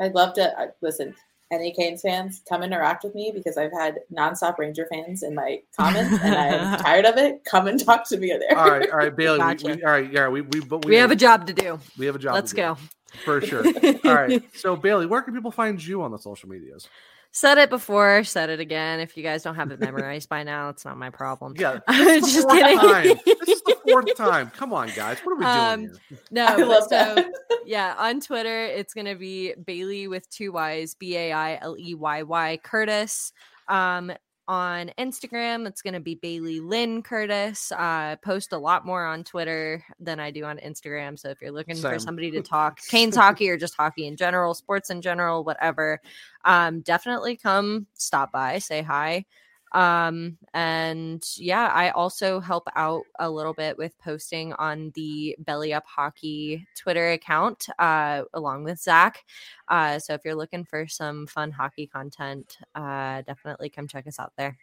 I'd 0.00 0.14
love 0.14 0.34
to 0.34 0.58
uh, 0.58 0.68
listen. 0.80 1.14
Any 1.52 1.70
Canes 1.72 2.00
fans, 2.00 2.42
come 2.48 2.62
interact 2.62 3.04
with 3.04 3.14
me 3.14 3.30
because 3.32 3.56
I've 3.58 3.72
had 3.72 4.00
nonstop 4.12 4.58
Ranger 4.58 4.86
fans 4.90 5.22
in 5.22 5.34
my 5.34 5.60
comments, 5.78 6.18
and 6.22 6.34
I'm 6.34 6.78
tired 6.82 7.04
of 7.04 7.18
it. 7.18 7.44
Come 7.44 7.68
and 7.68 7.78
talk 7.84 8.08
to 8.08 8.16
me 8.16 8.28
there. 8.28 8.58
All 8.58 8.70
right, 8.70 8.90
all 8.90 8.96
right, 8.96 9.14
Bailey. 9.14 9.38
Gotcha. 9.38 9.66
We, 9.66 9.74
we, 9.74 9.84
all 9.84 9.92
right, 9.92 10.10
yeah, 10.12 10.28
we 10.28 10.40
we 10.40 10.60
but 10.60 10.84
We 10.84 10.96
have 10.96 11.10
a 11.10 11.16
job 11.16 11.46
to 11.48 11.52
do. 11.52 11.78
we 11.98 12.06
have 12.06 12.16
a 12.16 12.18
job. 12.18 12.34
Let's 12.34 12.50
to 12.52 12.56
do, 12.56 12.62
go. 12.62 12.78
for 13.24 13.40
sure. 13.42 13.64
All 14.04 14.14
right, 14.14 14.42
so 14.56 14.74
Bailey, 14.76 15.04
where 15.06 15.20
can 15.20 15.34
people 15.34 15.50
find 15.50 15.84
you 15.84 16.02
on 16.02 16.10
the 16.10 16.18
social 16.18 16.48
medias? 16.48 16.88
Said 17.34 17.56
it 17.56 17.70
before, 17.70 18.24
said 18.24 18.50
it 18.50 18.60
again. 18.60 19.00
If 19.00 19.16
you 19.16 19.22
guys 19.22 19.42
don't 19.42 19.54
have 19.54 19.70
it 19.70 19.80
memorized 19.80 20.28
by 20.28 20.42
now, 20.42 20.68
it's 20.68 20.84
not 20.84 20.98
my 20.98 21.08
problem. 21.10 21.54
Yeah, 21.56 21.78
I'm 21.88 22.20
just 22.20 22.48
kidding. 22.48 22.78
time. 22.78 23.04
This 23.24 23.48
is 23.48 23.62
the 23.62 23.76
fourth 23.88 24.14
time. 24.16 24.50
Come 24.50 24.72
on, 24.74 24.88
guys. 24.94 25.18
What 25.24 25.32
are 25.32 25.36
we 25.36 25.44
doing 25.44 25.90
Um, 25.90 25.98
here? 26.10 26.18
No, 26.30 26.80
so 26.88 27.24
yeah, 27.64 27.94
on 27.98 28.20
Twitter 28.20 28.66
it's 28.66 28.92
gonna 28.92 29.14
be 29.16 29.54
Bailey 29.54 30.08
with 30.08 30.28
two 30.28 30.52
Y's, 30.52 30.94
B 30.94 31.16
A 31.16 31.32
I 31.32 31.58
L 31.62 31.74
E 31.78 31.94
Y 31.94 32.22
Y 32.22 32.58
Curtis. 32.62 33.32
Um, 33.68 34.12
on 34.48 34.90
Instagram 34.98 35.66
it's 35.66 35.82
gonna 35.82 36.00
be 36.00 36.14
Bailey 36.14 36.60
Lynn 36.60 37.02
Curtis. 37.02 37.72
Uh, 37.72 38.16
post 38.22 38.52
a 38.52 38.58
lot 38.58 38.84
more 38.84 39.04
on 39.04 39.24
Twitter 39.24 39.84
than 40.00 40.20
I 40.20 40.30
do 40.30 40.44
on 40.44 40.58
Instagram. 40.58 41.18
So 41.18 41.30
if 41.30 41.40
you're 41.40 41.52
looking 41.52 41.76
Same. 41.76 41.92
for 41.92 41.98
somebody 41.98 42.30
to 42.32 42.42
talk 42.42 42.80
Canes 42.88 43.16
hockey 43.16 43.48
or 43.50 43.56
just 43.56 43.74
hockey 43.74 44.06
in 44.06 44.16
general, 44.16 44.54
sports 44.54 44.90
in 44.90 45.02
general, 45.02 45.44
whatever, 45.44 46.00
um, 46.44 46.80
definitely 46.80 47.36
come 47.36 47.86
stop 47.94 48.32
by, 48.32 48.58
say 48.58 48.82
hi 48.82 49.24
um 49.72 50.36
and 50.54 51.24
yeah 51.36 51.68
i 51.74 51.90
also 51.90 52.40
help 52.40 52.68
out 52.76 53.02
a 53.18 53.30
little 53.30 53.54
bit 53.54 53.76
with 53.78 53.98
posting 53.98 54.52
on 54.54 54.92
the 54.94 55.34
belly 55.40 55.72
up 55.72 55.84
hockey 55.86 56.66
twitter 56.76 57.12
account 57.12 57.66
uh 57.78 58.22
along 58.34 58.64
with 58.64 58.78
zach 58.80 59.24
uh 59.68 59.98
so 59.98 60.14
if 60.14 60.20
you're 60.24 60.34
looking 60.34 60.64
for 60.64 60.86
some 60.86 61.26
fun 61.26 61.50
hockey 61.50 61.86
content 61.86 62.58
uh 62.74 63.22
definitely 63.22 63.68
come 63.68 63.88
check 63.88 64.06
us 64.06 64.18
out 64.18 64.32
there 64.36 64.56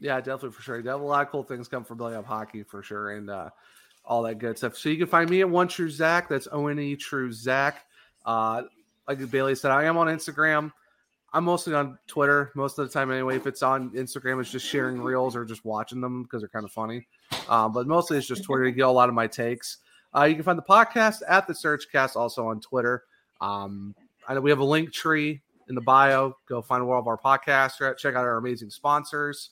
Yeah, 0.00 0.18
definitely 0.18 0.50
for 0.50 0.62
sure. 0.62 0.78
Definitely 0.78 1.06
a 1.06 1.08
lot 1.08 1.26
of 1.26 1.30
cool 1.30 1.44
things 1.44 1.68
come 1.68 1.84
from 1.84 1.98
Belly 1.98 2.14
Up 2.14 2.26
Hockey 2.26 2.62
for 2.62 2.82
sure, 2.82 3.12
and 3.12 3.30
uh, 3.30 3.50
all 4.04 4.22
that 4.24 4.38
good 4.38 4.58
stuff. 4.58 4.76
So 4.76 4.88
you 4.88 4.98
can 4.98 5.06
find 5.06 5.30
me 5.30 5.40
at 5.40 5.48
One 5.48 5.68
True 5.68 5.88
Zach. 5.88 6.28
That's 6.28 6.48
O 6.52 6.66
N 6.66 6.78
E 6.78 6.96
True 6.96 7.32
Zach. 7.32 7.86
Uh, 8.26 8.62
like 9.08 9.30
Bailey 9.30 9.54
said, 9.54 9.70
I 9.70 9.84
am 9.84 9.96
on 9.96 10.08
Instagram. 10.08 10.72
I'm 11.34 11.44
mostly 11.44 11.74
on 11.74 11.98
Twitter 12.06 12.52
most 12.54 12.78
of 12.78 12.86
the 12.86 12.92
time 12.92 13.10
anyway. 13.10 13.34
If 13.34 13.48
it's 13.48 13.62
on 13.62 13.90
Instagram, 13.90 14.40
it's 14.40 14.52
just 14.52 14.64
sharing 14.64 15.00
reels 15.00 15.34
or 15.34 15.44
just 15.44 15.64
watching 15.64 16.00
them 16.00 16.22
because 16.22 16.40
they're 16.40 16.48
kind 16.48 16.64
of 16.64 16.70
funny. 16.70 17.08
Um, 17.48 17.72
but 17.72 17.88
mostly 17.88 18.16
it's 18.16 18.28
just 18.28 18.44
Twitter. 18.44 18.64
You 18.64 18.70
get 18.72 18.86
a 18.86 18.90
lot 18.90 19.08
of 19.08 19.16
my 19.16 19.26
takes. 19.26 19.78
Uh, 20.16 20.22
you 20.24 20.36
can 20.36 20.44
find 20.44 20.56
the 20.56 20.62
podcast 20.62 21.22
at 21.28 21.48
the 21.48 21.52
SurgeCast 21.52 22.14
also 22.14 22.46
on 22.46 22.60
Twitter. 22.60 23.02
Um, 23.40 23.96
I 24.28 24.34
know 24.34 24.40
we 24.42 24.50
have 24.50 24.60
a 24.60 24.64
link 24.64 24.92
tree 24.92 25.42
in 25.68 25.74
the 25.74 25.80
bio. 25.80 26.36
Go 26.48 26.62
find 26.62 26.84
all 26.84 26.98
of 26.98 27.08
our 27.08 27.18
podcasts. 27.18 27.78
Check- 27.78 27.98
Check 27.98 28.14
out 28.14 28.22
our 28.22 28.36
amazing 28.36 28.70
sponsors, 28.70 29.50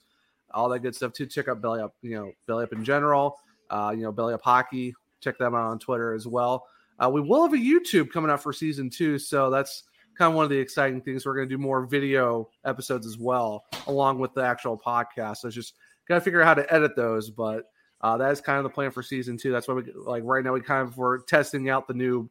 all 0.53 0.69
that 0.69 0.79
good 0.81 0.95
stuff 0.95 1.13
too. 1.13 1.27
Check 1.27 1.49
out 1.49 1.61
Belly 1.61 1.81
Up, 1.81 1.97
you 2.01 2.15
know, 2.15 2.31
Belly 2.47 2.63
Up 2.63 2.73
in 2.73 2.85
general. 2.85 3.39
Uh, 3.71 3.93
you 3.95 4.03
know, 4.03 4.13
Belly 4.13 4.35
Up 4.35 4.43
Hockey. 4.43 4.95
Check 5.21 5.37
them 5.37 5.55
out 5.57 5.65
on 5.65 5.81
Twitter 5.81 6.15
as 6.15 6.29
well. 6.29 6.67
Uh, 7.03 7.11
we 7.11 7.21
will 7.21 7.43
have 7.43 7.55
a 7.55 7.57
YouTube 7.57 8.11
coming 8.13 8.31
out 8.31 8.41
for 8.41 8.53
season 8.53 8.89
two, 8.89 9.19
so 9.19 9.51
that's 9.51 9.83
kind 10.17 10.31
of 10.31 10.35
one 10.35 10.45
of 10.45 10.51
the 10.51 10.59
exciting 10.59 11.01
things. 11.01 11.27
We're 11.27 11.35
going 11.35 11.49
to 11.49 11.55
do 11.55 11.61
more 11.61 11.87
video 11.87 12.49
episodes 12.65 13.07
as 13.07 13.19
well, 13.19 13.65
along 13.87 14.19
with 14.19 14.35
the 14.35 14.43
actual 14.43 14.79
podcast. 14.79 15.39
So 15.39 15.49
it's 15.49 15.55
just 15.55 15.75
got 16.09 16.17
to 16.17 16.21
figure 16.21 16.43
out 16.43 16.47
how 16.47 16.63
to 16.63 16.73
edit 16.73 16.97
those, 16.97 17.31
but 17.31 17.65
uh, 18.01 18.17
that 18.17 18.33
is 18.33 18.41
kind 18.41 18.59
of 18.59 18.65
the 18.65 18.71
plan 18.71 18.91
for 18.91 19.03
season 19.03 19.37
two. 19.37 19.53
That's 19.53 19.69
why 19.69 19.75
we 19.75 19.85
like 19.95 20.23
right 20.25 20.45
now 20.45 20.53
we 20.53 20.61
kind 20.61 20.87
of 20.87 20.97
we're 20.97 21.23
testing 21.23 21.71
out 21.71 21.87
the 21.87 21.95
new 21.95 22.29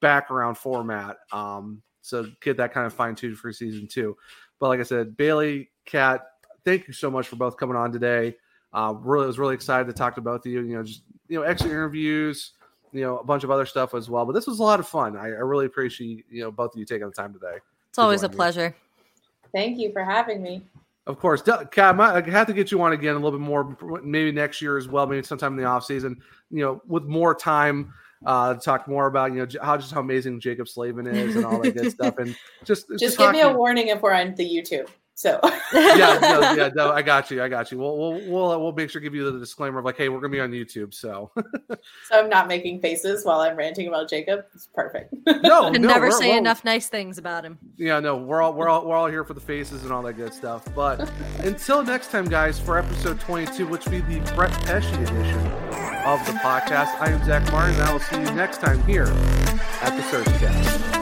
background 0.00 0.58
format. 0.58 1.16
Um, 1.32 1.82
so 2.02 2.26
get 2.42 2.56
that 2.58 2.72
kind 2.72 2.86
of 2.86 2.92
fine 2.92 3.14
tuned 3.14 3.38
for 3.38 3.52
season 3.52 3.88
two. 3.90 4.16
But 4.60 4.68
like 4.68 4.80
I 4.80 4.84
said, 4.84 5.16
Bailey, 5.16 5.70
Kat, 5.86 6.22
thank 6.64 6.86
you 6.86 6.92
so 6.92 7.10
much 7.10 7.26
for 7.28 7.36
both 7.36 7.56
coming 7.56 7.76
on 7.76 7.90
today. 7.90 8.36
Uh, 8.72 8.94
really, 9.00 9.26
was 9.26 9.38
really 9.38 9.54
excited 9.54 9.86
to 9.86 9.92
talk 9.92 10.14
to 10.14 10.20
both 10.20 10.46
of 10.46 10.52
you. 10.52 10.62
You 10.62 10.76
know, 10.76 10.82
just 10.82 11.02
you 11.28 11.38
know, 11.38 11.44
extra 11.44 11.70
interviews, 11.70 12.52
you 12.92 13.00
know, 13.02 13.18
a 13.18 13.24
bunch 13.24 13.44
of 13.44 13.50
other 13.50 13.66
stuff 13.66 13.94
as 13.94 14.08
well. 14.10 14.24
But 14.26 14.32
this 14.32 14.46
was 14.46 14.58
a 14.58 14.62
lot 14.62 14.80
of 14.80 14.86
fun. 14.86 15.16
I, 15.16 15.26
I 15.26 15.42
really 15.44 15.66
appreciate 15.66 16.24
you 16.30 16.42
know 16.42 16.50
both 16.50 16.74
of 16.74 16.78
you 16.78 16.84
taking 16.84 17.06
the 17.06 17.12
time 17.12 17.32
today. 17.32 17.56
it's 17.88 17.98
always 17.98 18.22
a 18.22 18.26
join 18.26 18.32
me. 18.32 18.36
pleasure 18.36 18.76
Thank 19.54 19.78
you 19.78 19.92
for 19.92 20.02
having 20.04 20.42
me. 20.42 20.62
Of 21.06 21.18
course, 21.18 21.42
Del- 21.42 21.66
Kat, 21.66 21.90
I 21.90 21.92
might- 21.92 22.26
have 22.26 22.46
to 22.46 22.52
get 22.52 22.70
you 22.70 22.80
on 22.80 22.92
again 22.92 23.16
a 23.16 23.18
little 23.18 23.32
bit 23.38 23.40
more, 23.40 23.76
maybe 24.02 24.32
next 24.32 24.62
year 24.62 24.78
as 24.78 24.88
well, 24.88 25.06
maybe 25.06 25.22
sometime 25.26 25.52
in 25.54 25.58
the 25.58 25.64
off 25.68 25.84
season. 25.84 26.16
You 26.50 26.64
know, 26.64 26.82
with 26.86 27.04
more 27.04 27.34
time 27.34 27.92
uh, 28.24 28.54
to 28.54 28.60
talk 28.60 28.86
more 28.88 29.08
about 29.08 29.32
you 29.32 29.38
know 29.40 29.46
how 29.62 29.76
just 29.76 29.92
how 29.92 30.00
amazing 30.00 30.40
Jaccob 30.40 30.68
Slavin 30.68 31.06
is 31.06 31.36
and 31.36 31.44
all 31.44 31.60
that 31.60 31.74
good 31.74 31.90
stuff, 31.90 32.18
and 32.18 32.36
just 32.64 32.86
Just 32.98 33.18
give 33.18 33.32
me 33.32 33.40
a 33.40 33.52
warning 33.52 33.88
if 33.88 34.00
we're 34.00 34.14
on 34.14 34.34
the 34.36 34.48
YouTube. 34.48 34.88
So 35.22 35.38
yeah, 35.72 36.18
no, 36.20 36.40
yeah, 36.54 36.70
no, 36.74 36.90
I 36.90 37.00
got 37.00 37.30
you, 37.30 37.44
I 37.44 37.48
got 37.48 37.70
you. 37.70 37.78
We'll 37.78 37.96
we'll 37.96 38.28
we'll, 38.28 38.50
uh, 38.50 38.58
we'll 38.58 38.72
make 38.72 38.90
sure 38.90 39.00
to 39.00 39.04
give 39.04 39.14
you 39.14 39.30
the 39.30 39.38
disclaimer 39.38 39.78
of 39.78 39.84
like, 39.84 39.96
hey, 39.96 40.08
we're 40.08 40.18
gonna 40.18 40.32
be 40.32 40.40
on 40.40 40.50
YouTube, 40.50 40.92
so 40.92 41.30
so 41.36 41.76
I'm 42.10 42.28
not 42.28 42.48
making 42.48 42.80
faces 42.80 43.24
while 43.24 43.38
I'm 43.38 43.54
ranting 43.54 43.86
about 43.86 44.10
Jaccob. 44.10 44.42
It's 44.52 44.66
perfect. 44.74 45.14
no, 45.44 45.66
and 45.72 45.80
no, 45.80 45.86
never 45.86 46.10
say 46.10 46.30
we're- 46.30 46.38
enough 46.38 46.64
nice 46.64 46.88
things 46.88 47.18
about 47.18 47.44
him 47.44 47.56
Yeah, 47.76 48.00
no, 48.00 48.16
we're 48.16 48.42
all 48.42 48.52
we're 48.52 48.68
all 48.68 48.84
we're 48.84 48.96
all 48.96 49.06
here 49.06 49.22
for 49.22 49.34
the 49.34 49.40
faces 49.40 49.84
and 49.84 49.92
all 49.92 50.02
that 50.02 50.14
good 50.14 50.34
stuff. 50.34 50.66
But 50.74 51.08
until 51.38 51.84
next 51.84 52.10
time, 52.10 52.24
guys, 52.24 52.58
for 52.58 52.76
episode 52.76 53.20
22, 53.20 53.68
which 53.68 53.84
will 53.84 54.02
be 54.02 54.18
the 54.18 54.32
Brett 54.34 54.50
Pesce 54.64 54.92
edition 54.92 55.38
of 56.02 56.18
the 56.26 56.32
podcast, 56.42 57.00
I 57.00 57.10
am 57.12 57.24
Zach 57.24 57.48
Martin, 57.52 57.76
and 57.76 57.84
I 57.84 57.92
will 57.92 58.00
see 58.00 58.16
you 58.16 58.32
next 58.32 58.60
time 58.60 58.82
here 58.88 59.06
at 59.82 59.94
the 59.96 60.02
SurgeCast. 60.02 60.62
Thank 60.64 61.01